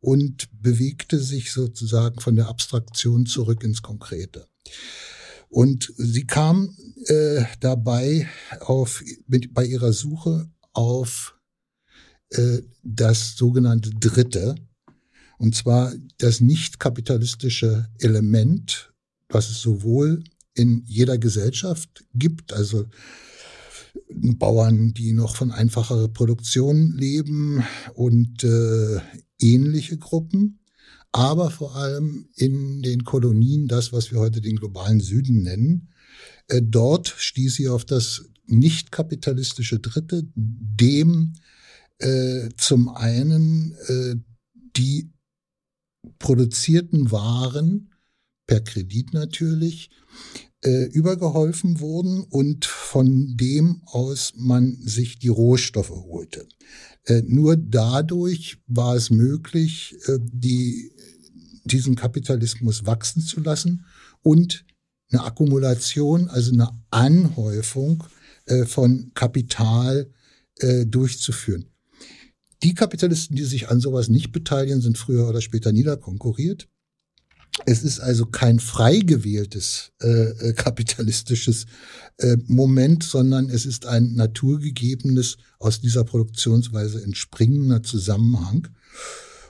und 0.00 0.48
bewegte 0.60 1.18
sich 1.18 1.52
sozusagen 1.52 2.20
von 2.20 2.36
der 2.36 2.48
Abstraktion 2.48 3.26
zurück 3.26 3.62
ins 3.62 3.82
Konkrete. 3.82 4.46
Und 5.48 5.92
sie 5.96 6.26
kam 6.26 6.76
äh, 7.06 7.44
dabei 7.60 8.28
auf, 8.60 9.02
mit, 9.26 9.52
bei 9.52 9.64
ihrer 9.64 9.92
Suche 9.92 10.50
auf 10.72 11.38
äh, 12.30 12.62
das 12.82 13.36
sogenannte 13.36 13.90
Dritte, 13.90 14.54
und 15.38 15.54
zwar 15.54 15.92
das 16.18 16.40
nicht 16.40 16.78
kapitalistische 16.80 17.88
Element, 17.98 18.92
was 19.28 19.50
es 19.50 19.60
sowohl 19.60 20.22
in 20.54 20.82
jeder 20.86 21.18
Gesellschaft 21.18 22.04
gibt, 22.14 22.52
also 22.52 22.86
Bauern, 24.08 24.94
die 24.94 25.12
noch 25.12 25.36
von 25.36 25.50
einfacherer 25.50 26.08
Produktion 26.08 26.92
leben 26.92 27.64
und 27.94 28.44
äh, 28.44 29.00
ähnliche 29.38 29.98
Gruppen, 29.98 30.60
aber 31.12 31.50
vor 31.50 31.76
allem 31.76 32.28
in 32.36 32.82
den 32.82 33.04
Kolonien, 33.04 33.68
das, 33.68 33.92
was 33.92 34.10
wir 34.10 34.18
heute 34.18 34.40
den 34.40 34.56
globalen 34.56 35.00
Süden 35.00 35.42
nennen. 35.42 35.90
Äh, 36.48 36.62
dort 36.62 37.08
stieß 37.08 37.54
sie 37.54 37.68
auf 37.68 37.84
das 37.84 38.24
nicht 38.46 38.92
kapitalistische 38.92 39.78
Dritte, 39.78 40.24
dem 40.34 41.34
äh, 41.98 42.48
zum 42.56 42.88
einen 42.88 43.74
äh, 43.86 44.14
die 44.76 45.12
produzierten 46.18 47.10
Waren 47.10 47.91
per 48.46 48.60
Kredit 48.60 49.12
natürlich 49.14 49.90
äh, 50.64 50.84
übergeholfen 50.84 51.80
wurden 51.80 52.22
und 52.22 52.64
von 52.64 53.36
dem 53.36 53.82
aus 53.86 54.34
man 54.36 54.76
sich 54.80 55.18
die 55.18 55.28
Rohstoffe 55.28 55.90
holte. 55.90 56.46
Äh, 57.04 57.22
nur 57.26 57.56
dadurch 57.56 58.58
war 58.66 58.94
es 58.94 59.10
möglich, 59.10 59.96
äh, 60.06 60.18
die, 60.20 60.92
diesen 61.64 61.96
Kapitalismus 61.96 62.86
wachsen 62.86 63.22
zu 63.22 63.40
lassen 63.40 63.84
und 64.22 64.64
eine 65.10 65.24
Akkumulation, 65.24 66.28
also 66.28 66.52
eine 66.52 66.70
Anhäufung 66.90 68.04
äh, 68.46 68.64
von 68.64 69.10
Kapital 69.14 70.10
äh, 70.58 70.86
durchzuführen. 70.86 71.66
Die 72.62 72.74
Kapitalisten, 72.74 73.34
die 73.36 73.44
sich 73.44 73.68
an 73.68 73.80
sowas 73.80 74.08
nicht 74.08 74.30
beteiligen, 74.30 74.80
sind 74.80 74.96
früher 74.96 75.28
oder 75.28 75.40
später 75.40 75.72
niederkonkurriert. 75.72 76.68
Es 77.66 77.82
ist 77.82 78.00
also 78.00 78.26
kein 78.26 78.58
frei 78.58 79.00
gewähltes 79.00 79.92
äh, 80.02 80.08
äh, 80.08 80.52
kapitalistisches 80.54 81.66
äh, 82.18 82.36
Moment, 82.46 83.04
sondern 83.04 83.50
es 83.50 83.66
ist 83.66 83.84
ein 83.86 84.14
naturgegebenes, 84.14 85.36
aus 85.58 85.80
dieser 85.80 86.04
Produktionsweise 86.04 87.02
entspringender 87.02 87.82
Zusammenhang. 87.82 88.68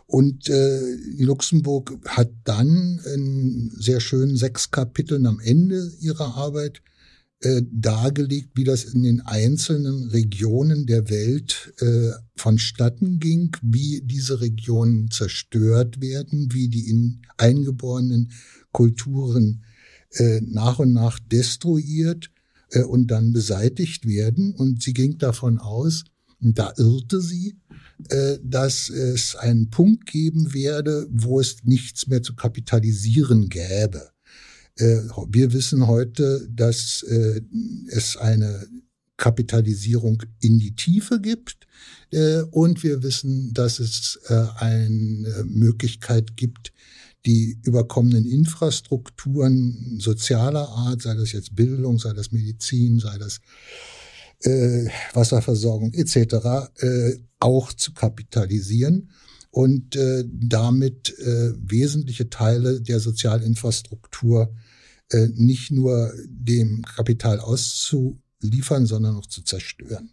Und 0.07 0.49
äh, 0.51 0.81
Luxemburg 1.19 1.97
hat 2.07 2.31
dann 2.45 3.01
in 3.15 3.73
sehr 3.79 4.01
schönen 4.01 4.37
sechs 4.37 4.71
Kapiteln 4.71 5.27
am 5.27 5.41
Ende 5.41 5.91
ihrer 6.01 6.35
Arbeit 6.37 6.83
äh, 7.43 7.63
dargelegt, 7.71 8.51
wie 8.55 8.65
das 8.65 8.85
in 8.85 9.03
den 9.03 9.21
einzelnen 9.21 10.09
Regionen 10.11 10.87
der 10.87 11.11
Welt 11.11 11.73
äh, 11.79 12.11
vonstatten 12.37 13.19
ging, 13.19 13.57
wie 13.63 14.01
diese 14.05 14.41
Regionen 14.41 15.11
zerstört 15.11 16.01
werden, 16.01 16.53
wie 16.53 16.69
die 16.69 16.89
in 16.89 17.23
eingeborenen 17.37 18.33
Kulturen 18.71 19.65
äh, 20.13 20.41
nach 20.41 20.79
und 20.79 20.93
nach 20.93 21.19
destruiert 21.19 22.31
äh, 22.71 22.83
und 22.83 23.09
dann 23.09 23.33
beseitigt 23.33 24.07
werden. 24.07 24.55
Und 24.55 24.83
sie 24.83 24.93
ging 24.93 25.19
davon 25.19 25.59
aus, 25.59 26.05
und 26.41 26.59
da 26.59 26.73
irrte 26.77 27.21
sie, 27.21 27.57
äh, 28.09 28.39
dass 28.43 28.89
es 28.89 29.37
einen 29.37 29.71
Punkt 29.71 30.07
geben 30.07 30.55
werde, 30.55 31.07
wo 31.11 31.41
es 31.41 31.65
nichts 31.65 32.07
mehr 32.07 32.23
zu 32.23 32.35
kapitalisieren 32.35 33.49
gäbe. 33.49 34.12
Äh, 34.77 35.01
wir 35.29 35.53
wissen 35.53 35.87
heute, 35.87 36.49
dass 36.51 37.03
äh, 37.03 37.41
es 37.89 38.17
eine 38.17 38.67
Kapitalisierung 39.17 40.23
in 40.41 40.59
die 40.59 40.75
Tiefe 40.75 41.21
gibt. 41.21 41.67
Äh, 42.11 42.43
und 42.51 42.83
wir 42.83 43.03
wissen, 43.03 43.53
dass 43.53 43.79
es 43.79 44.19
eine 44.57 45.45
Möglichkeit 45.47 46.37
gibt, 46.37 46.73
die 47.25 47.59
überkommenen 47.63 48.25
Infrastrukturen 48.25 49.99
sozialer 50.01 50.69
Art, 50.69 51.03
sei 51.03 51.15
das 51.15 51.33
jetzt 51.33 51.55
Bildung, 51.55 51.99
sei 51.99 52.13
das 52.15 52.33
Medizin, 52.33 52.99
sei 52.99 53.17
das 53.19 53.41
Wasserversorgung 55.15 55.95
etc., 55.95 56.69
auch 57.39 57.73
zu 57.73 57.93
kapitalisieren 57.95 59.09
und 59.53 59.97
äh, 59.97 60.25
damit 60.27 61.17
äh, 61.19 61.53
wesentliche 61.59 62.31
Teile 62.31 62.81
der 62.81 62.99
Sozialinfrastruktur 62.99 64.53
äh, 65.13 65.29
nicht 65.35 65.71
nur 65.71 66.13
dem 66.27 66.83
Kapital 66.83 67.41
auszuliefern, 67.41 68.87
sondern 68.87 69.17
auch 69.17 69.27
zu 69.27 69.43
zerstören. 69.43 70.13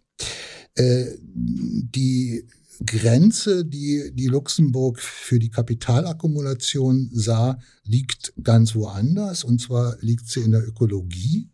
Äh, 0.74 1.06
die 1.22 2.46
Grenze, 2.84 3.64
die, 3.64 4.10
die 4.14 4.26
Luxemburg 4.26 5.00
für 5.00 5.38
die 5.38 5.50
Kapitalakkumulation 5.50 7.10
sah, 7.12 7.58
liegt 7.84 8.32
ganz 8.42 8.74
woanders. 8.74 9.44
Und 9.44 9.60
zwar 9.60 9.96
liegt 10.00 10.28
sie 10.28 10.40
in 10.40 10.52
der 10.52 10.66
Ökologie. 10.66 11.50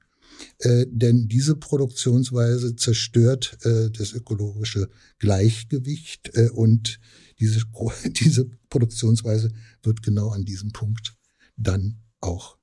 Äh, 0.58 0.86
denn 0.88 1.28
diese 1.28 1.56
Produktionsweise 1.56 2.76
zerstört 2.76 3.58
äh, 3.62 3.90
das 3.90 4.12
ökologische 4.12 4.88
Gleichgewicht 5.18 6.30
äh, 6.34 6.50
und 6.50 7.00
diese, 7.40 7.62
diese 8.04 8.50
Produktionsweise 8.68 9.50
wird 9.82 10.02
genau 10.02 10.28
an 10.30 10.44
diesem 10.44 10.72
Punkt 10.72 11.16
dann 11.56 11.98
auch 12.20 12.55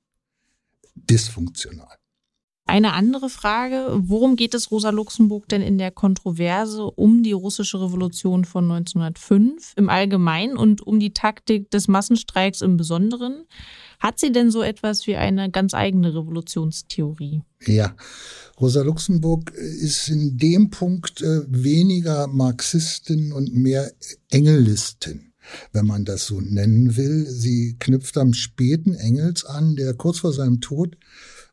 dysfunktional. 0.94 1.96
Eine 2.66 2.94
andere 2.94 3.28
Frage, 3.28 3.90
worum 3.94 4.36
geht 4.36 4.54
es 4.54 4.70
Rosa 4.70 4.88
Luxemburg 4.88 5.46
denn 5.48 5.60
in 5.60 5.76
der 5.76 5.90
Kontroverse 5.90 6.84
um 6.84 7.22
die 7.22 7.32
russische 7.32 7.78
Revolution 7.78 8.46
von 8.46 8.64
1905 8.64 9.74
im 9.76 9.90
Allgemeinen 9.90 10.56
und 10.56 10.80
um 10.80 10.98
die 10.98 11.12
Taktik 11.12 11.70
des 11.70 11.88
Massenstreiks 11.88 12.62
im 12.62 12.78
Besonderen? 12.78 13.44
Hat 14.00 14.18
sie 14.18 14.32
denn 14.32 14.50
so 14.50 14.62
etwas 14.62 15.06
wie 15.06 15.16
eine 15.16 15.50
ganz 15.50 15.74
eigene 15.74 16.14
Revolutionstheorie? 16.14 17.42
Ja, 17.66 17.94
Rosa 18.58 18.80
Luxemburg 18.80 19.50
ist 19.50 20.08
in 20.08 20.38
dem 20.38 20.70
Punkt 20.70 21.20
äh, 21.20 21.42
weniger 21.46 22.28
Marxistin 22.28 23.32
und 23.32 23.52
mehr 23.52 23.92
Engelistin 24.30 25.33
wenn 25.72 25.86
man 25.86 26.04
das 26.04 26.26
so 26.26 26.40
nennen 26.40 26.96
will. 26.96 27.26
Sie 27.26 27.76
knüpft 27.78 28.16
am 28.18 28.34
späten 28.34 28.94
Engels 28.94 29.44
an, 29.44 29.76
der 29.76 29.94
kurz 29.94 30.18
vor 30.18 30.32
seinem 30.32 30.60
Tod 30.60 30.96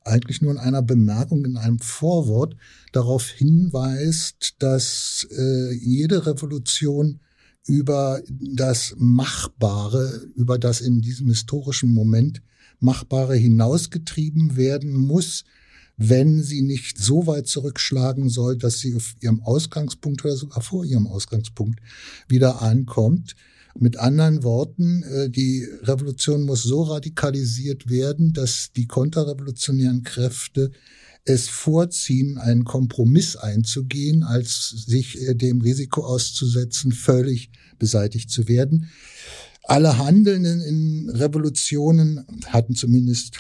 eigentlich 0.03 0.41
nur 0.41 0.51
in 0.51 0.57
einer 0.57 0.81
Bemerkung, 0.81 1.45
in 1.45 1.57
einem 1.57 1.79
Vorwort 1.79 2.55
darauf 2.91 3.27
hinweist, 3.27 4.55
dass 4.59 5.27
äh, 5.31 5.73
jede 5.73 6.25
Revolution 6.25 7.19
über 7.67 8.21
das 8.27 8.95
Machbare, 8.97 10.27
über 10.35 10.57
das 10.57 10.81
in 10.81 11.01
diesem 11.01 11.27
historischen 11.27 11.93
Moment 11.93 12.41
Machbare 12.79 13.35
hinausgetrieben 13.35 14.55
werden 14.57 14.95
muss, 14.95 15.43
wenn 15.97 16.41
sie 16.41 16.63
nicht 16.63 16.97
so 16.97 17.27
weit 17.27 17.47
zurückschlagen 17.47 18.29
soll, 18.29 18.57
dass 18.57 18.79
sie 18.79 18.95
auf 18.95 19.15
ihrem 19.21 19.41
Ausgangspunkt 19.43 20.25
oder 20.25 20.35
sogar 20.35 20.61
vor 20.61 20.83
ihrem 20.83 21.05
Ausgangspunkt 21.05 21.79
wieder 22.27 22.63
ankommt. 22.63 23.35
Mit 23.79 23.97
anderen 23.97 24.43
Worten, 24.43 25.03
äh, 25.03 25.29
die 25.29 25.65
Revolution 25.83 26.43
muss 26.43 26.63
so 26.63 26.83
radikalisiert 26.83 27.89
werden, 27.89 28.33
dass 28.33 28.71
die 28.75 28.87
konterrevolutionären 28.87 30.03
Kräfte 30.03 30.71
es 31.23 31.47
vorziehen, 31.49 32.37
einen 32.37 32.63
Kompromiss 32.63 33.35
einzugehen, 33.35 34.23
als 34.23 34.69
sich 34.69 35.21
äh, 35.21 35.35
dem 35.35 35.61
Risiko 35.61 36.03
auszusetzen, 36.03 36.91
völlig 36.91 37.51
beseitigt 37.79 38.29
zu 38.29 38.47
werden. 38.47 38.89
Alle 39.63 39.97
Handelnden 39.97 40.61
in 40.61 41.09
Revolutionen 41.09 42.25
hatten 42.47 42.75
zumindest 42.75 43.37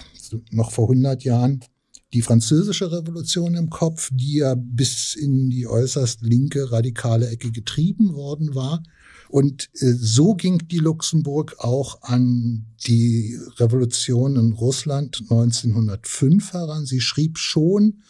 noch 0.51 0.71
vor 0.71 0.85
100 0.85 1.23
Jahren 1.23 1.61
die 2.13 2.21
französische 2.21 2.91
Revolution 2.91 3.55
im 3.55 3.69
Kopf, 3.69 4.09
die 4.13 4.37
ja 4.37 4.55
bis 4.55 5.15
in 5.15 5.49
die 5.49 5.67
äußerst 5.67 6.21
linke 6.21 6.71
radikale 6.71 7.29
Ecke 7.29 7.51
getrieben 7.51 8.13
worden 8.13 8.53
war. 8.53 8.83
Und 9.31 9.69
äh, 9.75 9.93
so 9.93 10.35
ging 10.35 10.67
die 10.67 10.79
Luxemburg 10.79 11.55
auch 11.59 12.01
an 12.01 12.65
die 12.85 13.39
Revolution 13.57 14.35
in 14.35 14.51
Russland 14.51 15.21
1905 15.21 16.51
heran. 16.51 16.85
Sie 16.85 16.99
schrieb 16.99 17.37
schon 17.37 18.01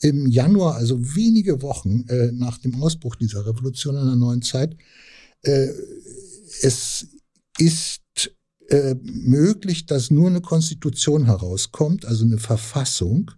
im 0.00 0.26
Januar, 0.26 0.74
also 0.74 1.16
wenige 1.16 1.62
Wochen 1.62 2.04
äh, 2.08 2.30
nach 2.32 2.58
dem 2.58 2.82
Ausbruch 2.82 3.16
dieser 3.16 3.46
Revolution 3.46 3.96
in 3.96 4.04
der 4.04 4.16
neuen 4.16 4.42
Zeit, 4.42 4.76
äh, 5.42 5.68
es 6.60 7.06
ist 7.58 8.02
äh, 8.68 8.96
möglich, 9.02 9.86
dass 9.86 10.10
nur 10.10 10.28
eine 10.28 10.42
Konstitution 10.42 11.24
herauskommt, 11.24 12.04
also 12.04 12.26
eine 12.26 12.38
Verfassung, 12.38 13.30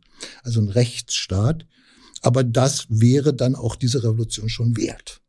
also 0.42 0.60
ein 0.60 0.70
Rechtsstaat. 0.70 1.66
Aber 2.22 2.42
das 2.42 2.86
wäre 2.88 3.32
dann 3.32 3.54
auch 3.54 3.76
diese 3.76 4.02
Revolution 4.02 4.48
schon 4.48 4.76
wert. 4.76 5.22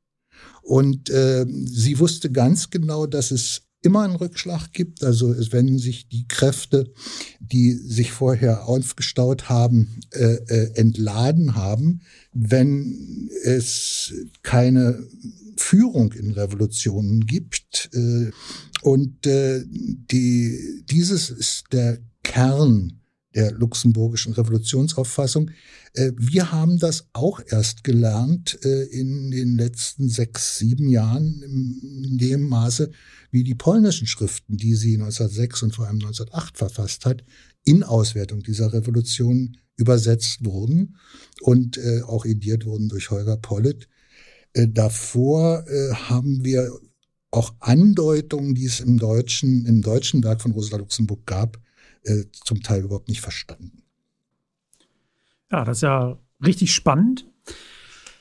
Und 0.70 1.10
äh, 1.10 1.48
sie 1.50 1.98
wusste 1.98 2.32
ganz 2.32 2.70
genau, 2.70 3.08
dass 3.08 3.32
es 3.32 3.64
immer 3.82 4.04
einen 4.04 4.18
Rückschlag 4.18 4.72
gibt. 4.72 5.04
Also 5.04 5.34
wenn 5.52 5.80
sich 5.80 6.10
die 6.10 6.28
Kräfte, 6.28 6.94
die 7.40 7.74
sich 7.74 8.12
vorher 8.12 8.68
aufgestaut 8.68 9.50
haben, 9.50 10.00
äh, 10.12 10.36
äh, 10.36 10.76
entladen 10.76 11.56
haben, 11.56 12.02
wenn 12.34 13.32
es 13.44 14.14
keine 14.44 15.08
Führung 15.58 16.14
in 16.14 16.30
Revolutionen 16.30 17.26
gibt. 17.26 17.90
Äh, 17.94 18.30
und 18.84 19.26
äh, 19.26 19.64
die, 19.66 20.84
dieses 20.88 21.32
ist 21.32 21.64
der 21.72 21.98
Kern 22.22 22.99
der 23.36 23.52
luxemburgischen 23.52 24.34
Revolutionsauffassung. 24.34 25.52
Äh, 25.94 26.12
wir 26.18 26.52
haben 26.52 26.80
das 26.80 27.08
auch 27.14 27.40
erst 27.46 27.84
gelernt 27.84 28.60
äh, 28.64 28.84
in 28.86 29.32
den 29.32 29.56
letzten 29.56 30.10
sechs, 30.10 30.58
sieben 30.58 30.90
Jahren 30.90 31.42
in 31.44 32.18
dem 32.18 32.48
Maße, 32.48 32.92
wie 33.32 33.44
die 33.44 33.56
polnischen 33.56 34.08
Schriften, 34.08 34.58
die 34.58 34.76
sie 34.76 34.96
1906 34.96 35.64
und 35.64 35.76
vor 35.76 35.86
allem 35.86 35.98
1908 35.98 36.58
verfasst 36.58 37.06
hat, 37.06 37.24
in 37.64 37.84
Auswertung 37.84 38.42
dieser 38.42 38.74
Revolution 38.74 39.58
übersetzt 39.76 40.44
wurden 40.44 40.98
und 41.42 41.78
äh, 41.78 42.02
auch 42.02 42.26
ediert 42.26 42.66
wurden 42.66 42.90
durch 42.90 43.12
Holger 43.12 43.38
Pollitt. 43.38 43.88
Davor 44.52 45.64
haben 46.10 46.44
wir 46.44 46.72
auch 47.30 47.54
Andeutungen, 47.60 48.56
die 48.56 48.66
es 48.66 48.80
im 48.80 48.98
deutschen, 48.98 49.68
im 49.68 49.84
deutschen 49.84 50.24
Werk 50.24 50.42
von 50.42 50.54
Rosa 50.54 50.76
Luxemburg 50.78 51.28
gab, 51.28 51.60
äh, 52.04 52.26
zum 52.32 52.62
Teil 52.62 52.84
überhaupt 52.84 53.10
nicht 53.10 53.22
verstanden. 53.22 53.84
Ja, 55.52 55.64
das 55.64 55.78
ist 55.78 55.82
ja 55.82 56.18
richtig 56.46 56.74
spannend. 56.74 57.26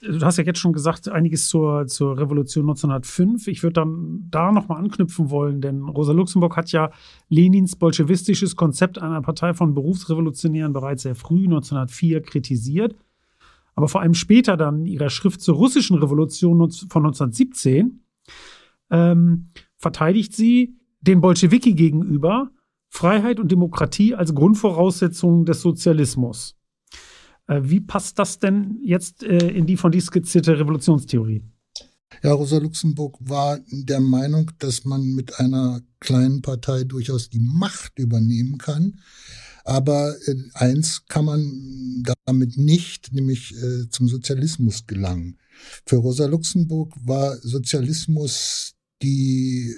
Du 0.01 0.21
hast 0.21 0.37
ja 0.37 0.45
jetzt 0.45 0.61
schon 0.61 0.73
gesagt, 0.73 1.09
einiges 1.09 1.49
zur, 1.49 1.87
zur 1.89 2.17
Revolution 2.17 2.65
1905. 2.65 3.49
Ich 3.49 3.65
würde 3.65 3.75
dann 3.75 4.29
da 4.31 4.53
nochmal 4.53 4.79
anknüpfen 4.79 5.29
wollen, 5.31 5.61
denn 5.61 5.83
Rosa 5.83 6.13
Luxemburg 6.13 6.57
hat 6.57 6.71
ja 6.71 6.93
Lenins 7.29 7.75
bolschewistisches 7.75 8.55
Konzept 8.55 8.99
einer 8.99 9.21
Partei 9.23 9.55
von 9.55 9.75
Berufsrevolutionären 9.75 10.73
bereits 10.73 11.03
sehr 11.03 11.17
früh, 11.17 11.45
1904, 11.45 12.23
kritisiert. 12.23 12.95
Aber 13.75 13.89
vor 13.89 14.01
allem 14.01 14.15
später 14.15 14.57
dann 14.57 14.81
in 14.81 14.87
ihrer 14.87 15.11
Schrift 15.11 15.41
zur 15.41 15.57
russischen 15.57 15.99
Revolution 15.99 16.59
von 16.71 17.07
1917 17.07 18.01
ähm, 18.91 19.51
verteidigt 19.77 20.35
sie 20.35 20.77
den 21.01 21.21
Bolschewiki 21.21 21.75
gegenüber 21.75 22.51
Freiheit 22.91 23.39
und 23.39 23.53
Demokratie 23.53 24.15
als 24.15 24.35
Grundvoraussetzung 24.35 25.45
des 25.45 25.61
Sozialismus. 25.61 26.59
Äh, 27.49 27.63
wie 27.65 27.81
passt 27.81 28.19
das 28.19 28.39
denn 28.39 28.79
jetzt 28.85 29.23
äh, 29.25 29.49
in 29.49 29.67
die 29.67 29.77
von 29.77 29.91
dir 29.91 30.03
skizzierte 30.03 30.59
Revolutionstheorie? 30.59 31.43
Ja, 32.23 32.33
Rosa 32.33 32.59
Luxemburg 32.59 33.17
war 33.21 33.61
der 33.71 34.01
Meinung, 34.01 34.51
dass 34.59 34.85
man 34.85 35.03
mit 35.15 35.39
einer 35.39 35.83
kleinen 36.01 36.43
Partei 36.43 36.85
durchaus 36.85 37.29
die 37.29 37.41
Macht 37.41 37.99
übernehmen 37.99 38.59
kann. 38.59 39.01
Aber 39.65 40.15
äh, 40.27 40.35
eins 40.55 41.05
kann 41.07 41.27
man 41.27 42.03
damit 42.25 42.57
nicht, 42.57 43.13
nämlich 43.13 43.55
zum 43.91 44.09
Sozialismus 44.09 44.87
gelangen. 44.87 45.39
Für 45.87 45.97
Rosa 45.97 46.27
Luxemburg 46.27 46.95
war 47.05 47.37
Sozialismus 47.39 48.75
die 49.03 49.75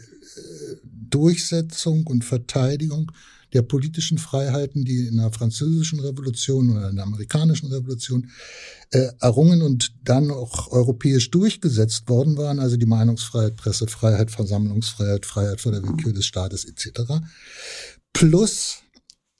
Durchsetzung 0.85 2.07
und 2.07 2.25
Verteidigung 2.25 3.13
der 3.53 3.63
politischen 3.63 4.19
Freiheiten, 4.19 4.85
die 4.85 5.07
in 5.09 5.17
der 5.17 5.33
französischen 5.33 6.01
Revolution 6.01 6.71
oder 6.71 6.91
in 6.91 6.97
der 6.97 7.05
amerikanischen 7.05 7.73
Revolution 7.73 8.31
äh, 8.93 9.09
errungen 9.21 9.63
und 9.63 9.93
dann 10.05 10.31
auch 10.31 10.71
europäisch 10.71 11.31
durchgesetzt 11.31 12.09
worden 12.09 12.37
waren, 12.37 12.61
also 12.61 12.77
die 12.77 12.87
Meinungsfreiheit, 12.87 13.57
Pressefreiheit, 13.57 14.31
Versammlungsfreiheit, 14.31 15.27
Freiheit 15.27 15.61
vor 15.61 15.73
der 15.73 15.83
Willkür 15.83 16.13
des 16.13 16.27
Staates 16.27 16.65
etc. 16.65 17.01
Plus 18.13 18.83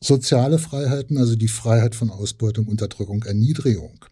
soziale 0.01 0.59
Freiheiten, 0.59 1.19
also 1.19 1.37
die 1.37 1.49
Freiheit 1.49 1.95
von 1.95 2.11
Ausbeutung, 2.11 2.67
Unterdrückung, 2.67 3.23
Erniedrigung. 3.23 4.05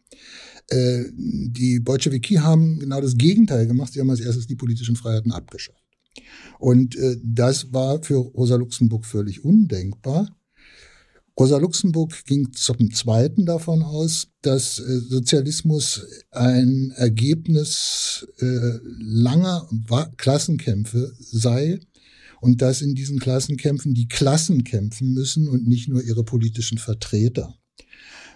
Äh, 0.68 1.04
die 1.14 1.80
Bolschewiki 1.80 2.34
haben 2.36 2.78
genau 2.78 3.00
das 3.00 3.16
Gegenteil 3.16 3.66
gemacht. 3.66 3.92
Sie 3.92 4.00
haben 4.00 4.10
als 4.10 4.20
erstes 4.20 4.46
die 4.46 4.56
politischen 4.56 4.96
Freiheiten 4.96 5.32
abgeschafft. 5.32 5.87
Und 6.58 6.96
äh, 6.96 7.16
das 7.22 7.72
war 7.72 8.02
für 8.02 8.16
Rosa 8.16 8.56
Luxemburg 8.56 9.06
völlig 9.06 9.44
undenkbar. 9.44 10.28
Rosa 11.38 11.58
Luxemburg 11.58 12.24
ging 12.24 12.52
zum 12.52 12.92
Zweiten 12.92 13.46
davon 13.46 13.84
aus, 13.84 14.26
dass 14.42 14.80
äh, 14.80 14.98
Sozialismus 14.98 16.04
ein 16.32 16.92
Ergebnis 16.96 18.26
äh, 18.40 18.78
langer 18.98 19.68
Klassenkämpfe 20.16 21.12
sei 21.20 21.78
und 22.40 22.60
dass 22.60 22.82
in 22.82 22.96
diesen 22.96 23.20
Klassenkämpfen 23.20 23.94
die 23.94 24.08
Klassen 24.08 24.64
kämpfen 24.64 25.12
müssen 25.12 25.48
und 25.48 25.68
nicht 25.68 25.88
nur 25.88 26.02
ihre 26.02 26.24
politischen 26.24 26.78
Vertreter. 26.78 27.54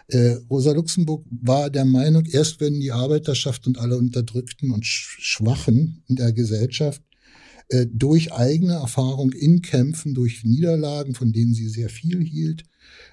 Äh, 0.06 0.36
Rosa 0.48 0.72
Luxemburg 0.72 1.24
war 1.30 1.70
der 1.70 1.84
Meinung, 1.84 2.24
erst 2.26 2.60
wenn 2.60 2.78
die 2.78 2.92
Arbeiterschaft 2.92 3.66
und 3.66 3.78
alle 3.78 3.96
Unterdrückten 3.96 4.70
und 4.70 4.86
Schwachen 4.86 6.04
in 6.06 6.16
der 6.16 6.32
Gesellschaft 6.32 7.02
äh, 7.72 7.86
durch 7.90 8.32
eigene 8.32 8.74
Erfahrung 8.74 9.32
in 9.32 9.62
Kämpfen, 9.62 10.12
durch 10.12 10.44
Niederlagen, 10.44 11.14
von 11.14 11.32
denen 11.32 11.54
sie 11.54 11.68
sehr 11.68 11.88
viel 11.88 12.22
hielt, 12.22 12.64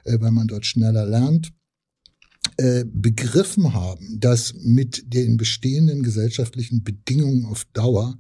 äh, 0.04 0.20
weil 0.20 0.32
man 0.32 0.48
dort 0.48 0.66
schneller 0.66 1.06
lernt, 1.06 1.54
äh, 2.58 2.84
begriffen 2.86 3.74
haben, 3.74 4.20
dass 4.20 4.54
mit 4.56 5.14
den 5.14 5.38
bestehenden 5.38 6.04
gesellschaftlichen 6.04 6.84
Bedingungen 6.84 7.46
auf 7.46 7.66
Dauer 7.72 8.20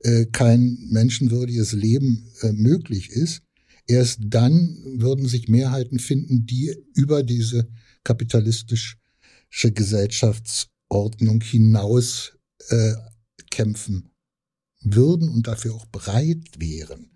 äh, 0.00 0.26
kein 0.26 0.76
menschenwürdiges 0.90 1.72
Leben 1.72 2.32
äh, 2.42 2.50
möglich 2.50 3.10
ist. 3.10 3.42
Erst 3.86 4.18
dann 4.24 4.76
würden 4.84 5.28
sich 5.28 5.48
Mehrheiten 5.48 6.00
finden, 6.00 6.46
die 6.46 6.74
über 6.94 7.22
diese 7.22 7.68
kapitalistische 8.02 8.96
Gesellschaftsordnung 9.62 11.40
hinaus 11.42 12.32
äh, 12.70 12.94
kämpfen 13.52 14.10
würden 14.82 15.28
und 15.28 15.46
dafür 15.46 15.74
auch 15.74 15.86
bereit 15.86 16.58
wären. 16.58 17.10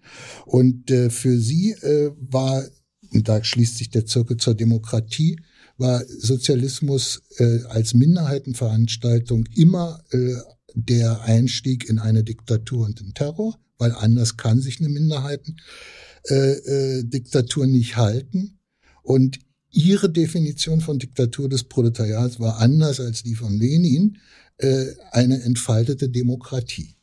Und 0.47 0.91
äh, 0.91 1.11
für 1.11 1.39
sie 1.39 1.73
äh, 1.73 2.13
war, 2.19 2.65
und 3.13 3.29
da 3.29 3.43
schließt 3.43 3.79
sich 3.79 3.91
der 3.91 4.07
Zirkel 4.07 4.37
zur 4.37 4.55
Demokratie, 4.55 5.41
war 5.77 6.05
Sozialismus 6.07 7.23
äh, 7.39 7.61
als 7.69 7.95
Minderheitenveranstaltung 7.95 9.47
immer 9.55 10.03
äh, 10.11 10.35
der 10.75 11.23
Einstieg 11.23 11.89
in 11.89 11.99
eine 11.99 12.23
Diktatur 12.23 12.87
und 12.87 13.01
den 13.01 13.15
Terror, 13.15 13.59
weil 13.79 13.93
anders 13.93 14.37
kann 14.37 14.61
sich 14.61 14.79
eine 14.81 14.91
Minderheitendiktatur 14.91 17.65
äh, 17.65 17.67
äh, 17.67 17.71
nicht 17.71 17.97
halten. 17.97 18.59
Und 19.03 19.39
ihre 19.71 20.11
Definition 20.11 20.81
von 20.81 20.99
Diktatur 20.99 21.49
des 21.49 21.63
Proletariats 21.65 22.41
war 22.41 22.59
anders 22.59 23.01
als 23.01 23.23
die 23.23 23.35
von 23.35 23.59
Lenin, 23.59 24.19
äh, 24.59 24.87
eine 25.13 25.43
entfaltete 25.43 26.11
Demokratie. 26.11 26.97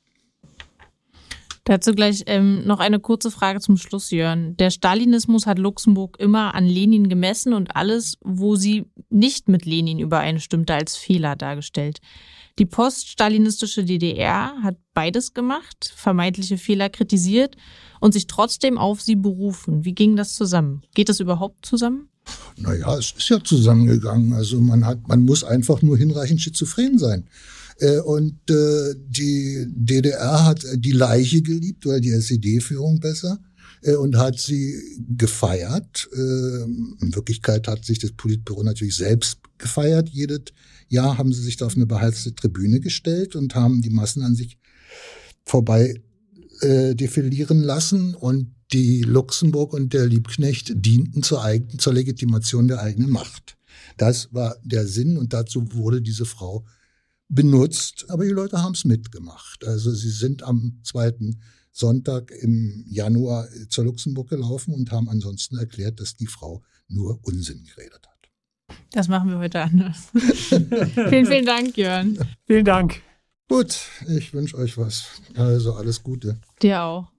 Dazu 1.67 1.91
gleich 1.91 2.23
ähm, 2.27 2.65
noch 2.65 2.79
eine 2.79 3.01
kurze 3.01 3.29
Frage 3.29 3.59
zum 3.59 3.75
Schluss, 3.75 4.11
Jörn. 4.11 4.55
Der 4.55 4.69
Stalinismus 4.69 5.45
hat 5.45 5.59
Luxemburg 5.59 6.17
immer 6.17 6.55
an 6.55 6.65
Lenin 6.65 7.09
gemessen 7.09 7.51
und 7.51 7.75
alles, 7.75 8.17
wo 8.23 8.55
sie 8.55 8.85
nicht 9.09 9.49
mit 9.49 9.65
Lenin 9.65 9.99
übereinstimmte, 9.99 10.73
als 10.73 10.95
Fehler 10.95 11.35
dargestellt. 11.35 11.99
Die 12.57 12.65
poststalinistische 12.65 13.83
DDR 13.83 14.53
hat 14.63 14.77
beides 14.93 15.33
gemacht, 15.33 15.91
vermeintliche 15.93 16.57
Fehler 16.57 16.87
kritisiert 16.87 17.57
und 17.99 18.13
sich 18.13 18.27
trotzdem 18.27 18.77
auf 18.77 19.01
sie 19.01 19.17
berufen. 19.17 19.83
Wie 19.83 19.93
ging 19.93 20.15
das 20.15 20.35
zusammen? 20.35 20.83
Geht 20.95 21.09
das 21.09 21.19
überhaupt 21.19 21.65
zusammen? 21.65 22.07
Naja, 22.55 22.97
es 22.97 23.13
ist 23.17 23.27
ja 23.27 23.43
zusammengegangen. 23.43 24.31
Also 24.31 24.61
man 24.61 24.85
hat, 24.85 25.05
man 25.09 25.25
muss 25.25 25.43
einfach 25.43 25.81
nur 25.81 25.97
hinreichend 25.97 26.39
schizophren 26.39 26.97
sein. 26.97 27.27
Äh, 27.79 27.99
und 27.99 28.49
äh, 28.49 28.95
die 29.07 29.65
DDR 29.69 30.45
hat 30.45 30.65
die 30.75 30.91
Leiche 30.91 31.41
geliebt, 31.41 31.85
oder 31.85 31.99
die 31.99 32.11
SED-Führung 32.11 32.99
besser, 32.99 33.39
äh, 33.83 33.95
und 33.95 34.17
hat 34.17 34.39
sie 34.39 34.75
gefeiert. 35.15 36.09
In 36.13 37.15
Wirklichkeit 37.15 37.67
hat 37.67 37.85
sich 37.85 37.99
das 37.99 38.11
Politbüro 38.11 38.63
natürlich 38.63 38.95
selbst 38.95 39.39
gefeiert. 39.57 40.09
Jedes 40.09 40.41
Jahr 40.89 41.17
haben 41.17 41.33
sie 41.33 41.41
sich 41.41 41.57
da 41.57 41.65
auf 41.67 41.75
eine 41.75 41.85
beheizte 41.85 42.33
Tribüne 42.33 42.79
gestellt 42.79 43.35
und 43.35 43.55
haben 43.55 43.81
die 43.81 43.89
Massen 43.89 44.23
an 44.23 44.35
sich 44.35 44.57
vorbei 45.43 46.01
defilieren 46.59 47.61
lassen 47.61 48.15
und 48.15 48.47
die 48.73 49.03
Luxemburg 49.03 49.73
und 49.73 49.93
der 49.93 50.07
Liebknecht 50.07 50.71
dienten 50.73 51.21
zur, 51.21 51.43
eigenen, 51.43 51.77
zur 51.77 51.93
Legitimation 51.93 52.67
der 52.67 52.81
eigenen 52.81 53.11
Macht. 53.11 53.57
Das 53.97 54.33
war 54.33 54.55
der 54.63 54.87
Sinn 54.87 55.17
und 55.17 55.33
dazu 55.33 55.71
wurde 55.73 56.01
diese 56.01 56.25
Frau 56.25 56.65
benutzt, 57.29 58.05
aber 58.09 58.23
die 58.23 58.31
Leute 58.31 58.61
haben 58.61 58.73
es 58.73 58.85
mitgemacht. 58.85 59.65
Also 59.65 59.91
sie 59.91 60.09
sind 60.09 60.43
am 60.43 60.79
zweiten 60.83 61.41
Sonntag 61.71 62.31
im 62.31 62.83
Januar 62.87 63.47
zur 63.69 63.85
Luxemburg 63.85 64.29
gelaufen 64.29 64.73
und 64.73 64.91
haben 64.91 65.09
ansonsten 65.09 65.57
erklärt, 65.57 65.99
dass 65.99 66.15
die 66.15 66.27
Frau 66.27 66.63
nur 66.87 67.19
Unsinn 67.23 67.63
geredet 67.63 68.01
hat. 68.07 68.77
Das 68.91 69.07
machen 69.07 69.29
wir 69.29 69.37
heute 69.39 69.61
anders. 69.61 70.09
vielen, 70.13 71.25
vielen 71.25 71.45
Dank, 71.45 71.77
Jörn. 71.77 72.17
Vielen 72.45 72.65
Dank. 72.65 73.01
Gut, 73.49 73.77
ich 74.07 74.33
wünsche 74.33 74.57
euch 74.57 74.77
was. 74.77 75.07
Also 75.35 75.73
alles 75.73 76.03
Gute. 76.03 76.39
Dir 76.61 76.81
auch. 76.81 77.11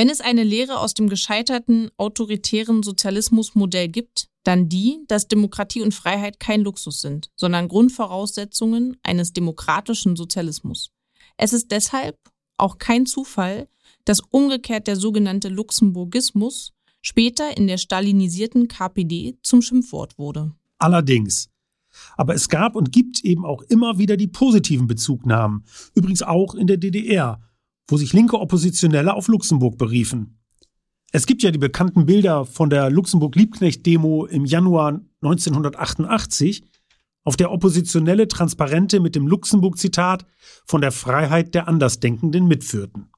Wenn 0.00 0.08
es 0.08 0.22
eine 0.22 0.44
Lehre 0.44 0.78
aus 0.78 0.94
dem 0.94 1.10
gescheiterten 1.10 1.90
autoritären 1.98 2.82
Sozialismusmodell 2.82 3.88
gibt, 3.88 4.30
dann 4.44 4.70
die, 4.70 5.04
dass 5.08 5.28
Demokratie 5.28 5.82
und 5.82 5.92
Freiheit 5.92 6.40
kein 6.40 6.62
Luxus 6.62 7.02
sind, 7.02 7.28
sondern 7.36 7.68
Grundvoraussetzungen 7.68 8.96
eines 9.02 9.34
demokratischen 9.34 10.16
Sozialismus. 10.16 10.90
Es 11.36 11.52
ist 11.52 11.70
deshalb 11.70 12.16
auch 12.56 12.78
kein 12.78 13.04
Zufall, 13.04 13.68
dass 14.06 14.20
umgekehrt 14.20 14.86
der 14.86 14.96
sogenannte 14.96 15.50
Luxemburgismus 15.50 16.72
später 17.02 17.58
in 17.58 17.66
der 17.66 17.76
stalinisierten 17.76 18.68
KPD 18.68 19.36
zum 19.42 19.60
Schimpfwort 19.60 20.16
wurde. 20.16 20.54
Allerdings. 20.78 21.50
Aber 22.16 22.34
es 22.34 22.48
gab 22.48 22.74
und 22.74 22.90
gibt 22.90 23.22
eben 23.22 23.44
auch 23.44 23.60
immer 23.64 23.98
wieder 23.98 24.16
die 24.16 24.28
positiven 24.28 24.86
Bezugnahmen, 24.86 25.62
übrigens 25.94 26.22
auch 26.22 26.54
in 26.54 26.68
der 26.68 26.78
DDR, 26.78 27.38
wo 27.90 27.96
sich 27.96 28.12
linke 28.12 28.38
Oppositionelle 28.38 29.14
auf 29.14 29.28
Luxemburg 29.28 29.76
beriefen. 29.76 30.38
Es 31.12 31.26
gibt 31.26 31.42
ja 31.42 31.50
die 31.50 31.58
bekannten 31.58 32.06
Bilder 32.06 32.44
von 32.44 32.70
der 32.70 32.88
Luxemburg-Liebknecht-Demo 32.88 34.26
im 34.26 34.44
Januar 34.44 35.00
1988, 35.22 36.64
auf 37.24 37.36
der 37.36 37.50
Oppositionelle 37.50 38.28
Transparente 38.28 39.00
mit 39.00 39.14
dem 39.14 39.26
Luxemburg-Zitat 39.26 40.24
von 40.66 40.80
der 40.80 40.92
Freiheit 40.92 41.54
der 41.54 41.68
Andersdenkenden 41.68 42.46
mitführten. 42.46 43.10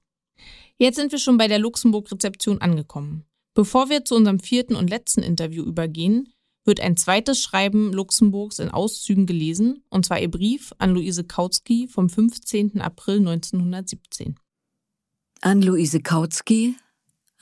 Jetzt 0.78 0.96
sind 0.96 1.12
wir 1.12 1.18
schon 1.18 1.36
bei 1.36 1.48
der 1.48 1.58
Luxemburg-Rezeption 1.58 2.60
angekommen. 2.60 3.24
Bevor 3.54 3.90
wir 3.90 4.04
zu 4.04 4.16
unserem 4.16 4.40
vierten 4.40 4.74
und 4.74 4.88
letzten 4.88 5.22
Interview 5.22 5.62
übergehen, 5.62 6.32
wird 6.64 6.80
ein 6.80 6.96
zweites 6.96 7.40
Schreiben 7.40 7.92
Luxemburgs 7.92 8.58
in 8.58 8.70
Auszügen 8.70 9.26
gelesen, 9.26 9.84
und 9.90 10.06
zwar 10.06 10.20
ihr 10.20 10.30
Brief 10.30 10.72
an 10.78 10.90
Luise 10.90 11.24
Kautsky 11.24 11.88
vom 11.88 12.08
15. 12.08 12.80
April 12.80 13.18
1917. 13.18 14.36
An 15.45 15.61
Luise 15.61 15.99
Kautsky, 15.99 16.76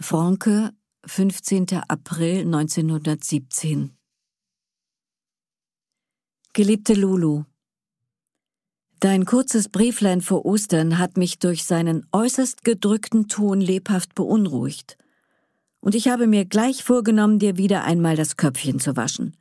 Franke, 0.00 0.70
15. 1.04 1.66
April 1.86 2.46
1917 2.46 3.90
Geliebte 6.54 6.94
Lulu, 6.94 7.44
Dein 9.00 9.26
kurzes 9.26 9.68
Brieflein 9.68 10.22
vor 10.22 10.46
Ostern 10.46 10.96
hat 10.96 11.18
mich 11.18 11.40
durch 11.40 11.64
seinen 11.64 12.06
äußerst 12.10 12.64
gedrückten 12.64 13.28
Ton 13.28 13.60
lebhaft 13.60 14.14
beunruhigt. 14.14 14.96
Und 15.80 15.94
ich 15.94 16.08
habe 16.08 16.26
mir 16.26 16.46
gleich 16.46 16.82
vorgenommen, 16.82 17.38
dir 17.38 17.58
wieder 17.58 17.84
einmal 17.84 18.16
das 18.16 18.38
Köpfchen 18.38 18.80
zu 18.80 18.96
waschen. 18.96 19.36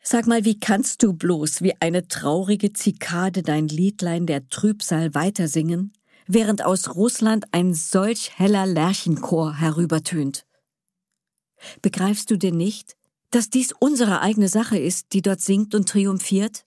Sag 0.00 0.28
mal, 0.28 0.44
wie 0.44 0.60
kannst 0.60 1.02
du 1.02 1.14
bloß 1.14 1.62
wie 1.62 1.74
eine 1.80 2.06
traurige 2.06 2.72
Zikade 2.72 3.42
dein 3.42 3.66
Liedlein 3.66 4.26
der 4.26 4.48
Trübsal 4.50 5.14
weitersingen? 5.14 5.92
Während 6.26 6.64
aus 6.64 6.94
Russland 6.94 7.46
ein 7.52 7.74
solch 7.74 8.38
heller 8.38 8.66
Lerchenchor 8.66 9.54
herübertönt. 9.54 10.46
Begreifst 11.82 12.30
du 12.30 12.36
denn 12.36 12.56
nicht, 12.56 12.96
dass 13.30 13.50
dies 13.50 13.72
unsere 13.72 14.20
eigene 14.20 14.48
Sache 14.48 14.78
ist, 14.78 15.12
die 15.12 15.22
dort 15.22 15.40
singt 15.40 15.74
und 15.74 15.88
triumphiert? 15.88 16.64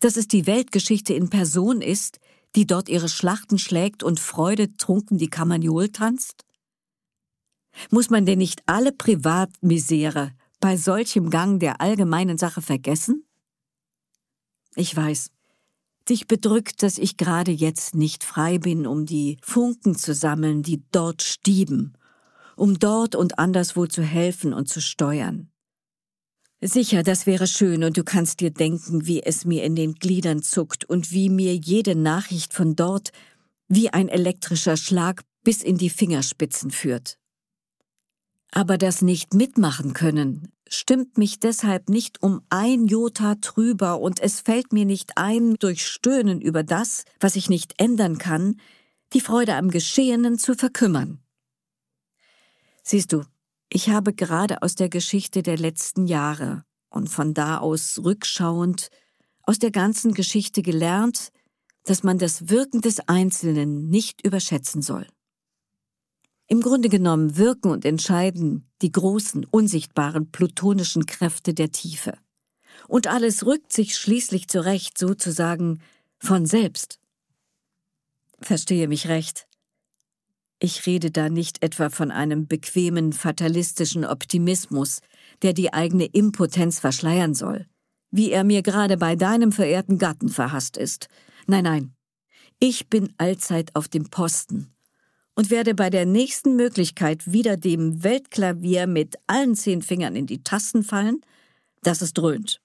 Dass 0.00 0.16
es 0.16 0.28
die 0.28 0.46
Weltgeschichte 0.46 1.14
in 1.14 1.30
Person 1.30 1.80
ist, 1.80 2.18
die 2.54 2.66
dort 2.66 2.88
ihre 2.88 3.08
Schlachten 3.08 3.58
schlägt 3.58 4.02
und 4.02 4.20
Freude 4.20 4.76
trunken 4.76 5.18
die 5.18 5.30
Kamaniol 5.30 5.88
tanzt? 5.90 6.44
Muss 7.90 8.10
man 8.10 8.26
denn 8.26 8.38
nicht 8.38 8.62
alle 8.66 8.92
Privatmisere 8.92 10.32
bei 10.60 10.76
solchem 10.76 11.30
Gang 11.30 11.60
der 11.60 11.80
allgemeinen 11.80 12.38
Sache 12.38 12.62
vergessen? 12.62 13.24
Ich 14.74 14.96
weiß, 14.96 15.30
Dich 16.08 16.28
bedrückt, 16.28 16.82
dass 16.82 16.98
ich 16.98 17.16
gerade 17.16 17.50
jetzt 17.50 17.94
nicht 17.94 18.22
frei 18.22 18.58
bin, 18.58 18.86
um 18.86 19.06
die 19.06 19.38
Funken 19.42 19.96
zu 19.96 20.14
sammeln, 20.14 20.62
die 20.62 20.84
dort 20.92 21.22
stieben, 21.22 21.94
um 22.54 22.78
dort 22.78 23.16
und 23.16 23.38
anderswo 23.38 23.86
zu 23.86 24.02
helfen 24.02 24.52
und 24.52 24.68
zu 24.68 24.80
steuern. 24.80 25.50
Sicher, 26.60 27.02
das 27.02 27.26
wäre 27.26 27.46
schön, 27.46 27.84
und 27.84 27.96
du 27.96 28.04
kannst 28.04 28.40
dir 28.40 28.50
denken, 28.50 29.06
wie 29.06 29.22
es 29.22 29.44
mir 29.44 29.64
in 29.64 29.74
den 29.74 29.94
Gliedern 29.94 30.42
zuckt 30.42 30.84
und 30.84 31.10
wie 31.10 31.28
mir 31.28 31.54
jede 31.54 31.94
Nachricht 31.94 32.54
von 32.54 32.76
dort 32.76 33.10
wie 33.68 33.90
ein 33.90 34.08
elektrischer 34.08 34.76
Schlag 34.76 35.22
bis 35.42 35.62
in 35.62 35.76
die 35.76 35.90
Fingerspitzen 35.90 36.70
führt. 36.70 37.18
Aber 38.52 38.78
das 38.78 39.02
nicht 39.02 39.34
mitmachen 39.34 39.92
können, 39.92 40.52
stimmt 40.68 41.18
mich 41.18 41.40
deshalb 41.40 41.88
nicht 41.88 42.22
um 42.22 42.42
ein 42.50 42.86
Jota 42.86 43.36
trüber 43.36 44.00
und 44.00 44.20
es 44.20 44.40
fällt 44.40 44.72
mir 44.72 44.84
nicht 44.84 45.12
ein, 45.16 45.54
durch 45.54 45.86
Stöhnen 45.86 46.40
über 46.40 46.62
das, 46.62 47.04
was 47.20 47.36
ich 47.36 47.48
nicht 47.48 47.74
ändern 47.80 48.18
kann, 48.18 48.60
die 49.12 49.20
Freude 49.20 49.54
am 49.54 49.70
Geschehenen 49.70 50.38
zu 50.38 50.54
verkümmern. 50.54 51.20
Siehst 52.82 53.12
du, 53.12 53.24
ich 53.68 53.90
habe 53.90 54.12
gerade 54.12 54.62
aus 54.62 54.74
der 54.74 54.88
Geschichte 54.88 55.42
der 55.42 55.56
letzten 55.56 56.06
Jahre 56.06 56.64
und 56.88 57.08
von 57.08 57.34
da 57.34 57.58
aus 57.58 58.00
rückschauend 58.02 58.90
aus 59.42 59.58
der 59.58 59.70
ganzen 59.70 60.12
Geschichte 60.14 60.62
gelernt, 60.62 61.30
dass 61.84 62.02
man 62.02 62.18
das 62.18 62.48
Wirken 62.48 62.80
des 62.80 63.00
Einzelnen 63.08 63.88
nicht 63.88 64.24
überschätzen 64.24 64.82
soll. 64.82 65.06
Im 66.48 66.60
Grunde 66.60 66.88
genommen 66.88 67.36
wirken 67.36 67.70
und 67.70 67.84
entscheiden 67.84 68.70
die 68.80 68.92
großen, 68.92 69.44
unsichtbaren 69.44 70.30
plutonischen 70.30 71.06
Kräfte 71.06 71.54
der 71.54 71.72
Tiefe. 71.72 72.16
Und 72.86 73.08
alles 73.08 73.44
rückt 73.44 73.72
sich 73.72 73.96
schließlich 73.96 74.46
zurecht, 74.48 74.96
sozusagen 74.96 75.80
von 76.18 76.46
selbst. 76.46 77.00
Verstehe 78.40 78.86
mich 78.86 79.08
recht. 79.08 79.48
Ich 80.60 80.86
rede 80.86 81.10
da 81.10 81.28
nicht 81.28 81.62
etwa 81.64 81.90
von 81.90 82.10
einem 82.10 82.46
bequemen, 82.46 83.12
fatalistischen 83.12 84.04
Optimismus, 84.04 85.00
der 85.42 85.52
die 85.52 85.72
eigene 85.74 86.06
Impotenz 86.06 86.78
verschleiern 86.78 87.34
soll, 87.34 87.66
wie 88.10 88.30
er 88.30 88.44
mir 88.44 88.62
gerade 88.62 88.96
bei 88.96 89.16
deinem 89.16 89.52
verehrten 89.52 89.98
Gatten 89.98 90.28
verhasst 90.28 90.76
ist. 90.76 91.08
Nein, 91.46 91.64
nein. 91.64 91.92
Ich 92.58 92.88
bin 92.88 93.12
allzeit 93.18 93.74
auf 93.74 93.88
dem 93.88 94.08
Posten 94.08 94.75
und 95.36 95.50
werde 95.50 95.74
bei 95.74 95.90
der 95.90 96.06
nächsten 96.06 96.56
Möglichkeit 96.56 97.30
wieder 97.30 97.56
dem 97.56 98.02
Weltklavier 98.02 98.86
mit 98.86 99.16
allen 99.26 99.54
zehn 99.54 99.82
Fingern 99.82 100.16
in 100.16 100.26
die 100.26 100.42
Tasten 100.42 100.82
fallen, 100.82 101.20
dass 101.82 102.00
es 102.00 102.14
dröhnt. 102.14 102.60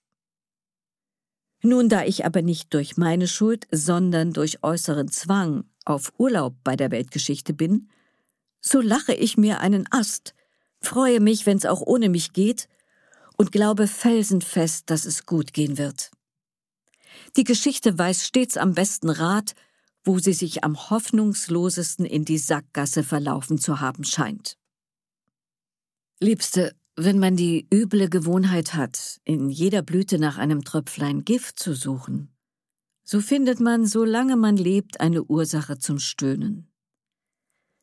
Nun, 1.62 1.90
da 1.90 2.04
ich 2.06 2.26
aber 2.26 2.42
nicht 2.42 2.74
durch 2.74 2.98
meine 2.98 3.28
Schuld, 3.28 3.68
sondern 3.72 4.34
durch 4.34 4.64
äußeren 4.64 5.12
Zwang 5.12 5.66
auf 5.86 6.12
Urlaub 6.18 6.56
bei 6.64 6.76
der 6.76 6.90
Weltgeschichte 6.90 7.54
bin, 7.54 7.90
so 8.62 8.82
lache 8.82 9.14
ich 9.14 9.38
mir 9.38 9.60
einen 9.60 9.86
Ast, 9.92 10.34
freue 10.80 11.20
mich, 11.20 11.46
wenn's 11.46 11.66
auch 11.66 11.82
ohne 11.82 12.10
mich 12.10 12.34
geht, 12.34 12.68
und 13.38 13.52
glaube 13.52 13.88
felsenfest, 13.88 14.90
dass 14.90 15.06
es 15.06 15.26
gut 15.26 15.54
gehen 15.54 15.78
wird. 15.78 16.12
Die 17.36 17.44
Geschichte 17.44 17.98
weiß 17.98 18.26
stets 18.26 18.58
am 18.58 18.74
besten 18.74 19.10
Rat, 19.10 19.56
wo 20.04 20.20
sie 20.20 20.34
sich 20.34 20.64
am 20.64 20.90
hoffnungslosesten 20.90 22.06
in 22.06 22.26
die 22.26 22.38
Sackgasse 22.38 23.04
verlaufen 23.04 23.58
zu 23.58 23.80
haben 23.80 24.04
scheint. 24.04 24.58
Liebste, 26.20 26.76
wenn 26.96 27.20
man 27.20 27.36
die 27.36 27.68
üble 27.74 28.10
Gewohnheit 28.10 28.74
hat, 28.74 29.20
in 29.24 29.50
jeder 29.50 29.82
Blüte 29.82 30.20
nach 30.20 30.38
einem 30.38 30.64
Tröpflein 30.64 31.24
Gift 31.24 31.60
zu 31.60 31.74
suchen, 31.74 32.30
so 33.04 33.22
findet 33.22 33.60
man, 33.60 33.86
solange 33.86 34.36
man 34.36 34.58
lebt, 34.58 35.02
eine 35.02 35.24
Ursache 35.24 35.78
zum 35.78 36.00
Stöhnen. 36.00 36.68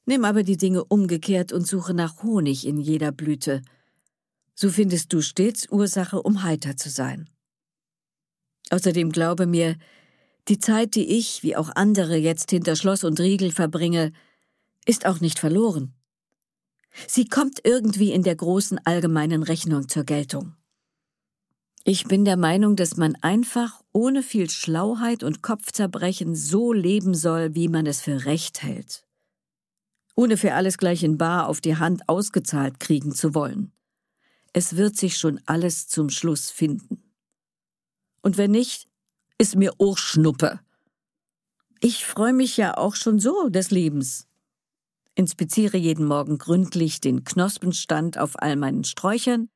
Nimm 0.06 0.24
aber 0.24 0.42
die 0.42 0.56
Dinge 0.56 0.84
umgekehrt 0.84 1.52
und 1.52 1.66
suche 1.66 1.94
nach 1.94 2.22
Honig 2.22 2.66
in 2.66 2.78
jeder 2.78 3.12
Blüte, 3.12 3.62
so 4.54 4.70
findest 4.70 5.12
du 5.12 5.20
stets 5.20 5.68
Ursache, 5.70 6.22
um 6.22 6.42
heiter 6.42 6.76
zu 6.76 6.90
sein. 6.90 7.28
Außerdem 8.70 9.12
glaube 9.12 9.46
mir, 9.46 9.76
die 10.48 10.58
Zeit, 10.58 10.94
die 10.94 11.18
ich, 11.18 11.42
wie 11.42 11.56
auch 11.56 11.70
andere, 11.74 12.16
jetzt 12.16 12.50
hinter 12.50 12.76
Schloss 12.76 13.04
und 13.04 13.20
Riegel 13.20 13.52
verbringe, 13.52 14.12
ist 14.86 15.06
auch 15.06 15.20
nicht 15.20 15.38
verloren. 15.38 15.94
Sie 17.06 17.26
kommt 17.26 17.60
irgendwie 17.64 18.12
in 18.12 18.22
der 18.22 18.36
großen 18.36 18.80
allgemeinen 18.84 19.42
Rechnung 19.42 19.88
zur 19.88 20.04
Geltung. 20.04 20.54
Ich 21.84 22.04
bin 22.04 22.24
der 22.24 22.36
Meinung, 22.36 22.76
dass 22.76 22.96
man 22.96 23.14
einfach 23.16 23.82
ohne 23.92 24.22
viel 24.22 24.50
Schlauheit 24.50 25.22
und 25.22 25.42
Kopfzerbrechen 25.42 26.34
so 26.34 26.72
leben 26.72 27.14
soll, 27.14 27.54
wie 27.54 27.68
man 27.68 27.86
es 27.86 28.00
für 28.00 28.24
recht 28.24 28.62
hält. 28.62 29.06
Ohne 30.14 30.36
für 30.36 30.54
alles 30.54 30.78
gleich 30.78 31.02
in 31.02 31.16
Bar 31.16 31.48
auf 31.48 31.60
die 31.60 31.76
Hand 31.76 32.08
ausgezahlt 32.08 32.80
kriegen 32.80 33.14
zu 33.14 33.34
wollen. 33.34 33.72
Es 34.52 34.76
wird 34.76 34.96
sich 34.96 35.16
schon 35.16 35.40
alles 35.46 35.88
zum 35.88 36.10
Schluss 36.10 36.50
finden. 36.50 37.14
Und 38.22 38.36
wenn 38.36 38.50
nicht, 38.50 38.87
ist 39.38 39.56
mir 39.56 39.72
auch 39.78 39.96
Schnuppe. 39.96 40.60
Ich 41.80 42.04
freue 42.04 42.32
mich 42.32 42.56
ja 42.56 42.76
auch 42.76 42.96
schon 42.96 43.20
so 43.20 43.48
des 43.48 43.70
Lebens. 43.70 44.26
Inspiziere 45.14 45.76
jeden 45.76 46.06
Morgen 46.06 46.38
gründlich 46.38 47.00
den 47.00 47.24
Knospenstand 47.24 48.18
auf 48.18 48.40
all 48.40 48.56
meinen 48.56 48.84
Sträuchern, 48.84 49.48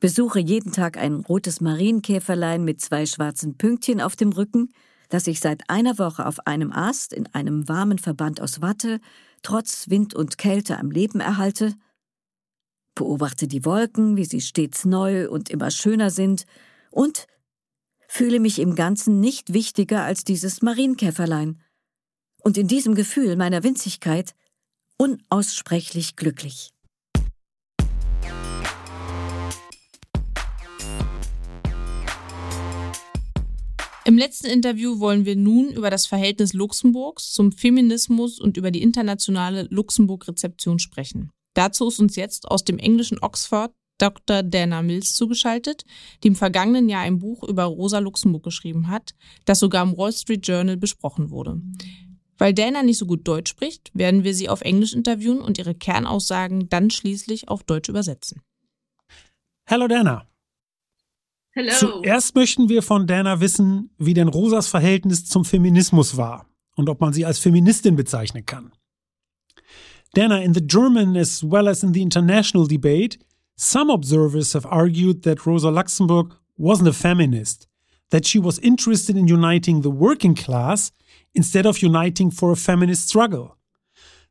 besuche 0.00 0.40
jeden 0.40 0.72
Tag 0.72 0.96
ein 0.96 1.20
rotes 1.20 1.60
Marienkäferlein 1.60 2.64
mit 2.64 2.80
zwei 2.80 3.06
schwarzen 3.06 3.56
Pünktchen 3.56 4.00
auf 4.00 4.16
dem 4.16 4.32
Rücken, 4.32 4.72
das 5.08 5.28
ich 5.28 5.38
seit 5.40 5.68
einer 5.70 5.98
Woche 5.98 6.26
auf 6.26 6.46
einem 6.46 6.72
Ast 6.72 7.12
in 7.12 7.26
einem 7.34 7.68
warmen 7.68 7.98
Verband 7.98 8.40
aus 8.40 8.60
Watte 8.60 9.00
trotz 9.42 9.90
Wind 9.90 10.14
und 10.14 10.38
Kälte 10.38 10.78
am 10.78 10.90
Leben 10.90 11.20
erhalte, 11.20 11.74
beobachte 12.94 13.46
die 13.46 13.64
Wolken, 13.64 14.16
wie 14.16 14.24
sie 14.24 14.40
stets 14.40 14.84
neu 14.84 15.28
und 15.28 15.50
immer 15.50 15.70
schöner 15.70 16.10
sind, 16.10 16.46
und 16.90 17.26
fühle 18.12 18.40
mich 18.40 18.58
im 18.58 18.74
Ganzen 18.74 19.20
nicht 19.20 19.54
wichtiger 19.54 20.04
als 20.04 20.22
dieses 20.22 20.60
Marienkäferlein. 20.60 21.62
Und 22.42 22.58
in 22.58 22.68
diesem 22.68 22.94
Gefühl 22.94 23.36
meiner 23.36 23.64
Winzigkeit 23.64 24.34
unaussprechlich 24.98 26.14
glücklich. 26.14 26.68
Im 34.04 34.18
letzten 34.18 34.48
Interview 34.48 35.00
wollen 35.00 35.24
wir 35.24 35.36
nun 35.36 35.70
über 35.70 35.88
das 35.88 36.04
Verhältnis 36.04 36.52
Luxemburgs 36.52 37.32
zum 37.32 37.50
Feminismus 37.50 38.38
und 38.38 38.58
über 38.58 38.70
die 38.70 38.82
internationale 38.82 39.68
Luxemburg-Rezeption 39.70 40.78
sprechen. 40.80 41.30
Dazu 41.54 41.88
ist 41.88 41.98
uns 41.98 42.16
jetzt 42.16 42.46
aus 42.50 42.62
dem 42.62 42.78
englischen 42.78 43.20
Oxford 43.22 43.72
Dr. 43.98 44.42
Dana 44.42 44.82
Mills 44.82 45.14
zugeschaltet, 45.14 45.84
die 46.22 46.28
im 46.28 46.36
vergangenen 46.36 46.88
Jahr 46.88 47.02
ein 47.02 47.18
Buch 47.18 47.44
über 47.44 47.64
Rosa 47.64 47.98
Luxemburg 47.98 48.42
geschrieben 48.42 48.88
hat, 48.88 49.14
das 49.44 49.60
sogar 49.60 49.84
im 49.84 49.96
Wall 49.96 50.12
Street 50.12 50.46
Journal 50.46 50.76
besprochen 50.76 51.30
wurde. 51.30 51.60
Weil 52.38 52.54
Dana 52.54 52.82
nicht 52.82 52.98
so 52.98 53.06
gut 53.06 53.26
Deutsch 53.28 53.50
spricht, 53.50 53.90
werden 53.94 54.24
wir 54.24 54.34
sie 54.34 54.48
auf 54.48 54.62
Englisch 54.62 54.94
interviewen 54.94 55.40
und 55.40 55.58
ihre 55.58 55.74
Kernaussagen 55.74 56.68
dann 56.68 56.90
schließlich 56.90 57.48
auf 57.48 57.62
Deutsch 57.62 57.88
übersetzen. 57.88 58.42
Hallo 59.68 59.86
Dana. 59.86 60.26
Hello. 61.54 61.72
Zuerst 61.72 62.34
möchten 62.34 62.68
wir 62.68 62.82
von 62.82 63.06
Dana 63.06 63.40
wissen, 63.40 63.90
wie 63.98 64.14
denn 64.14 64.28
Rosas 64.28 64.68
Verhältnis 64.68 65.26
zum 65.26 65.44
Feminismus 65.44 66.16
war 66.16 66.46
und 66.76 66.88
ob 66.88 67.00
man 67.00 67.12
sie 67.12 67.26
als 67.26 67.38
Feministin 67.38 67.94
bezeichnen 67.94 68.46
kann. 68.46 68.72
Dana, 70.14 70.42
in 70.42 70.52
the 70.54 70.66
German 70.66 71.16
as 71.16 71.42
well 71.42 71.68
as 71.68 71.82
in 71.82 71.94
the 71.94 72.02
international 72.02 72.66
debate, 72.66 73.18
Some 73.56 73.90
observers 73.90 74.52
have 74.54 74.66
argued 74.66 75.22
that 75.22 75.46
Rosa 75.46 75.70
Luxemburg 75.70 76.34
wasn't 76.56 76.88
a 76.88 76.92
feminist, 76.92 77.66
that 78.10 78.26
she 78.26 78.38
was 78.38 78.58
interested 78.60 79.16
in 79.16 79.28
uniting 79.28 79.80
the 79.80 79.90
working 79.90 80.34
class 80.34 80.92
instead 81.34 81.66
of 81.66 81.82
uniting 81.82 82.30
for 82.30 82.52
a 82.52 82.56
feminist 82.56 83.08
struggle. 83.08 83.56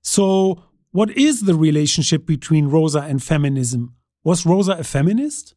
So, 0.02 0.64
what 0.92 1.12
is 1.12 1.42
the 1.42 1.56
relationship 1.56 2.26
between 2.26 2.68
Rosa 2.68 3.00
and 3.02 3.24
feminism? 3.24 3.96
Was 4.24 4.46
Rosa 4.46 4.74
a 4.74 4.84
feminist? 4.84 5.56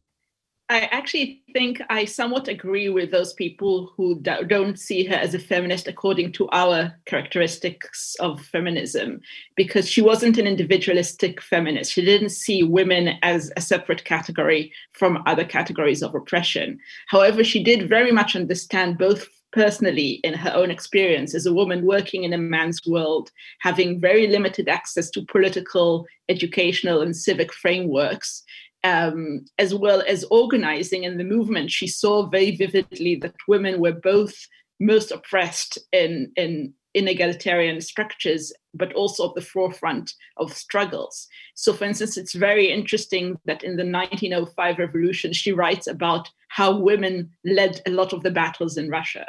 I 0.67 0.89
actually 0.91 1.43
think 1.53 1.79
I 1.91 2.05
somewhat 2.05 2.47
agree 2.47 2.89
with 2.89 3.11
those 3.11 3.33
people 3.33 3.93
who 3.95 4.19
don't 4.19 4.79
see 4.79 5.03
her 5.05 5.13
as 5.13 5.35
a 5.35 5.39
feminist 5.39 5.87
according 5.87 6.31
to 6.33 6.49
our 6.51 6.91
characteristics 7.05 8.15
of 8.19 8.41
feminism, 8.41 9.21
because 9.55 9.87
she 9.87 10.01
wasn't 10.01 10.39
an 10.39 10.47
individualistic 10.47 11.39
feminist. 11.39 11.91
She 11.91 12.03
didn't 12.03 12.29
see 12.29 12.63
women 12.63 13.19
as 13.21 13.51
a 13.55 13.61
separate 13.61 14.05
category 14.05 14.73
from 14.93 15.21
other 15.27 15.45
categories 15.45 16.01
of 16.01 16.15
oppression. 16.15 16.79
However, 17.09 17.43
she 17.43 17.63
did 17.63 17.87
very 17.87 18.11
much 18.11 18.35
understand 18.35 18.97
both 18.97 19.27
personally 19.51 20.19
in 20.23 20.33
her 20.33 20.51
own 20.53 20.71
experience 20.71 21.33
as 21.35 21.45
a 21.45 21.53
woman 21.53 21.85
working 21.85 22.23
in 22.23 22.33
a 22.33 22.37
man's 22.37 22.81
world, 22.87 23.31
having 23.59 24.01
very 24.01 24.27
limited 24.27 24.67
access 24.67 25.11
to 25.11 25.25
political, 25.25 26.05
educational, 26.27 27.01
and 27.01 27.15
civic 27.15 27.53
frameworks 27.53 28.43
um, 28.85 29.45
as 29.57 29.73
well 29.73 30.03
as 30.07 30.23
organizing 30.25 31.05
in 31.05 31.17
the 31.17 31.23
movement, 31.23 31.71
she 31.71 31.87
saw 31.87 32.27
very 32.27 32.55
vividly 32.55 33.15
that 33.15 33.33
women 33.47 33.79
were 33.79 33.93
both 33.93 34.35
most 34.79 35.11
oppressed 35.11 35.79
in, 35.91 36.31
in 36.35 36.71
inegalitarian 36.95 37.81
structures, 37.81 38.53
but 38.75 38.93
also 38.93 39.29
at 39.29 39.35
the 39.35 39.41
forefront 39.41 40.13
of 40.37 40.53
struggles. 40.53 41.27
So, 41.55 41.73
for 41.73 41.85
instance, 41.85 42.15
it's 42.15 42.35
very 42.35 42.71
interesting 42.71 43.39
that 43.45 43.63
in 43.63 43.75
the 43.75 43.89
1905 43.89 44.77
revolution, 44.77 45.33
she 45.33 45.51
writes 45.51 45.87
about 45.87 46.29
how 46.55 46.73
women 46.73 47.29
led 47.43 47.81
a 47.85 47.89
lot 47.89 48.13
of 48.13 48.23
the 48.23 48.31
battles 48.31 48.77
in 48.77 48.89
Russia. 48.89 49.25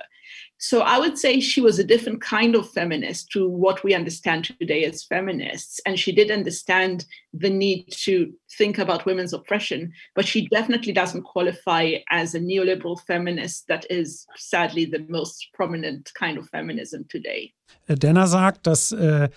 So 0.59 0.83
I 0.83 0.99
would 0.99 1.19
say 1.19 1.41
she 1.41 1.61
was 1.61 1.79
a 1.81 1.85
different 1.93 2.21
kind 2.21 2.55
of 2.55 2.71
feminist 2.71 3.31
to 3.33 3.49
what 3.49 3.83
we 3.83 3.95
understand 3.95 4.45
today 4.45 4.85
as 4.85 5.03
feminists. 5.03 5.81
And 5.85 5.99
she 5.99 6.13
did 6.13 6.31
understand 6.31 7.05
the 7.33 7.51
need 7.51 7.87
to 8.05 8.33
think 8.59 8.79
about 8.79 9.07
women's 9.07 9.33
oppression, 9.33 9.93
but 10.15 10.25
she 10.25 10.47
definitely 10.49 10.93
doesn't 10.93 11.25
qualify 11.25 11.95
as 12.11 12.37
a 12.37 12.41
neoliberal 12.41 12.99
feminist 13.09 13.67
that 13.67 13.85
is 13.91 14.25
sadly 14.37 14.85
the 14.85 15.05
most 15.09 15.49
prominent 15.53 16.13
kind 16.15 16.39
of 16.39 16.49
feminism 16.51 17.07
today. 17.09 17.53
Äh, 17.89 17.97
Denner 17.97 18.29
sagt, 18.29 18.69
dass 18.69 18.93
äh, 18.93 19.29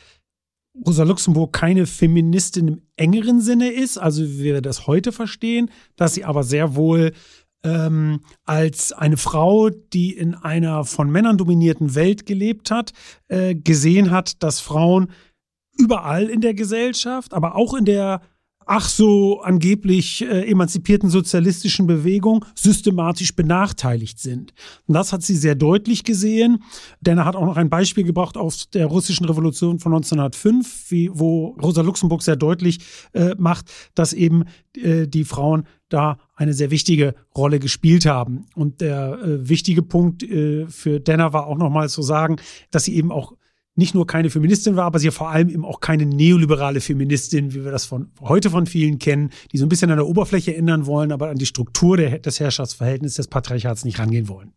Rosa 0.86 1.04
Luxemburg 1.04 1.54
keine 1.54 1.88
Feministin 1.88 2.68
im 2.68 2.82
engeren 2.96 3.42
Sinne 3.42 3.72
ist, 3.72 3.98
also 3.98 4.22
wie 4.24 4.44
wir 4.44 4.62
das 4.62 4.86
heute 4.86 5.12
verstehen, 5.12 5.72
dass 5.96 6.14
sie 6.14 6.24
aber 6.24 6.44
sehr 6.44 6.76
wohl 6.76 7.14
ähm, 7.64 8.22
als 8.46 8.94
eine 8.94 9.18
Frau, 9.18 9.70
die 9.70 10.14
in 10.14 10.34
einer 10.36 10.86
von 10.86 11.10
Männern 11.10 11.38
dominierten 11.38 11.96
Welt 11.96 12.26
gelebt 12.26 12.72
hat, 12.72 12.94
äh, 13.28 13.56
gesehen 13.56 14.12
hat, 14.12 14.42
dass 14.44 14.60
Frauen 14.60 15.12
überall 15.78 16.30
in 16.30 16.42
der 16.42 16.54
Gesellschaft, 16.54 17.34
aber 17.34 17.56
auch 17.56 17.74
in 17.74 17.86
der 17.86 18.22
ach 18.70 18.88
so 18.88 19.42
angeblich 19.42 20.22
äh, 20.22 20.48
emanzipierten 20.48 21.10
sozialistischen 21.10 21.88
Bewegung 21.88 22.46
systematisch 22.54 23.36
benachteiligt 23.36 24.20
sind. 24.20 24.54
Und 24.86 24.94
das 24.94 25.12
hat 25.12 25.24
sie 25.24 25.36
sehr 25.36 25.56
deutlich 25.56 26.04
gesehen, 26.04 26.64
denn 27.02 27.18
er 27.18 27.26
hat 27.26 27.36
auch 27.36 27.46
noch 27.46 27.58
ein 27.58 27.72
Beispiel 27.72 28.04
gebracht 28.04 28.38
aus 28.38 28.70
der 28.70 28.86
russischen 28.86 29.26
Revolution 29.26 29.80
von 29.80 29.94
1905, 29.94 30.92
wie, 30.92 31.10
wo 31.12 31.58
Rosa 31.60 31.82
Luxemburg 31.82 32.22
sehr 32.22 32.36
deutlich 32.36 32.80
äh, 33.14 33.34
macht, 33.40 33.72
dass 33.96 34.14
eben 34.14 34.44
äh, 34.78 35.08
die 35.08 35.26
Frauen 35.26 35.64
da 35.90 36.18
eine 36.36 36.54
sehr 36.54 36.72
wichtige 36.72 37.16
Rolle 37.36 37.60
gespielt 37.60 38.06
haben. 38.06 38.46
Und 38.56 38.82
der 38.82 39.20
äh, 39.22 39.50
wichtige 39.50 39.82
Punkt 39.82 40.24
äh, 40.24 40.68
für 40.68 41.00
Denner 41.00 41.34
war 41.34 41.48
auch 41.48 41.58
nochmal 41.58 41.90
zu 41.90 42.02
sagen, 42.02 42.38
dass 42.72 42.86
sie 42.86 42.96
eben 42.96 43.12
auch 43.12 43.34
nicht 43.76 43.96
nur 43.96 44.06
keine 44.06 44.30
Feministin 44.30 44.76
war, 44.76 44.86
aber 44.86 45.00
sie 45.00 45.10
vor 45.10 45.30
allem 45.30 45.50
eben 45.50 45.66
auch 45.66 45.80
keine 45.80 46.06
neoliberale 46.06 46.82
Feministin, 46.82 47.54
wie 47.54 47.64
wir 47.64 47.72
das 47.72 47.86
von 47.86 48.12
heute 48.20 48.50
von 48.50 48.66
vielen 48.66 49.00
kennen, 49.00 49.32
die 49.52 49.58
so 49.58 49.66
ein 49.66 49.70
bisschen 49.70 49.90
an 49.90 49.98
der 49.98 50.08
Oberfläche 50.08 50.56
ändern 50.56 50.86
wollen, 50.86 51.12
aber 51.12 51.30
an 51.30 51.38
die 51.38 51.46
Struktur 51.46 51.98
der, 51.98 52.20
des 52.20 52.40
Herrschaftsverhältnisses 52.40 53.16
des 53.16 53.28
Patriarchats 53.28 53.86
nicht 53.86 53.98
rangehen 53.98 54.28
wollen. 54.28 54.54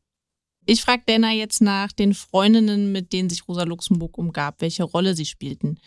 Ich 0.65 0.83
frage 0.83 1.03
Dana 1.07 1.33
jetzt 1.33 1.61
nach 1.61 1.91
den 1.91 2.15
Freundinnen, 2.15 2.93
mit 2.93 3.13
denen 3.13 3.29
sich 3.29 3.49
Rosa 3.49 3.65
Luxemburg 3.65 4.17
umgab, 4.17 4.61
welche 4.61 4.85
Rolle 4.85 5.17
sie 5.17 5.27
spielten. 5.27 5.79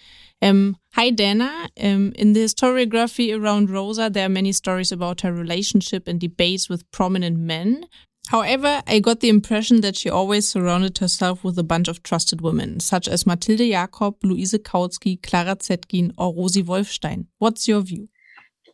Um, 0.41 0.77
hi, 0.93 1.09
Dana. 1.09 1.69
Um, 1.81 2.13
in 2.15 2.33
the 2.33 2.41
historiography 2.41 3.37
around 3.37 3.69
Rosa, 3.69 4.09
there 4.09 4.25
are 4.25 4.29
many 4.29 4.51
stories 4.51 4.91
about 4.91 5.21
her 5.21 5.33
relationship 5.33 6.07
and 6.07 6.19
debates 6.19 6.69
with 6.69 6.89
prominent 6.91 7.37
men. 7.37 7.85
However, 8.27 8.81
I 8.87 8.99
got 8.99 9.19
the 9.19 9.29
impression 9.29 9.81
that 9.81 9.95
she 9.95 10.09
always 10.09 10.49
surrounded 10.49 10.97
herself 10.97 11.43
with 11.43 11.59
a 11.59 11.63
bunch 11.63 11.87
of 11.87 12.01
trusted 12.01 12.41
women, 12.41 12.79
such 12.79 13.07
as 13.07 13.25
Mathilde 13.25 13.69
Jakob, 13.69 14.19
Luise 14.21 14.57
Kautsky, 14.57 15.21
Clara 15.21 15.55
Zetkin, 15.55 16.11
or 16.17 16.33
Rosi 16.33 16.63
Wolfstein. 16.63 17.27
What's 17.37 17.67
your 17.67 17.81
view? 17.81 18.09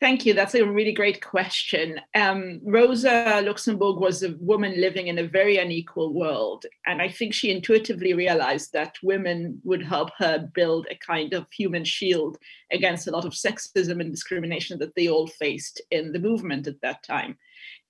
Thank 0.02 0.26
you. 0.26 0.34
That's 0.34 0.56
a 0.56 0.66
really 0.66 0.93
great 0.93 1.22
question. 1.22 2.02
Um, 2.16 2.60
Rosa 2.64 3.39
Luxemburg 3.45 3.99
was 3.99 4.24
a 4.24 4.36
woman 4.39 4.82
living 4.82 5.10
in 5.10 5.20
a 5.20 5.28
very 5.28 5.58
unequal 5.58 6.12
world. 6.12 6.66
And 6.88 6.99
I 6.99 7.08
think 7.08 7.36
she 7.36 7.52
intuitively 7.52 8.16
realized 8.16 8.74
that 8.74 8.95
women 9.04 9.62
would 9.64 9.84
help 9.84 10.10
her 10.18 10.49
build 10.56 10.88
a 10.89 10.95
kind 10.95 11.34
of 11.34 11.45
human 11.52 11.86
shield 11.86 12.39
against 12.72 13.08
a 13.08 13.12
lot 13.12 13.26
of 13.26 13.34
sexism 13.34 14.02
and 14.02 14.10
discrimination 14.10 14.80
that 14.80 14.95
they 14.95 15.08
all 15.08 15.28
faced 15.28 15.84
in 15.91 16.12
the 16.14 16.20
movement 16.20 16.66
at 16.66 16.82
that 16.82 17.04
time. 17.04 17.38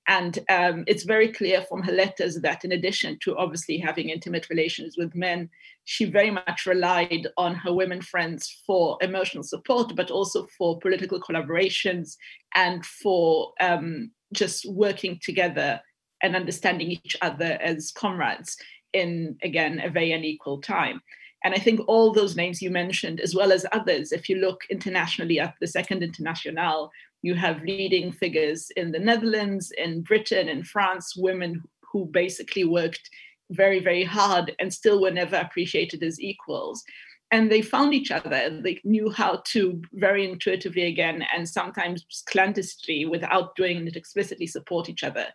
And 0.07 0.39
um, 0.49 0.83
it's 0.87 1.03
very 1.03 1.31
clear 1.31 1.61
from 1.61 1.83
her 1.83 1.91
letters 1.91 2.35
that, 2.41 2.65
in 2.65 2.71
addition 2.71 3.19
to 3.21 3.37
obviously 3.37 3.77
having 3.77 4.09
intimate 4.09 4.49
relations 4.49 4.95
with 4.97 5.13
men, 5.15 5.49
she 5.85 6.05
very 6.05 6.31
much 6.31 6.65
relied 6.65 7.27
on 7.37 7.53
her 7.55 7.73
women 7.73 8.01
friends 8.01 8.61
for 8.65 8.97
emotional 9.01 9.43
support, 9.43 9.95
but 9.95 10.11
also 10.11 10.47
for 10.57 10.79
political 10.79 11.19
collaborations 11.21 12.17
and 12.55 12.85
for 12.85 13.53
um, 13.59 14.11
just 14.33 14.65
working 14.71 15.19
together 15.21 15.79
and 16.23 16.35
understanding 16.35 16.89
each 16.91 17.15
other 17.21 17.57
as 17.61 17.91
comrades 17.91 18.57
in, 18.93 19.37
again, 19.43 19.81
a 19.83 19.89
very 19.89 20.11
unequal 20.11 20.61
time. 20.61 21.01
And 21.43 21.55
I 21.55 21.57
think 21.57 21.81
all 21.87 22.11
those 22.11 22.35
names 22.35 22.61
you 22.61 22.69
mentioned, 22.69 23.19
as 23.19 23.33
well 23.33 23.51
as 23.51 23.65
others, 23.71 24.11
if 24.11 24.29
you 24.29 24.37
look 24.37 24.61
internationally 24.69 25.39
at 25.39 25.55
the 25.59 25.67
Second 25.67 26.03
Internationale, 26.03 26.91
you 27.21 27.35
have 27.35 27.63
leading 27.63 28.11
figures 28.11 28.71
in 28.75 28.91
the 28.91 28.99
Netherlands, 28.99 29.71
in 29.77 30.01
Britain, 30.01 30.49
in 30.49 30.63
France, 30.63 31.15
women 31.15 31.61
who 31.91 32.05
basically 32.05 32.63
worked 32.63 33.09
very, 33.51 33.79
very 33.79 34.03
hard 34.03 34.55
and 34.59 34.73
still 34.73 35.01
were 35.01 35.11
never 35.11 35.35
appreciated 35.35 36.01
as 36.03 36.19
equals. 36.19 36.83
And 37.31 37.49
they 37.49 37.61
found 37.61 37.93
each 37.93 38.11
other. 38.11 38.61
They 38.61 38.81
knew 38.83 39.09
how 39.09 39.41
to 39.47 39.81
very 39.93 40.29
intuitively 40.29 40.83
again, 40.83 41.23
and 41.33 41.47
sometimes 41.47 42.05
clandestinely, 42.27 43.05
without 43.05 43.55
doing 43.55 43.87
it 43.87 43.95
explicitly, 43.95 44.47
support 44.47 44.89
each 44.89 45.03
other. 45.03 45.27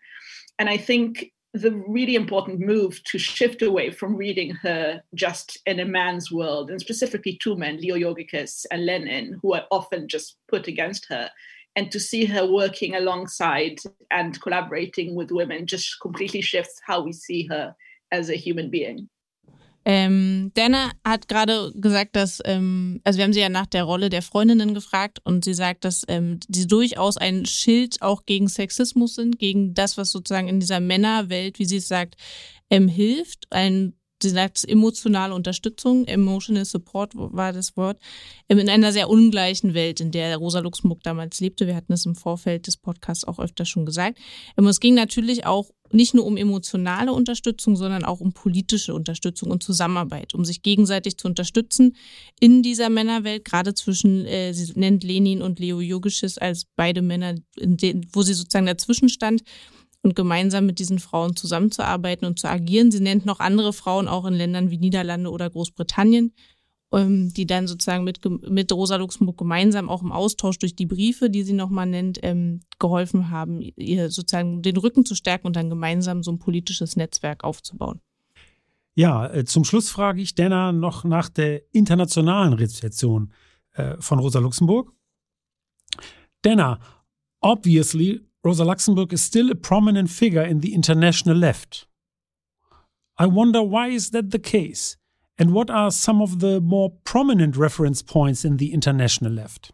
And 0.59 0.69
I 0.69 0.77
think 0.77 1.33
the 1.55 1.73
really 1.89 2.15
important 2.15 2.61
move 2.61 3.03
to 3.05 3.19
shift 3.19 3.63
away 3.63 3.91
from 3.91 4.15
reading 4.15 4.51
her 4.57 5.01
just 5.15 5.59
in 5.65 5.81
a 5.81 5.87
man's 5.87 6.31
world, 6.31 6.71
and 6.71 6.81
specifically 6.81 7.39
two 7.43 7.57
men, 7.57 7.79
Leo 7.79 7.97
Yogicus 7.97 8.67
and 8.71 8.85
Lenin, 8.85 9.39
who 9.41 9.55
are 9.55 9.65
often 9.71 10.07
just 10.07 10.37
put 10.49 10.69
against 10.69 11.07
her, 11.09 11.31
and 11.77 11.93
to 11.93 12.01
see 12.01 12.25
her 12.25 12.47
working 12.47 12.95
alongside 12.97 13.79
and 14.11 14.41
collaborating 14.41 15.15
with 15.15 15.31
women 15.31 15.67
just 15.67 16.01
completely 16.01 16.43
shifts 16.43 16.81
how 16.87 17.03
we 17.03 17.13
see 17.13 17.47
her 17.49 17.75
as 18.11 18.31
a 18.31 18.37
human 18.37 18.71
being. 18.71 19.09
Ähm, 19.89 20.51
Dana 20.55 20.91
hat 21.05 21.29
gerade 21.29 21.71
gesagt, 21.77 22.17
dass, 22.17 22.41
ähm, 22.45 23.01
also 23.05 23.19
wir 23.19 23.25
haben 23.25 23.33
sie 23.33 23.41
ja 23.41 23.49
nach 23.49 23.67
der 23.67 23.85
Rolle 23.85 24.11
der 24.11 24.23
Freundinnen 24.23 24.75
gefragt 24.75 25.21
und 25.23 25.45
sie 25.45 25.55
sagt, 25.55 25.85
dass 25.85 26.03
ähm, 26.09 26.41
sie 26.49 26.67
durchaus 26.67 27.17
ein 27.17 27.47
Schild 27.47 28.03
auch 28.03 28.27
gegen 28.27 28.49
Sexismus 28.49 29.15
sind, 29.15 29.39
gegen 29.39 29.75
das, 29.75 29.97
was 29.97 30.11
sozusagen 30.11 30.49
in 30.49 30.59
dieser 30.59 30.81
Männerwelt, 30.81 31.61
wie 31.61 31.67
sie 31.67 31.77
es 31.77 31.87
sagt, 31.87 32.17
ähm, 32.69 32.89
hilft, 32.89 33.47
ein 33.51 33.95
sie 34.23 34.31
sagt 34.31 34.65
emotionale 34.69 35.35
Unterstützung, 35.35 36.07
emotional 36.07 36.65
support 36.65 37.13
war 37.15 37.53
das 37.53 37.77
Wort, 37.77 37.99
ähm, 38.49 38.59
in 38.59 38.69
einer 38.69 38.93
sehr 38.93 39.09
ungleichen 39.09 39.75
Welt, 39.75 40.01
in 40.01 40.11
der 40.11 40.37
Rosa 40.37 40.61
Luxemburg 40.61 41.03
damals 41.03 41.41
lebte. 41.41 41.67
Wir 41.67 41.77
hatten 41.77 41.93
es 41.93 42.07
im 42.07 42.15
Vorfeld 42.15 42.67
des 42.67 42.77
Podcasts 42.77 43.25
auch 43.25 43.39
öfter 43.39 43.65
schon 43.65 43.87
gesagt. 43.87 44.19
Ähm, 44.57 44.67
es 44.67 44.81
ging 44.81 44.95
natürlich 44.95 45.47
auch 45.47 45.71
nicht 45.93 46.15
nur 46.15 46.27
um 46.27 46.37
emotionale 46.37 47.13
Unterstützung, 47.13 47.77
sondern 47.77 48.05
auch 48.05 48.21
um 48.21 48.33
politische 48.33 48.95
Unterstützung 48.95 49.51
und 49.51 49.63
Zusammenarbeit, 49.63 50.35
um 50.35 50.45
sich 50.45 50.63
gegenseitig 50.63 51.17
zu 51.17 51.29
unterstützen 51.29 51.97
in 52.41 52.63
dieser 52.63 52.89
Männerwelt, 52.89 53.45
gerade 53.45 53.75
zwischen, 53.75 54.27
äh, 54.27 54.53
sie 54.53 54.73
nennt 54.75 55.05
Lenin 55.05 55.43
und 55.43 55.61
Leo 55.61 55.81
Yogisches 55.81 56.39
als 56.39 56.67
beide 56.77 57.03
Männer, 57.03 57.35
den, 57.57 58.07
wo 58.13 58.23
sie 58.23 58.35
sozusagen 58.35 58.67
dazwischen 58.67 59.09
stand 59.09 59.43
und 60.07 60.15
gemeinsam 60.15 60.67
mit 60.67 60.79
diesen 60.79 61.01
Frauen 61.01 61.35
zusammenzuarbeiten 61.35 62.27
und 62.27 62.39
zu 62.39 62.49
agieren. 62.49 62.93
Sie 62.93 63.01
nennt 63.01 63.27
noch 63.27 63.41
andere 63.41 63.73
Frauen 63.73 64.07
auch 64.07 64.25
in 64.25 64.35
Ländern 64.35 64.71
wie 64.71 64.79
Niederlande 64.79 65.31
oder 65.31 65.51
Großbritannien, 65.51 66.33
ähm, 66.93 67.33
die 67.35 67.45
dann 67.45 67.67
sozusagen 67.67 68.05
mit, 68.05 68.21
mit 68.49 68.73
Rosa 68.73 68.97
Luxemburg 68.97 69.37
gemeinsam 69.37 69.89
auch 69.89 70.03
im 70.03 70.13
Austausch 70.13 70.59
durch 70.59 70.77
die 70.77 70.87
Briefe, 70.87 71.29
die 71.29 71.43
sie 71.43 71.55
nochmal 71.55 71.87
nennt, 71.87 72.21
ähm, 72.23 72.61
geholfen 72.79 73.31
haben, 73.31 73.61
ihr 73.61 74.11
sozusagen 74.11 74.63
den 74.63 74.77
Rücken 74.77 75.05
zu 75.05 75.17
stärken 75.17 75.49
und 75.49 75.57
dann 75.57 75.71
gemeinsam 75.71 76.23
so 76.23 76.31
ein 76.31 76.39
politisches 76.39 76.95
Netzwerk 76.95 77.43
aufzubauen. 77.43 78.01
Ja, 78.95 79.27
äh, 79.27 79.45
zum 79.45 79.65
Schluss 79.65 79.91
frage 79.91 80.23
ich 80.23 80.37
Dana 80.37 80.71
noch 80.71 81.03
nach 81.03 81.29
der 81.29 81.63
internationalen 81.75 82.53
Rezeption 82.53 83.33
äh, 83.73 83.97
von 83.99 84.21
Rosa 84.21 84.39
Luxemburg. 84.39 84.93
Dana, 86.43 86.79
obviously 87.41 88.21
Rosa 88.47 88.65
Luxemburg 88.65 89.13
is 89.13 89.23
still 89.23 89.51
a 89.51 89.57
prominent 89.57 90.09
figure 90.09 90.43
in 90.43 90.61
the 90.61 90.73
international 90.73 91.35
left. 91.35 91.89
I 93.19 93.27
wonder 93.27 93.61
why 93.61 93.89
is 93.89 94.11
that 94.11 94.31
the 94.31 94.39
case? 94.39 94.97
And 95.37 95.53
what 95.53 95.69
are 95.69 95.91
some 95.91 96.23
of 96.23 96.39
the 96.39 96.61
more 96.61 96.93
prominent 97.03 97.57
reference 97.57 98.03
points 98.03 98.45
in 98.45 98.59
the 98.59 98.73
international 98.73 99.33
left? 99.33 99.73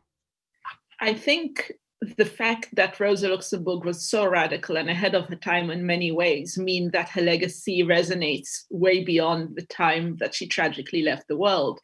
I 1.01 1.13
think 1.13 1.73
the 2.17 2.25
fact 2.25 2.71
that 2.73 2.99
Rosa 2.99 3.29
Luxemburg 3.29 3.85
was 3.85 4.09
so 4.09 4.27
radical 4.27 4.79
and 4.79 4.89
ahead 4.89 5.15
of 5.15 5.27
her 5.27 5.37
time 5.37 5.69
in 5.69 5.85
many 5.85 6.11
ways 6.11 6.57
mean 6.57 6.93
that 6.93 7.11
her 7.11 7.21
legacy 7.21 7.83
resonates 7.83 8.65
way 8.71 9.05
beyond 9.05 9.55
the 9.55 9.67
time 9.67 10.17
that 10.17 10.35
she 10.35 10.49
tragically 10.49 11.03
left 11.03 11.29
the 11.29 11.37
world. 11.37 11.79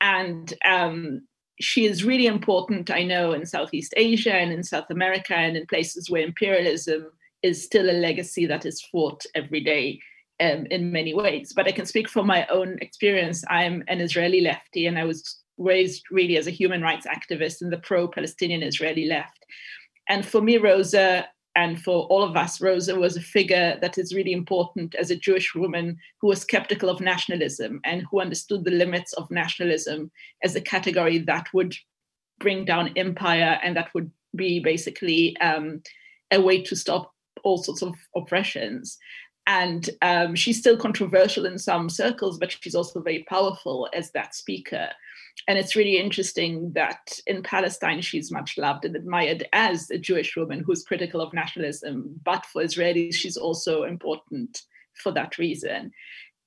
And 0.00 0.54
um, 0.64 1.22
she 1.60 1.86
is 1.86 2.04
really 2.04 2.26
important, 2.26 2.90
I 2.90 3.02
know, 3.02 3.32
in 3.32 3.44
Southeast 3.46 3.94
Asia 3.96 4.34
and 4.34 4.52
in 4.52 4.62
South 4.62 4.90
America 4.90 5.34
and 5.34 5.56
in 5.56 5.66
places 5.66 6.08
where 6.08 6.22
imperialism 6.22 7.06
is 7.42 7.62
still 7.62 7.90
a 7.90 7.92
legacy 7.92 8.46
that 8.46 8.66
is 8.66 8.82
fought 8.82 9.24
every 9.34 9.60
day 9.60 10.00
um, 10.40 10.66
in 10.70 10.92
many 10.92 11.14
ways. 11.14 11.52
But 11.54 11.66
I 11.66 11.72
can 11.72 11.86
speak 11.86 12.08
from 12.08 12.26
my 12.26 12.46
own 12.46 12.78
experience. 12.80 13.44
I'm 13.48 13.82
an 13.88 14.00
Israeli 14.00 14.40
lefty, 14.40 14.86
and 14.86 14.98
I 14.98 15.04
was 15.04 15.42
raised 15.56 16.04
really 16.10 16.36
as 16.36 16.46
a 16.46 16.52
human 16.52 16.82
rights 16.82 17.06
activist 17.06 17.62
in 17.62 17.70
the 17.70 17.78
pro 17.78 18.08
Palestinian 18.08 18.62
Israeli 18.62 19.06
left. 19.06 19.44
And 20.08 20.24
for 20.24 20.40
me, 20.40 20.58
Rosa 20.58 21.28
and 21.58 21.82
for 21.82 22.06
all 22.06 22.22
of 22.22 22.36
us, 22.36 22.60
Rosa 22.60 22.94
was 22.94 23.16
a 23.16 23.20
figure 23.20 23.76
that 23.80 23.98
is 23.98 24.14
really 24.14 24.32
important 24.32 24.94
as 24.94 25.10
a 25.10 25.16
Jewish 25.16 25.56
woman 25.56 25.98
who 26.20 26.28
was 26.28 26.42
skeptical 26.42 26.88
of 26.88 27.00
nationalism 27.00 27.80
and 27.84 28.04
who 28.08 28.20
understood 28.20 28.64
the 28.64 28.70
limits 28.70 29.12
of 29.14 29.28
nationalism 29.28 30.12
as 30.44 30.54
a 30.54 30.60
category 30.60 31.18
that 31.18 31.48
would 31.52 31.74
bring 32.38 32.64
down 32.64 32.92
empire 32.94 33.58
and 33.64 33.76
that 33.76 33.92
would 33.92 34.08
be 34.36 34.60
basically 34.60 35.36
um, 35.38 35.82
a 36.30 36.40
way 36.40 36.62
to 36.62 36.76
stop 36.76 37.12
all 37.42 37.58
sorts 37.58 37.82
of 37.82 37.92
oppressions. 38.14 38.96
And 39.48 39.90
um, 40.00 40.36
she's 40.36 40.60
still 40.60 40.76
controversial 40.76 41.44
in 41.44 41.58
some 41.58 41.90
circles, 41.90 42.38
but 42.38 42.52
she's 42.52 42.76
also 42.76 43.00
very 43.00 43.26
powerful 43.28 43.88
as 43.92 44.12
that 44.12 44.32
speaker 44.32 44.90
and 45.46 45.58
it's 45.58 45.76
really 45.76 45.98
interesting 45.98 46.72
that 46.74 47.18
in 47.26 47.42
Palestine 47.42 48.00
she's 48.00 48.32
much 48.32 48.58
loved 48.58 48.84
and 48.84 48.96
admired 48.96 49.46
as 49.52 49.90
a 49.90 49.98
Jewish 49.98 50.36
woman 50.36 50.62
who's 50.64 50.84
critical 50.84 51.20
of 51.20 51.32
nationalism, 51.32 52.20
but 52.24 52.44
for 52.46 52.62
Israelis 52.62 53.14
she's 53.14 53.36
also 53.36 53.84
important 53.84 54.62
for 55.02 55.12
that 55.12 55.38
reason. 55.38 55.92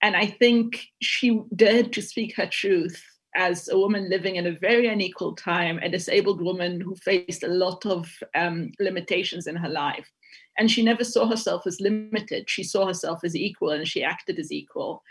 And 0.02 0.16
I 0.16 0.26
think 0.26 0.88
she 1.02 1.42
dared 1.56 1.94
to 1.94 2.02
speak 2.02 2.36
her 2.36 2.48
truth 2.48 3.02
as 3.36 3.70
a 3.70 3.78
woman 3.78 4.10
living 4.10 4.36
in 4.36 4.48
a 4.48 4.58
very 4.60 4.88
unequal 4.88 5.36
time, 5.36 5.80
a 5.80 5.90
disabled 5.90 6.42
woman 6.42 6.82
who 6.82 6.96
faced 6.96 7.44
a 7.44 7.48
lot 7.48 7.86
of 7.86 8.10
um, 8.36 8.72
limitations 8.80 9.48
in 9.48 9.56
her 9.56 9.70
life. 9.70 10.10
And 10.58 10.70
she 10.70 10.84
never 10.84 11.04
saw 11.04 11.28
herself 11.28 11.66
as 11.66 11.80
limited. 11.80 12.50
She 12.50 12.64
saw 12.64 12.86
herself 12.86 13.24
as 13.24 13.36
equal 13.36 13.70
and 13.70 13.88
she 13.88 14.04
acted 14.04 14.38
as 14.38 14.52
equal. 14.52 15.02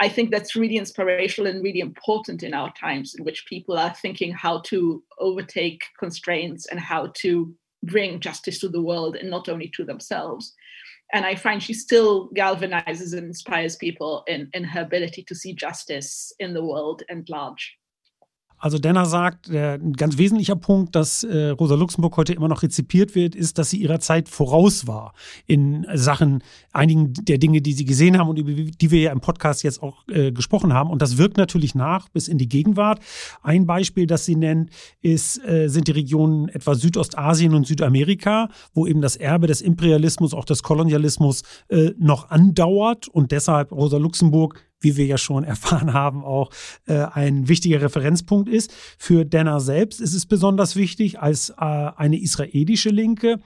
I 0.00 0.08
think 0.08 0.30
that's 0.30 0.56
really 0.56 0.78
inspirational 0.78 1.50
and 1.50 1.62
really 1.62 1.80
important 1.80 2.42
in 2.42 2.54
our 2.54 2.72
times 2.72 3.14
in 3.16 3.24
which 3.24 3.44
people 3.46 3.76
are 3.76 3.92
thinking 3.92 4.32
how 4.32 4.60
to 4.60 5.02
overtake 5.18 5.84
constraints 5.98 6.66
and 6.66 6.80
how 6.80 7.12
to 7.16 7.54
bring 7.82 8.18
justice 8.18 8.58
to 8.60 8.70
the 8.70 8.80
world 8.80 9.16
and 9.16 9.30
not 9.30 9.50
only 9.50 9.70
to 9.76 9.84
themselves. 9.84 10.54
And 11.12 11.26
I 11.26 11.34
find 11.34 11.62
she 11.62 11.74
still 11.74 12.30
galvanizes 12.30 13.12
and 13.12 13.26
inspires 13.26 13.76
people 13.76 14.24
in, 14.26 14.48
in 14.54 14.64
her 14.64 14.80
ability 14.80 15.22
to 15.24 15.34
see 15.34 15.52
justice 15.52 16.32
in 16.38 16.54
the 16.54 16.64
world 16.64 17.02
and 17.10 17.28
large. 17.28 17.76
Also 18.60 18.78
Denner 18.78 19.06
sagt, 19.06 19.48
äh, 19.48 19.74
ein 19.74 19.94
ganz 19.94 20.18
wesentlicher 20.18 20.54
Punkt, 20.54 20.94
dass 20.94 21.24
äh, 21.24 21.48
Rosa 21.48 21.74
Luxemburg 21.74 22.16
heute 22.18 22.34
immer 22.34 22.46
noch 22.46 22.62
rezipiert 22.62 23.14
wird, 23.14 23.34
ist, 23.34 23.56
dass 23.56 23.70
sie 23.70 23.78
ihrer 23.78 24.00
Zeit 24.00 24.28
voraus 24.28 24.86
war 24.86 25.14
in 25.46 25.86
Sachen 25.94 26.42
einigen 26.70 27.14
der 27.14 27.38
Dinge, 27.38 27.62
die 27.62 27.72
sie 27.72 27.86
gesehen 27.86 28.18
haben 28.18 28.28
und 28.28 28.38
über 28.38 28.52
die 28.52 28.90
wir 28.90 29.00
ja 29.00 29.12
im 29.12 29.20
Podcast 29.20 29.62
jetzt 29.62 29.82
auch 29.82 30.06
äh, 30.08 30.30
gesprochen 30.30 30.74
haben. 30.74 30.90
Und 30.90 31.00
das 31.00 31.16
wirkt 31.16 31.38
natürlich 31.38 31.74
nach 31.74 32.10
bis 32.10 32.28
in 32.28 32.36
die 32.36 32.48
Gegenwart. 32.48 33.00
Ein 33.42 33.64
Beispiel, 33.66 34.06
das 34.06 34.26
sie 34.26 34.36
nennt, 34.36 34.70
ist, 35.00 35.42
äh, 35.42 35.68
sind 35.68 35.88
die 35.88 35.92
Regionen 35.92 36.50
etwa 36.50 36.74
Südostasien 36.74 37.54
und 37.54 37.66
Südamerika, 37.66 38.50
wo 38.74 38.86
eben 38.86 39.00
das 39.00 39.16
Erbe 39.16 39.46
des 39.46 39.62
Imperialismus, 39.62 40.34
auch 40.34 40.44
des 40.44 40.62
Kolonialismus 40.62 41.42
äh, 41.68 41.92
noch 41.98 42.28
andauert 42.28 43.08
und 43.08 43.32
deshalb 43.32 43.72
Rosa 43.72 43.96
Luxemburg 43.96 44.69
wie 44.80 44.96
wir 44.96 45.06
ja 45.06 45.18
schon 45.18 45.44
erfahren 45.50 45.92
haben, 45.92 46.24
auch 46.24 46.50
äh, 46.86 47.04
ein 47.12 47.48
wichtiger 47.48 47.82
Referenzpunkt 47.82 48.48
ist. 48.48 48.72
Für 48.98 49.24
Denner 49.24 49.60
selbst 49.60 50.00
ist 50.00 50.14
es 50.14 50.26
besonders 50.26 50.76
wichtig 50.76 51.20
als 51.20 51.50
äh, 51.50 51.54
eine 51.56 52.20
israelische 52.20 52.90
Linke. 52.90 53.40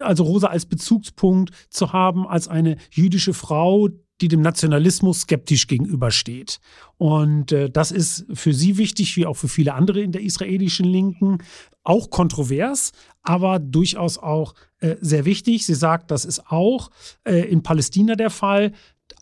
Also 0.00 0.24
Rosa 0.24 0.48
als 0.48 0.66
Bezugspunkt 0.66 1.50
zu 1.68 1.92
haben, 1.92 2.26
als 2.26 2.48
eine 2.48 2.76
jüdische 2.90 3.34
Frau, 3.34 3.88
die 4.20 4.28
dem 4.28 4.42
Nationalismus 4.42 5.22
skeptisch 5.22 5.66
gegenübersteht. 5.66 6.60
Und 6.98 7.52
äh, 7.52 7.70
das 7.70 7.90
ist 7.90 8.26
für 8.32 8.52
sie 8.52 8.76
wichtig, 8.76 9.16
wie 9.16 9.26
auch 9.26 9.36
für 9.36 9.48
viele 9.48 9.74
andere 9.74 10.00
in 10.00 10.12
der 10.12 10.22
israelischen 10.22 10.86
Linken, 10.86 11.38
auch 11.84 12.10
kontrovers, 12.10 12.92
aber 13.22 13.58
durchaus 13.58 14.18
auch 14.18 14.54
äh, 14.80 14.96
sehr 15.00 15.24
wichtig. 15.24 15.64
Sie 15.64 15.74
sagt, 15.74 16.10
das 16.10 16.24
ist 16.24 16.50
auch 16.50 16.90
äh, 17.24 17.50
in 17.50 17.62
Palästina 17.62 18.14
der 18.14 18.30
Fall. 18.30 18.72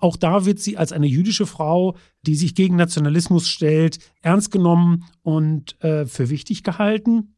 Auch 0.01 0.17
da 0.17 0.45
wird 0.45 0.59
sie 0.59 0.77
als 0.77 0.93
eine 0.93 1.07
jüdische 1.07 1.47
Frau, 1.47 1.97
die 2.23 2.35
sich 2.35 2.55
gegen 2.55 2.77
Nationalismus 2.77 3.49
stellt, 3.49 3.99
ernst 4.21 4.51
genommen 4.51 5.05
und 5.23 5.83
äh, 5.83 6.07
für 6.07 6.31
wichtig 6.31 6.63
gehalten. 6.63 7.35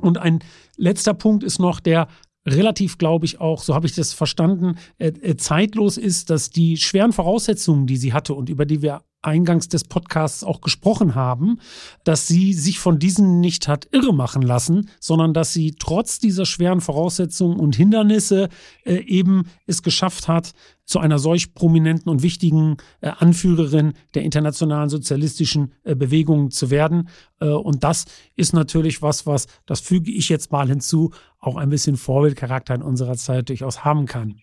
Und 0.00 0.18
ein 0.18 0.40
letzter 0.76 1.14
Punkt 1.14 1.44
ist 1.44 1.58
noch 1.58 1.80
der 1.80 2.08
relativ, 2.46 2.98
glaube 2.98 3.26
ich, 3.26 3.40
auch, 3.40 3.62
so 3.62 3.74
habe 3.74 3.86
ich 3.86 3.94
das 3.94 4.12
verstanden, 4.12 4.76
äh, 4.98 5.08
äh, 5.08 5.36
zeitlos 5.36 5.96
ist, 5.96 6.30
dass 6.30 6.50
die 6.50 6.76
schweren 6.76 7.12
Voraussetzungen, 7.12 7.86
die 7.86 7.96
sie 7.96 8.12
hatte 8.12 8.34
und 8.34 8.48
über 8.48 8.66
die 8.66 8.82
wir 8.82 9.02
eingangs 9.24 9.68
des 9.68 9.84
Podcasts 9.84 10.44
auch 10.44 10.60
gesprochen 10.60 11.14
haben, 11.14 11.58
dass 12.04 12.26
sie 12.26 12.52
sich 12.52 12.78
von 12.78 12.98
diesen 12.98 13.40
nicht 13.40 13.68
hat 13.68 13.88
irre 13.92 14.14
machen 14.14 14.42
lassen, 14.42 14.90
sondern 15.00 15.34
dass 15.34 15.52
sie 15.52 15.76
trotz 15.78 16.18
dieser 16.18 16.46
schweren 16.46 16.80
Voraussetzungen 16.80 17.58
und 17.58 17.76
Hindernisse 17.76 18.48
äh, 18.84 18.96
eben 18.96 19.44
es 19.66 19.82
geschafft 19.82 20.28
hat, 20.28 20.52
zu 20.84 20.98
einer 20.98 21.18
solch 21.18 21.54
prominenten 21.54 22.10
und 22.10 22.22
wichtigen 22.22 22.76
äh, 23.00 23.10
Anführerin 23.18 23.94
der 24.14 24.22
internationalen 24.22 24.90
sozialistischen 24.90 25.72
äh, 25.82 25.94
Bewegung 25.94 26.50
zu 26.50 26.70
werden. 26.70 27.08
Äh, 27.40 27.48
und 27.48 27.84
das 27.84 28.04
ist 28.36 28.52
natürlich 28.52 29.00
was, 29.00 29.26
was, 29.26 29.46
das 29.66 29.80
füge 29.80 30.10
ich 30.10 30.28
jetzt 30.28 30.52
mal 30.52 30.68
hinzu, 30.68 31.12
auch 31.38 31.56
ein 31.56 31.70
bisschen 31.70 31.96
Vorbildcharakter 31.96 32.74
in 32.74 32.82
unserer 32.82 33.16
Zeit 33.16 33.48
durchaus 33.48 33.84
haben 33.84 34.06
kann. 34.06 34.36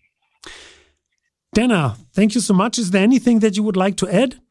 Dana, 1.53 1.97
thank 2.15 2.33
you 2.33 2.41
so 2.41 2.53
much. 2.53 2.77
Is 2.77 2.91
there 2.91 3.03
anything 3.03 3.41
that 3.41 3.55
you 3.55 3.63
would 3.63 3.75
like 3.75 3.97
to 3.97 4.07
add? 4.07 4.41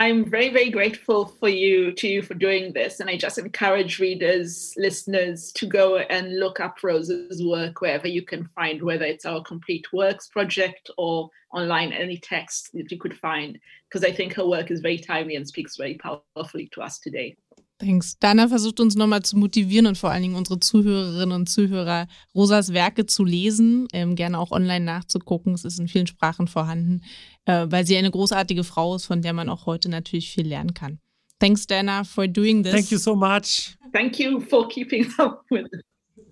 I'm 0.00 0.24
very, 0.24 0.48
very 0.48 0.70
grateful 0.70 1.26
for 1.26 1.50
you 1.50 1.92
to 1.92 2.08
you 2.08 2.22
for 2.22 2.32
doing 2.32 2.72
this. 2.72 3.00
And 3.00 3.10
I 3.10 3.18
just 3.18 3.36
encourage 3.36 3.98
readers, 3.98 4.72
listeners 4.78 5.52
to 5.52 5.66
go 5.66 5.98
and 5.98 6.40
look 6.40 6.58
up 6.58 6.82
Rose's 6.82 7.44
work 7.44 7.82
wherever 7.82 8.08
you 8.08 8.22
can 8.22 8.48
find, 8.54 8.80
whether 8.80 9.04
it's 9.04 9.26
our 9.26 9.42
complete 9.42 9.92
works 9.92 10.26
project 10.28 10.88
or 10.96 11.28
online, 11.52 11.92
any 11.92 12.16
text 12.16 12.70
that 12.72 12.90
you 12.90 12.96
could 12.96 13.18
find, 13.18 13.58
because 13.90 14.02
I 14.02 14.10
think 14.10 14.32
her 14.32 14.48
work 14.48 14.70
is 14.70 14.80
very 14.80 14.96
timely 14.96 15.36
and 15.36 15.46
speaks 15.46 15.76
very 15.76 15.98
powerfully 15.98 16.70
to 16.72 16.80
us 16.80 16.98
today. 16.98 17.36
Thanks. 17.80 18.18
Dana 18.18 18.46
versucht 18.46 18.78
uns 18.78 18.94
nochmal 18.94 19.22
zu 19.22 19.38
motivieren 19.38 19.86
und 19.86 19.96
vor 19.96 20.10
allen 20.10 20.22
Dingen 20.22 20.34
unsere 20.34 20.60
Zuhörerinnen 20.60 21.34
und 21.34 21.48
Zuhörer, 21.48 22.08
Rosas 22.34 22.74
Werke 22.74 23.06
zu 23.06 23.24
lesen, 23.24 23.88
ähm, 23.94 24.16
gerne 24.16 24.38
auch 24.38 24.50
online 24.50 24.84
nachzugucken. 24.84 25.54
Es 25.54 25.64
ist 25.64 25.80
in 25.80 25.88
vielen 25.88 26.06
Sprachen 26.06 26.46
vorhanden, 26.46 27.00
äh, 27.46 27.66
weil 27.70 27.86
sie 27.86 27.96
eine 27.96 28.10
großartige 28.10 28.64
Frau 28.64 28.96
ist, 28.96 29.06
von 29.06 29.22
der 29.22 29.32
man 29.32 29.48
auch 29.48 29.64
heute 29.64 29.88
natürlich 29.88 30.30
viel 30.30 30.46
lernen 30.46 30.74
kann. 30.74 30.98
Thanks, 31.38 31.66
Dana, 31.66 32.04
for 32.04 32.28
doing 32.28 32.62
this. 32.62 32.72
Thank 32.72 32.90
you 32.90 32.98
so 32.98 33.16
much. 33.16 33.78
Thank 33.94 34.18
you 34.18 34.40
for 34.40 34.68
keeping 34.68 35.10
up 35.16 35.42
with 35.50 35.64
it. 35.72 35.80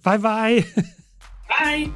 Bye 0.02 0.18
bye. 0.18 0.64
Bye. 1.48 1.90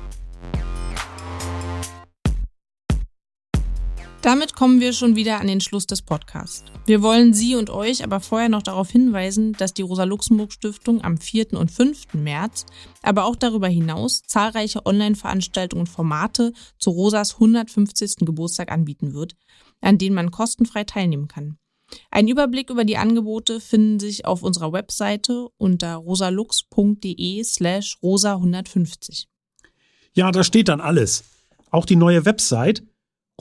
Damit 4.22 4.54
kommen 4.54 4.78
wir 4.78 4.92
schon 4.92 5.16
wieder 5.16 5.40
an 5.40 5.48
den 5.48 5.60
Schluss 5.60 5.88
des 5.88 6.00
Podcasts. 6.00 6.62
Wir 6.86 7.02
wollen 7.02 7.34
Sie 7.34 7.56
und 7.56 7.70
euch 7.70 8.04
aber 8.04 8.20
vorher 8.20 8.48
noch 8.48 8.62
darauf 8.62 8.88
hinweisen, 8.88 9.52
dass 9.54 9.74
die 9.74 9.82
Rosa-Luxemburg-Stiftung 9.82 11.02
am 11.02 11.18
4. 11.18 11.54
und 11.54 11.72
5. 11.72 12.14
März, 12.14 12.64
aber 13.02 13.24
auch 13.24 13.34
darüber 13.34 13.66
hinaus 13.66 14.22
zahlreiche 14.24 14.86
Online-Veranstaltungen 14.86 15.80
und 15.80 15.88
Formate 15.88 16.52
zu 16.78 16.90
Rosas 16.90 17.34
150. 17.34 18.18
Geburtstag 18.20 18.70
anbieten 18.70 19.12
wird, 19.12 19.34
an 19.80 19.98
denen 19.98 20.14
man 20.14 20.30
kostenfrei 20.30 20.84
teilnehmen 20.84 21.26
kann. 21.26 21.58
Ein 22.12 22.28
Überblick 22.28 22.70
über 22.70 22.84
die 22.84 22.98
Angebote 22.98 23.60
finden 23.60 23.98
sich 23.98 24.24
auf 24.24 24.44
unserer 24.44 24.72
Webseite 24.72 25.48
unter 25.58 25.96
rosalux.de 25.96 27.42
slash 27.42 27.98
rosa150. 28.00 29.24
Ja, 30.14 30.30
da 30.30 30.44
steht 30.44 30.68
dann 30.68 30.80
alles. 30.80 31.24
Auch 31.72 31.86
die 31.86 31.96
neue 31.96 32.24
Website 32.24 32.84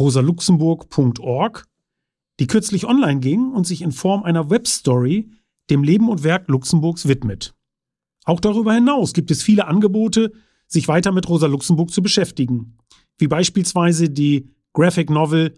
rosaluxemburg.org, 0.01 1.67
die 2.39 2.47
kürzlich 2.47 2.85
online 2.85 3.19
ging 3.19 3.51
und 3.51 3.67
sich 3.67 3.83
in 3.83 3.91
Form 3.91 4.23
einer 4.23 4.49
Webstory 4.49 5.29
dem 5.69 5.83
Leben 5.83 6.09
und 6.09 6.23
Werk 6.23 6.47
Luxemburgs 6.47 7.07
widmet. 7.07 7.53
Auch 8.25 8.39
darüber 8.39 8.73
hinaus 8.73 9.13
gibt 9.13 9.31
es 9.31 9.43
viele 9.43 9.67
Angebote, 9.67 10.31
sich 10.67 10.87
weiter 10.87 11.11
mit 11.11 11.29
Rosa 11.29 11.47
Luxemburg 11.47 11.91
zu 11.91 12.01
beschäftigen, 12.01 12.77
wie 13.19 13.27
beispielsweise 13.27 14.09
die 14.09 14.49
Graphic 14.73 15.09
Novel 15.09 15.53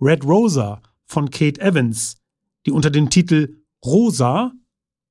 Red 0.00 0.24
Rosa 0.24 0.82
von 1.06 1.30
Kate 1.30 1.60
Evans, 1.60 2.16
die 2.66 2.72
unter 2.72 2.90
dem 2.90 3.10
Titel 3.10 3.62
Rosa 3.84 4.52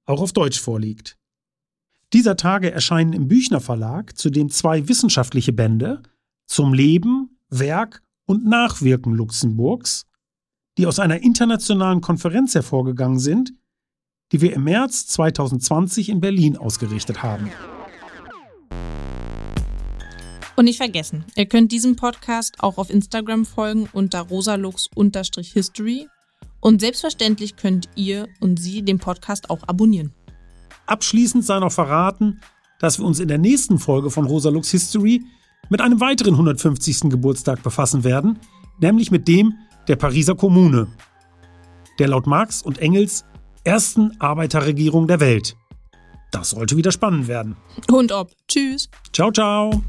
auch 0.06 0.22
auf 0.22 0.34
Deutsch 0.34 0.60
vorliegt. 0.60 1.18
Dieser 2.12 2.36
Tage 2.36 2.72
erscheinen 2.72 3.14
im 3.14 3.28
Büchner 3.28 3.62
Verlag 3.62 4.18
zudem 4.18 4.50
zwei 4.50 4.88
wissenschaftliche 4.88 5.54
Bände 5.54 6.04
zum 6.46 6.74
Leben, 6.74 7.40
Werk 7.50 8.03
und 8.26 8.46
Nachwirken 8.46 9.14
Luxemburgs, 9.14 10.06
die 10.78 10.88
aus 10.88 11.00
einer 11.00 11.22
internationalen 11.22 12.02
Konferenz 12.02 12.56
hervorgegangen 12.56 13.20
sind, 13.20 13.54
die 14.32 14.42
wir 14.42 14.54
im 14.54 14.64
März 14.64 15.08
2020 15.08 16.10
in 16.10 16.20
Berlin 16.20 16.58
ausgerichtet 16.58 17.22
haben. 17.22 17.52
Und 20.56 20.66
nicht 20.66 20.78
vergessen, 20.78 21.26
ihr 21.36 21.48
könnt 21.48 21.72
diesem 21.72 21.96
Podcast 21.96 22.56
auch 22.60 22.78
auf 22.78 22.90
Instagram 22.90 23.46
folgen 23.46 23.90
unter 23.92 24.22
rosalux-history 24.22 26.08
und 26.60 26.80
selbstverständlich 26.80 27.56
könnt 27.56 27.90
ihr 27.96 28.28
und 28.40 28.60
Sie 28.60 28.84
den 28.84 29.00
Podcast 29.00 29.50
auch 29.50 29.64
abonnieren. 29.68 30.14
Abschließend 30.86 31.44
sei 31.44 31.60
noch 31.60 31.72
verraten, 31.72 32.40
dass 32.80 33.00
wir 33.00 33.06
uns 33.06 33.20
in 33.20 33.28
der 33.28 33.38
nächsten 33.38 33.80
Folge 33.80 34.10
von 34.12 34.26
Rosalux 34.26 34.70
History 34.70 35.24
mit 35.70 35.82
einem 35.82 36.00
weiteren 36.00 36.34
150. 36.34 37.10
Geburtstag 37.10 37.64
befassen 37.64 38.04
werden, 38.04 38.40
nämlich 38.80 39.12
mit 39.12 39.28
dem 39.28 39.54
der 39.88 39.96
Pariser 39.96 40.36
Kommune, 40.36 40.88
der 42.00 42.08
laut 42.08 42.28
Marx 42.28 42.62
und 42.62 42.80
Engels 42.80 43.26
ersten 43.64 44.20
Arbeiterregierung 44.20 45.08
der 45.08 45.20
Welt. 45.20 45.56
Das 46.32 46.52
sollte 46.52 46.76
wieder 46.78 46.92
spannend 46.92 47.28
werden. 47.28 47.56
Und 47.92 48.12
ob. 48.12 48.32
Tschüss. 48.48 48.90
Ciao, 49.14 49.32
ciao. 49.32 49.84